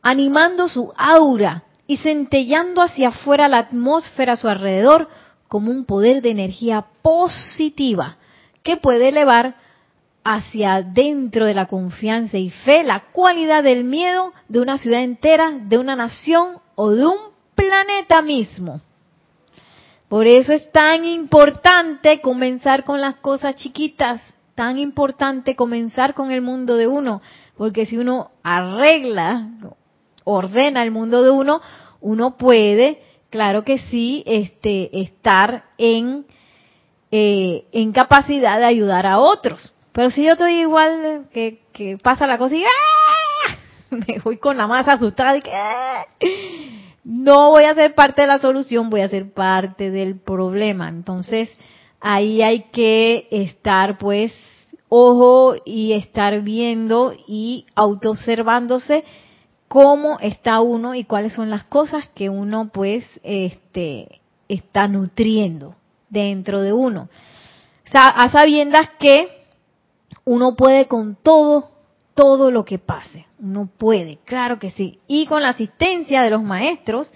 animando 0.00 0.68
su 0.68 0.90
aura 0.96 1.64
y 1.86 1.98
centellando 1.98 2.80
hacia 2.80 3.08
afuera 3.08 3.46
la 3.48 3.58
atmósfera 3.58 4.32
a 4.32 4.36
su 4.36 4.48
alrededor 4.48 5.08
como 5.48 5.70
un 5.70 5.84
poder 5.84 6.22
de 6.22 6.30
energía 6.30 6.86
positiva 7.02 8.16
que 8.62 8.78
puede 8.78 9.08
elevar 9.08 9.56
hacia 10.30 10.82
dentro 10.82 11.46
de 11.46 11.54
la 11.54 11.64
confianza 11.64 12.36
y 12.36 12.50
fe 12.50 12.82
la 12.82 13.04
cualidad 13.12 13.62
del 13.62 13.84
miedo 13.84 14.34
de 14.46 14.60
una 14.60 14.76
ciudad 14.76 15.00
entera, 15.00 15.52
de 15.58 15.78
una 15.78 15.96
nación 15.96 16.58
o 16.74 16.90
de 16.90 17.06
un 17.06 17.16
planeta 17.54 18.20
mismo. 18.20 18.82
Por 20.06 20.26
eso 20.26 20.52
es 20.52 20.70
tan 20.70 21.06
importante 21.06 22.20
comenzar 22.20 22.84
con 22.84 23.00
las 23.00 23.16
cosas 23.16 23.54
chiquitas, 23.54 24.20
tan 24.54 24.78
importante 24.78 25.56
comenzar 25.56 26.12
con 26.12 26.30
el 26.30 26.42
mundo 26.42 26.76
de 26.76 26.86
uno, 26.86 27.22
porque 27.56 27.86
si 27.86 27.96
uno 27.96 28.32
arregla, 28.42 29.48
ordena 30.24 30.82
el 30.82 30.90
mundo 30.90 31.22
de 31.22 31.30
uno, 31.30 31.62
uno 32.02 32.36
puede, 32.36 33.02
claro 33.30 33.64
que 33.64 33.78
sí, 33.78 34.24
este, 34.26 35.00
estar 35.00 35.64
en, 35.78 36.26
eh, 37.10 37.64
en 37.72 37.92
capacidad 37.92 38.58
de 38.58 38.66
ayudar 38.66 39.06
a 39.06 39.20
otros. 39.20 39.72
Pero 39.98 40.12
si 40.12 40.22
yo 40.22 40.34
estoy 40.34 40.60
igual 40.60 41.26
que, 41.32 41.58
que 41.72 41.98
pasa 41.98 42.24
la 42.28 42.38
cosa 42.38 42.54
y 42.54 42.62
¡ah! 42.62 43.56
me 43.90 44.20
voy 44.20 44.36
con 44.36 44.56
la 44.56 44.68
más 44.68 44.86
asustada 44.86 45.36
y 45.36 45.40
que 45.40 45.50
¡ah! 45.52 46.06
no 47.02 47.50
voy 47.50 47.64
a 47.64 47.74
ser 47.74 47.96
parte 47.96 48.20
de 48.22 48.28
la 48.28 48.38
solución, 48.38 48.90
voy 48.90 49.00
a 49.00 49.08
ser 49.08 49.32
parte 49.32 49.90
del 49.90 50.20
problema. 50.20 50.88
Entonces, 50.88 51.50
ahí 52.00 52.42
hay 52.42 52.66
que 52.70 53.26
estar 53.32 53.98
pues 53.98 54.32
ojo 54.88 55.56
y 55.64 55.94
estar 55.94 56.42
viendo 56.42 57.12
y 57.26 57.66
autoobservándose 57.74 59.02
cómo 59.66 60.20
está 60.20 60.60
uno 60.60 60.94
y 60.94 61.02
cuáles 61.02 61.32
son 61.32 61.50
las 61.50 61.64
cosas 61.64 62.06
que 62.14 62.28
uno 62.28 62.70
pues 62.72 63.04
este 63.24 64.20
está 64.46 64.86
nutriendo 64.86 65.74
dentro 66.08 66.60
de 66.60 66.72
uno. 66.72 67.08
O 67.84 67.90
sea, 67.90 68.06
a 68.06 68.30
sabiendas 68.30 68.90
que 69.00 69.37
uno 70.28 70.56
puede 70.56 70.86
con 70.88 71.16
todo, 71.16 71.70
todo 72.12 72.50
lo 72.50 72.66
que 72.66 72.78
pase. 72.78 73.24
Uno 73.38 73.66
puede, 73.78 74.18
claro 74.26 74.58
que 74.58 74.72
sí. 74.72 74.98
Y 75.06 75.24
con 75.24 75.40
la 75.42 75.50
asistencia 75.50 76.20
de 76.20 76.28
los 76.28 76.42
maestros, 76.42 77.10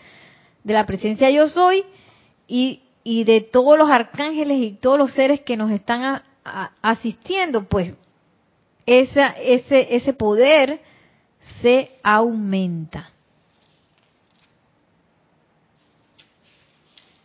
de 0.64 0.72
la 0.72 0.86
presencia 0.86 1.30
yo 1.30 1.46
soy 1.46 1.84
y, 2.48 2.80
de 3.04 3.42
todos 3.42 3.76
los 3.76 3.90
arcángeles 3.90 4.62
y 4.62 4.72
todos 4.72 4.96
los 4.96 5.12
seres 5.12 5.42
que 5.42 5.58
nos 5.58 5.70
están 5.70 6.22
asistiendo, 6.80 7.68
pues 7.68 7.94
esa, 8.86 9.26
ese, 9.26 9.94
ese 9.94 10.14
poder 10.14 10.80
se 11.60 11.90
aumenta. 12.02 13.10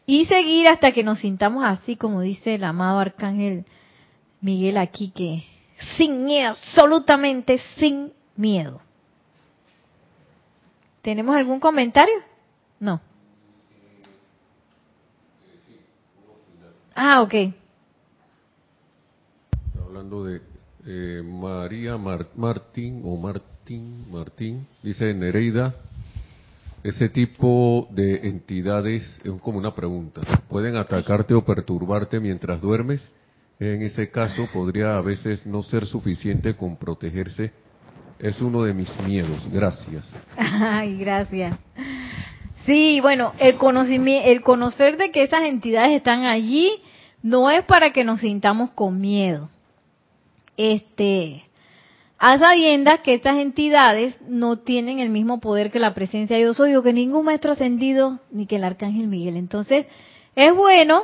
Y 0.06 0.26
seguir 0.26 0.68
hasta 0.68 0.92
que 0.92 1.04
nos 1.04 1.20
sintamos 1.20 1.64
así, 1.66 1.96
como 1.96 2.20
dice 2.20 2.56
el 2.56 2.66
amado 2.66 3.00
arcángel 3.00 3.64
Miguel 4.42 4.78
aquí, 4.78 5.12
que 5.12 5.44
sin 5.98 6.26
miedo, 6.26 6.52
absolutamente 6.52 7.60
sin 7.78 8.14
miedo. 8.36 8.82
¿Tenemos 11.02 11.36
algún 11.36 11.60
comentario? 11.60 12.16
No. 12.80 13.00
Ah, 16.96 17.22
ok. 17.22 17.34
hablando 19.86 20.26
de 20.26 20.42
eh, 20.86 21.24
María 21.24 21.98
Martín 21.98 23.02
o 23.06 23.16
Martín 23.18 23.48
Martín. 24.12 24.66
Dice 24.82 25.14
Nereida, 25.14 25.76
ese 26.84 27.10
tipo 27.10 27.88
de 27.92 28.28
entidades, 28.28 29.20
es 29.24 29.42
como 29.42 29.58
una 29.58 29.76
pregunta, 29.76 30.22
¿pueden 30.48 30.78
atacarte 30.78 31.34
o 31.34 31.44
perturbarte 31.44 32.20
mientras 32.20 32.62
duermes? 32.62 33.08
En 33.60 33.82
ese 33.82 34.12
caso 34.12 34.48
podría 34.54 34.98
a 34.98 35.02
veces 35.02 35.46
no 35.46 35.64
ser 35.64 35.86
suficiente 35.86 36.56
con 36.56 36.78
protegerse. 36.78 37.52
Es 38.20 38.40
uno 38.42 38.64
de 38.64 38.74
mis 38.74 38.90
miedos. 39.02 39.48
Gracias. 39.52 40.12
Ay, 40.38 40.98
gracias. 40.98 41.58
Sí, 42.66 43.00
bueno, 43.02 43.34
el 43.40 43.56
conocimiento, 43.56 44.30
el 44.30 44.42
conocer 44.42 44.98
de 44.98 45.12
que 45.12 45.24
esas 45.24 45.44
entidades 45.44 45.94
están 45.94 46.26
allí 46.26 46.72
no 47.24 47.50
es 47.50 47.64
para 47.64 47.94
que 47.94 48.04
nos 48.04 48.20
sintamos 48.20 48.72
con 48.72 49.00
miedo. 49.00 49.50
Este, 50.58 51.44
a 52.20 52.38
sabiendas 52.38 53.02
que 53.02 53.14
estas 53.14 53.38
entidades 53.38 54.16
no 54.28 54.58
tienen 54.60 55.00
el 55.00 55.10
mismo 55.10 55.40
poder 55.40 55.72
que 55.72 55.80
la 55.80 55.94
presencia 55.94 56.36
de 56.36 56.44
Dios 56.44 56.58
soy 56.58 56.76
o 56.76 56.84
que 56.84 56.94
ningún 56.94 57.26
maestro 57.26 57.52
ascendido 57.52 58.20
ni 58.32 58.48
que 58.48 58.56
el 58.56 58.64
arcángel 58.64 59.08
Miguel. 59.08 59.38
Entonces, 59.38 59.86
es 60.36 60.56
bueno 60.56 61.04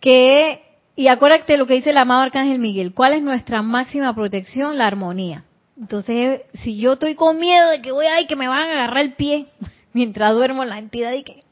que, 0.00 0.62
y 0.94 1.08
acuérdate 1.08 1.56
lo 1.56 1.66
que 1.66 1.74
dice 1.74 1.90
el 1.90 1.98
amado 1.98 2.22
arcángel 2.22 2.58
Miguel, 2.58 2.92
¿cuál 2.92 3.14
es 3.14 3.22
nuestra 3.22 3.62
máxima 3.62 4.14
protección? 4.14 4.76
La 4.78 4.86
armonía. 4.86 5.44
Entonces, 5.78 6.42
si 6.62 6.78
yo 6.78 6.94
estoy 6.94 7.14
con 7.14 7.38
miedo 7.38 7.70
de 7.70 7.80
que 7.80 7.92
voy 7.92 8.06
a, 8.06 8.26
que 8.26 8.36
me 8.36 8.48
van 8.48 8.68
a 8.68 8.72
agarrar 8.72 9.02
el 9.02 9.14
pie, 9.14 9.46
mientras 9.92 10.32
duermo 10.32 10.64
la 10.64 10.78
entidad 10.78 11.12
y 11.12 11.22
que 11.22 11.42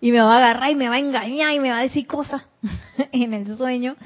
y 0.00 0.12
me 0.12 0.20
va 0.20 0.34
a 0.34 0.38
agarrar 0.38 0.70
y 0.70 0.76
me 0.76 0.88
va 0.88 0.94
a 0.94 1.00
engañar 1.00 1.52
y 1.54 1.58
me 1.58 1.70
va 1.70 1.78
a 1.78 1.82
decir 1.82 2.06
cosas 2.06 2.46
en 3.12 3.34
el 3.34 3.56
sueño, 3.56 3.96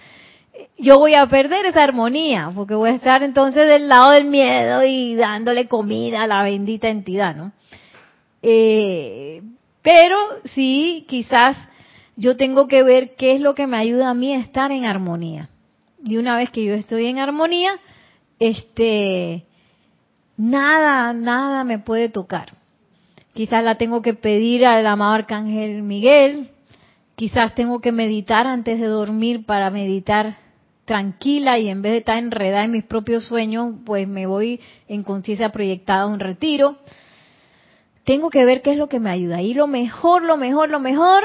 yo 0.79 0.99
voy 0.99 1.15
a 1.15 1.27
perder 1.27 1.67
esa 1.67 1.83
armonía, 1.83 2.51
porque 2.55 2.75
voy 2.75 2.91
a 2.91 2.95
estar 2.95 3.23
entonces 3.23 3.67
del 3.67 3.89
lado 3.89 4.11
del 4.11 4.27
miedo 4.27 4.85
y 4.85 5.15
dándole 5.15 5.69
comida 5.69 6.23
a 6.23 6.27
la 6.27 6.43
bendita 6.43 6.89
entidad, 6.89 7.35
¿no? 7.37 7.53
Eh, 8.43 9.43
pero 9.83 10.19
sí, 10.45 11.05
quizás 11.09 11.57
yo 12.17 12.37
tengo 12.37 12.69
que 12.69 12.83
ver 12.83 13.15
qué 13.17 13.33
es 13.33 13.41
lo 13.41 13.55
que 13.55 13.67
me 13.67 13.77
ayuda 13.77 14.11
a 14.11 14.15
mí 14.15 14.35
a 14.35 14.39
estar 14.39 14.71
en 14.73 14.85
armonía. 14.85 15.49
Y 16.05 16.17
una 16.17 16.37
vez 16.37 16.51
que 16.51 16.65
yo 16.65 16.75
estoy 16.75 17.07
en 17.07 17.19
armonía, 17.19 17.73
este, 18.39 19.47
nada, 20.37 21.13
nada 21.13 21.65
me 21.65 21.79
puede 21.79 22.09
tocar. 22.09 22.53
Quizás 23.35 23.65
la 23.65 23.77
tengo 23.77 24.03
que 24.03 24.15
pedir 24.15 24.67
al 24.67 24.87
amado 24.87 25.15
Arcángel 25.15 25.83
Miguel. 25.83 26.49
Quizás 27.17 27.55
tengo 27.55 27.81
que 27.81 27.93
meditar 27.93 28.47
antes 28.47 28.81
de 28.81 28.87
dormir 28.87 29.47
para 29.47 29.71
meditar 29.71 30.37
tranquila 30.85 31.59
y 31.59 31.69
en 31.69 31.81
vez 31.81 31.93
de 31.93 31.99
estar 31.99 32.19
enredada 32.19 32.65
en 32.65 32.73
mis 32.73 32.85
propios 32.85 33.25
sueños, 33.25 33.77
pues 33.87 34.07
me 34.09 34.27
voy 34.27 34.61
en 34.89 35.03
conciencia 35.05 35.51
proyectada 35.51 36.03
a 36.03 36.07
un 36.07 36.21
retiro. 36.21 36.77
Tengo 38.05 38.29
que 38.29 38.45
ver 38.45 38.61
qué 38.61 38.73
es 38.73 38.79
lo 38.79 38.89
que 38.89 38.99
me 38.99 39.11
ayuda. 39.11 39.41
Y 39.41 39.55
lo 39.55 39.67
mejor, 39.67 40.25
lo 40.25 40.37
mejor, 40.37 40.69
lo 40.69 40.81
mejor 40.81 41.23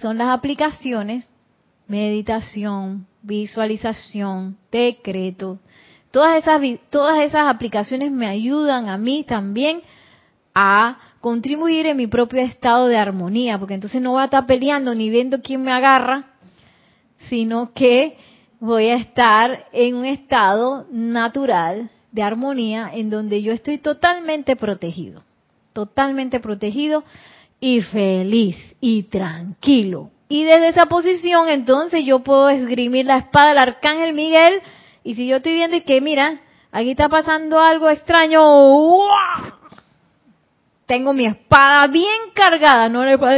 son 0.00 0.18
las 0.18 0.28
aplicaciones, 0.28 1.26
meditación, 1.86 3.06
visualización, 3.22 4.56
decreto. 4.70 5.58
Todas 6.10 6.38
esas, 6.38 6.60
todas 6.90 7.20
esas 7.20 7.48
aplicaciones 7.48 8.10
me 8.10 8.26
ayudan 8.26 8.88
a 8.88 8.96
mí 8.96 9.24
también 9.24 9.82
a 10.54 10.98
contribuir 11.20 11.86
en 11.86 11.96
mi 11.96 12.06
propio 12.06 12.40
estado 12.40 12.86
de 12.86 12.96
armonía, 12.96 13.58
porque 13.58 13.74
entonces 13.74 14.00
no 14.00 14.12
voy 14.12 14.22
a 14.22 14.26
estar 14.26 14.46
peleando 14.46 14.94
ni 14.94 15.10
viendo 15.10 15.42
quién 15.42 15.62
me 15.62 15.72
agarra, 15.72 16.26
sino 17.28 17.72
que 17.72 18.16
voy 18.60 18.86
a 18.86 18.96
estar 18.96 19.66
en 19.72 19.96
un 19.96 20.04
estado 20.04 20.86
natural 20.90 21.90
de 22.12 22.22
armonía 22.22 22.90
en 22.92 23.10
donde 23.10 23.42
yo 23.42 23.52
estoy 23.52 23.78
totalmente 23.78 24.56
protegido, 24.56 25.22
totalmente 25.72 26.40
protegido 26.40 27.04
y 27.60 27.80
feliz 27.82 28.56
y 28.80 29.04
tranquilo. 29.04 30.10
Y 30.28 30.44
desde 30.44 30.68
esa 30.68 30.86
posición 30.86 31.48
entonces 31.48 32.04
yo 32.04 32.20
puedo 32.20 32.48
esgrimir 32.50 33.06
la 33.06 33.18
espada 33.18 33.48
del 33.50 33.58
arcángel 33.58 34.12
Miguel 34.12 34.60
y 35.02 35.14
si 35.14 35.26
yo 35.26 35.36
estoy 35.36 35.54
viendo 35.54 35.82
que 35.84 36.00
mira, 36.00 36.40
aquí 36.70 36.90
está 36.90 37.08
pasando 37.08 37.58
algo 37.58 37.88
extraño, 37.88 38.40
tengo 40.86 41.12
mi 41.12 41.26
espada 41.26 41.86
bien 41.86 42.30
cargada, 42.34 42.88
no 42.88 43.04
la 43.04 43.12
espada 43.12 43.36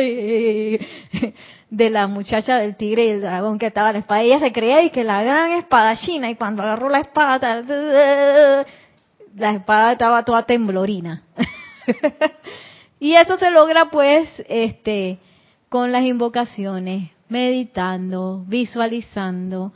de 1.71 1.91
la 1.91 2.09
muchacha 2.09 2.59
del 2.59 2.77
tigre 2.77 3.05
y 3.05 3.09
el 3.11 3.21
dragón 3.21 3.59
que 3.59 3.66
estaba 3.66 3.93
la 3.93 4.01
espada. 4.01 4.23
Ella 4.23 4.41
se 4.41 4.53
creía 4.53 4.83
y 4.83 4.91
que 4.91 5.05
la 5.05 5.23
gran 5.23 5.53
espada 5.53 5.97
china 5.97 6.29
y 6.29 6.35
cuando 6.35 6.62
agarró 6.62 6.89
la 6.89 7.01
espada, 7.01 7.62
la 9.37 9.51
espada 9.53 9.93
estaba 9.93 10.25
toda 10.25 10.45
temblorina. 10.45 11.23
y 13.01 13.14
eso 13.14 13.38
se 13.38 13.51
logra 13.51 13.90
pues, 13.90 14.28
este, 14.46 15.18
con 15.70 15.90
las 15.90 16.05
invocaciones, 16.05 17.11
meditando, 17.30 18.44
visualizando, 18.46 19.72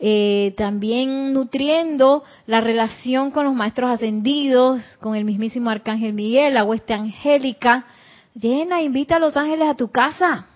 eh, 0.00 0.54
también 0.56 1.32
nutriendo 1.32 2.24
la 2.46 2.60
relación 2.60 3.30
con 3.30 3.44
los 3.44 3.54
maestros 3.54 3.90
ascendidos, 3.90 4.82
con 5.00 5.14
el 5.14 5.24
mismísimo 5.24 5.70
Arcángel 5.70 6.14
Miguel, 6.14 6.54
la 6.54 6.64
hueste 6.64 6.94
angélica. 6.94 7.86
Llena, 8.34 8.80
invita 8.80 9.16
a 9.16 9.20
los 9.20 9.36
ángeles 9.36 9.68
a 9.68 9.76
tu 9.76 9.90
casa. 9.90 10.48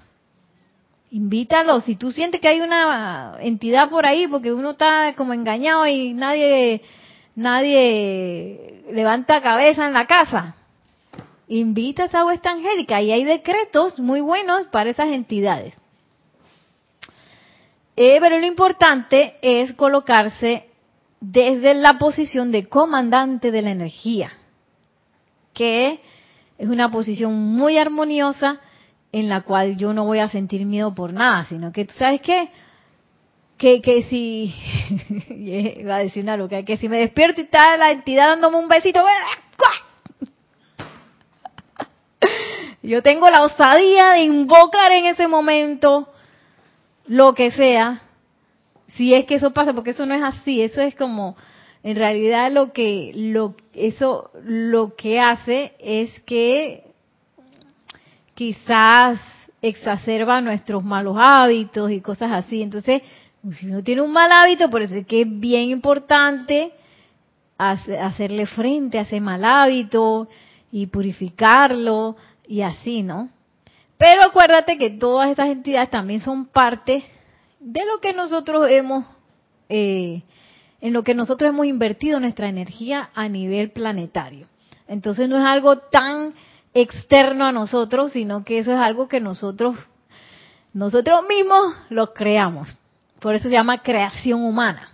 Invítalos. 1.10 1.84
Si 1.84 1.96
tú 1.96 2.12
sientes 2.12 2.40
que 2.40 2.48
hay 2.48 2.60
una 2.60 3.36
entidad 3.40 3.88
por 3.90 4.04
ahí, 4.06 4.26
porque 4.28 4.52
uno 4.52 4.70
está 4.70 5.14
como 5.16 5.32
engañado 5.32 5.86
y 5.86 6.12
nadie, 6.12 6.82
nadie 7.34 8.84
levanta 8.92 9.40
cabeza 9.40 9.86
en 9.86 9.92
la 9.92 10.06
casa, 10.06 10.57
invita 11.48 12.04
a 12.04 12.06
esa 12.06 12.50
angélica 12.50 13.00
y 13.00 13.10
hay 13.10 13.24
decretos 13.24 13.98
muy 13.98 14.20
buenos 14.20 14.66
para 14.68 14.90
esas 14.90 15.08
entidades. 15.08 15.74
Eh, 17.96 18.18
pero 18.20 18.38
lo 18.38 18.46
importante 18.46 19.36
es 19.42 19.74
colocarse 19.74 20.66
desde 21.20 21.74
la 21.74 21.98
posición 21.98 22.52
de 22.52 22.66
comandante 22.66 23.50
de 23.50 23.62
la 23.62 23.70
energía, 23.70 24.30
que 25.52 26.00
es 26.58 26.68
una 26.68 26.90
posición 26.90 27.34
muy 27.34 27.76
armoniosa 27.76 28.60
en 29.10 29.28
la 29.28 29.40
cual 29.40 29.76
yo 29.76 29.92
no 29.92 30.04
voy 30.04 30.18
a 30.18 30.28
sentir 30.28 30.64
miedo 30.64 30.94
por 30.94 31.12
nada, 31.12 31.46
sino 31.46 31.72
que, 31.72 31.88
¿sabes 31.98 32.20
qué? 32.20 32.50
Que, 33.56 33.80
que 33.80 34.02
si, 34.04 34.54
iba 35.80 35.96
a 35.96 35.98
decir 35.98 36.22
una 36.22 36.36
loca, 36.36 36.62
que 36.62 36.76
si 36.76 36.88
me 36.88 36.98
despierto 36.98 37.40
y 37.40 37.44
está 37.44 37.76
la 37.76 37.90
entidad 37.90 38.28
dándome 38.28 38.58
un 38.58 38.68
besito, 38.68 39.02
yo 42.88 43.02
tengo 43.02 43.28
la 43.28 43.42
osadía 43.42 44.12
de 44.12 44.22
invocar 44.22 44.92
en 44.92 45.06
ese 45.06 45.28
momento 45.28 46.08
lo 47.06 47.34
que 47.34 47.50
sea, 47.50 48.00
si 48.96 49.12
es 49.12 49.26
que 49.26 49.34
eso 49.34 49.52
pasa, 49.52 49.74
porque 49.74 49.90
eso 49.90 50.06
no 50.06 50.14
es 50.14 50.22
así, 50.22 50.62
eso 50.62 50.80
es 50.80 50.94
como, 50.94 51.36
en 51.82 51.96
realidad 51.96 52.50
lo 52.50 52.72
que, 52.72 53.12
lo, 53.14 53.54
eso 53.74 54.30
lo 54.42 54.96
que 54.96 55.20
hace 55.20 55.74
es 55.78 56.18
que 56.20 56.84
quizás 58.34 59.20
exacerba 59.60 60.40
nuestros 60.40 60.82
malos 60.82 61.16
hábitos 61.18 61.90
y 61.90 62.00
cosas 62.00 62.32
así. 62.32 62.62
Entonces, 62.62 63.02
si 63.52 63.66
uno 63.66 63.82
tiene 63.82 64.00
un 64.00 64.12
mal 64.12 64.30
hábito, 64.32 64.70
por 64.70 64.80
eso 64.80 64.96
es 64.96 65.06
que 65.06 65.22
es 65.22 65.40
bien 65.40 65.70
importante 65.70 66.72
hacerle 67.58 68.46
frente 68.46 68.98
a 68.98 69.02
ese 69.02 69.20
mal 69.20 69.44
hábito 69.44 70.28
y 70.70 70.86
purificarlo 70.86 72.16
y 72.48 72.62
así, 72.62 73.02
¿no? 73.02 73.28
Pero 73.98 74.22
acuérdate 74.24 74.78
que 74.78 74.90
todas 74.90 75.30
estas 75.30 75.50
entidades 75.50 75.90
también 75.90 76.20
son 76.22 76.46
parte 76.46 77.04
de 77.60 77.80
lo 77.84 78.00
que 78.00 78.12
nosotros 78.12 78.68
hemos, 78.70 79.04
eh, 79.68 80.22
en 80.80 80.92
lo 80.92 81.04
que 81.04 81.14
nosotros 81.14 81.50
hemos 81.50 81.66
invertido 81.66 82.18
nuestra 82.18 82.48
energía 82.48 83.10
a 83.14 83.28
nivel 83.28 83.70
planetario. 83.70 84.46
Entonces 84.86 85.28
no 85.28 85.36
es 85.36 85.44
algo 85.44 85.78
tan 85.78 86.34
externo 86.72 87.44
a 87.44 87.52
nosotros, 87.52 88.12
sino 88.12 88.44
que 88.44 88.60
eso 88.60 88.72
es 88.72 88.78
algo 88.78 89.08
que 89.08 89.20
nosotros, 89.20 89.76
nosotros 90.72 91.26
mismos 91.28 91.74
lo 91.90 92.14
creamos. 92.14 92.68
Por 93.20 93.34
eso 93.34 93.48
se 93.48 93.54
llama 93.54 93.82
creación 93.82 94.42
humana. 94.42 94.88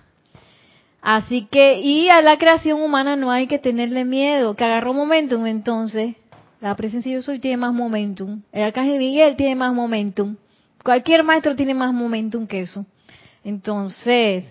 Así 1.02 1.46
que, 1.50 1.80
y 1.80 2.08
a 2.08 2.22
la 2.22 2.38
creación 2.38 2.80
humana 2.80 3.14
no 3.14 3.30
hay 3.30 3.46
que 3.46 3.58
tenerle 3.58 4.06
miedo, 4.06 4.56
que 4.56 4.64
agarró 4.64 4.94
momentum 4.94 5.44
entonces 5.44 6.16
la 6.64 6.76
presencia 6.76 7.10
de 7.10 7.16
yo 7.16 7.22
soy 7.22 7.40
tiene 7.40 7.58
más 7.58 7.74
momentum. 7.74 8.40
El 8.50 8.62
arcángel 8.62 8.96
Miguel 8.96 9.36
tiene 9.36 9.54
más 9.54 9.74
momentum. 9.74 10.36
Cualquier 10.82 11.22
maestro 11.22 11.54
tiene 11.54 11.74
más 11.74 11.92
momentum 11.92 12.46
que 12.46 12.62
eso. 12.62 12.86
Entonces, 13.44 14.44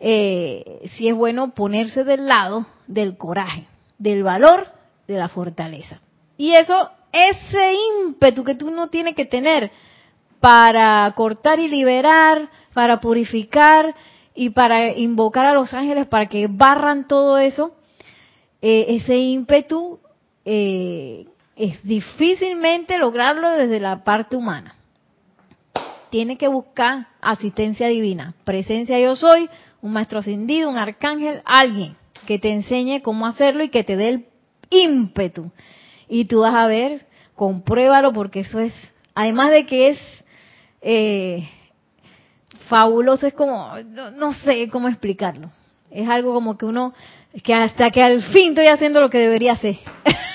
eh, 0.00 0.88
sí 0.96 1.06
es 1.06 1.14
bueno 1.14 1.54
ponerse 1.54 2.02
del 2.02 2.28
lado 2.28 2.64
del 2.86 3.18
coraje, 3.18 3.66
del 3.98 4.22
valor, 4.22 4.68
de 5.06 5.18
la 5.18 5.28
fortaleza. 5.28 6.00
Y 6.38 6.54
eso, 6.54 6.88
ese 7.12 7.74
ímpetu 8.00 8.42
que 8.42 8.54
tú 8.54 8.70
no 8.70 8.88
tienes 8.88 9.14
que 9.14 9.26
tener 9.26 9.70
para 10.40 11.12
cortar 11.14 11.60
y 11.60 11.68
liberar, 11.68 12.48
para 12.72 13.02
purificar 13.02 13.94
y 14.34 14.48
para 14.48 14.96
invocar 14.96 15.44
a 15.44 15.52
los 15.52 15.74
ángeles 15.74 16.06
para 16.06 16.24
que 16.24 16.46
barran 16.46 17.06
todo 17.06 17.36
eso, 17.36 17.76
eh, 18.62 18.86
ese 18.88 19.18
ímpetu 19.18 20.00
eh, 20.46 21.26
es 21.56 21.82
difícilmente 21.84 22.98
lograrlo 22.98 23.50
desde 23.50 23.80
la 23.80 24.04
parte 24.04 24.36
humana. 24.36 24.74
Tiene 26.10 26.36
que 26.36 26.48
buscar 26.48 27.08
asistencia 27.20 27.88
divina, 27.88 28.34
presencia 28.44 28.98
yo 28.98 29.16
soy, 29.16 29.48
un 29.82 29.92
maestro 29.92 30.20
ascendido, 30.20 30.70
un 30.70 30.78
arcángel, 30.78 31.42
alguien 31.44 31.96
que 32.26 32.38
te 32.38 32.52
enseñe 32.52 33.02
cómo 33.02 33.26
hacerlo 33.26 33.64
y 33.64 33.68
que 33.68 33.84
te 33.84 33.96
dé 33.96 34.08
el 34.08 34.26
ímpetu. 34.70 35.50
Y 36.08 36.24
tú 36.26 36.40
vas 36.40 36.54
a 36.54 36.66
ver, 36.66 37.06
compruébalo 37.34 38.12
porque 38.12 38.40
eso 38.40 38.60
es, 38.60 38.72
además 39.14 39.50
de 39.50 39.66
que 39.66 39.88
es 39.90 39.98
eh, 40.80 41.48
fabuloso, 42.68 43.26
es 43.26 43.34
como, 43.34 43.72
no, 43.82 44.32
sé 44.34 44.68
cómo 44.68 44.88
explicarlo. 44.88 45.50
Es 45.90 46.08
algo 46.08 46.34
como 46.34 46.56
que 46.56 46.66
uno, 46.66 46.94
que 47.42 47.54
hasta 47.54 47.90
que 47.90 48.02
al 48.02 48.22
fin 48.32 48.50
estoy 48.50 48.66
haciendo 48.66 49.00
lo 49.00 49.10
que 49.10 49.18
debería 49.18 49.52
hacer. 49.52 49.78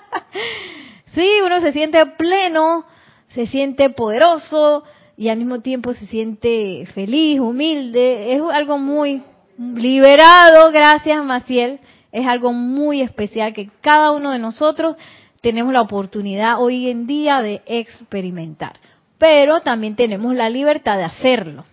sí, 1.14 1.28
uno 1.44 1.60
se 1.60 1.72
siente 1.72 2.04
pleno, 2.06 2.84
se 3.28 3.46
siente 3.46 3.90
poderoso 3.90 4.84
y 5.16 5.28
al 5.28 5.38
mismo 5.38 5.60
tiempo 5.60 5.94
se 5.94 6.06
siente 6.06 6.86
feliz, 6.94 7.40
humilde. 7.40 8.34
Es 8.34 8.42
algo 8.52 8.78
muy 8.78 9.22
liberado, 9.58 10.70
gracias 10.70 11.24
Maciel. 11.24 11.80
Es 12.10 12.26
algo 12.26 12.52
muy 12.52 13.00
especial 13.00 13.52
que 13.54 13.70
cada 13.80 14.10
uno 14.10 14.32
de 14.32 14.38
nosotros 14.38 14.96
tenemos 15.40 15.72
la 15.72 15.80
oportunidad 15.80 16.60
hoy 16.60 16.90
en 16.90 17.06
día 17.06 17.40
de 17.40 17.62
experimentar 17.66 18.78
pero 19.22 19.60
también 19.60 19.94
tenemos 19.94 20.34
la 20.34 20.50
libertad 20.50 20.96
de 20.96 21.04
hacerlo. 21.04 21.64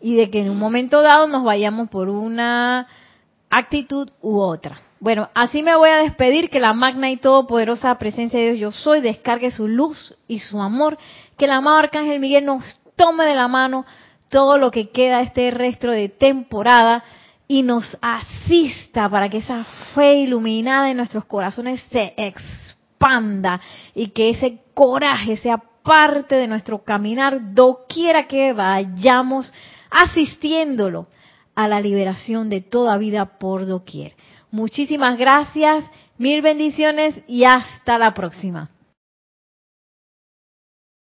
Y 0.00 0.16
de 0.16 0.28
que 0.28 0.40
en 0.40 0.50
un 0.50 0.58
momento 0.58 1.02
dado 1.02 1.28
nos 1.28 1.44
vayamos 1.44 1.88
por 1.88 2.08
una 2.08 2.88
actitud 3.48 4.10
u 4.20 4.40
otra. 4.40 4.80
Bueno, 5.00 5.28
así 5.34 5.62
me 5.62 5.76
voy 5.76 5.90
a 5.90 5.98
despedir, 5.98 6.50
que 6.50 6.58
la 6.58 6.72
magna 6.72 7.10
y 7.10 7.18
todopoderosa 7.18 7.96
presencia 7.98 8.40
de 8.40 8.52
Dios 8.52 8.58
yo 8.58 8.72
soy 8.72 9.00
descargue 9.00 9.52
su 9.52 9.68
luz 9.68 10.16
y 10.26 10.40
su 10.40 10.60
amor, 10.60 10.98
que 11.36 11.44
el 11.44 11.52
amado 11.52 11.76
Arcángel 11.78 12.18
Miguel 12.18 12.44
nos 12.44 12.64
tome 12.96 13.24
de 13.24 13.36
la 13.36 13.46
mano 13.46 13.86
todo 14.28 14.58
lo 14.58 14.72
que 14.72 14.90
queda 14.90 15.20
este 15.20 15.52
resto 15.52 15.90
de 15.90 16.08
temporada 16.08 17.04
y 17.46 17.62
nos 17.62 17.96
asista 18.02 19.08
para 19.08 19.28
que 19.28 19.38
esa 19.38 19.64
fe 19.94 20.16
iluminada 20.16 20.90
en 20.90 20.96
nuestros 20.96 21.24
corazones 21.26 21.80
se 21.90 22.14
expanda 22.16 23.60
y 23.94 24.08
que 24.08 24.30
ese 24.30 24.58
coraje 24.74 25.36
sea 25.36 25.62
parte 25.82 26.34
de 26.34 26.48
nuestro 26.48 26.82
caminar, 26.82 27.54
doquiera 27.54 28.26
que 28.26 28.52
vayamos 28.52 29.54
asistiéndolo 29.90 31.06
a 31.54 31.68
la 31.68 31.80
liberación 31.80 32.50
de 32.50 32.60
toda 32.60 32.98
vida 32.98 33.38
por 33.38 33.64
doquier. 33.64 34.14
Muchísimas 34.50 35.18
gracias, 35.18 35.84
mil 36.16 36.42
bendiciones 36.42 37.14
y 37.26 37.44
hasta 37.44 37.98
la 37.98 38.14
próxima. 38.14 38.70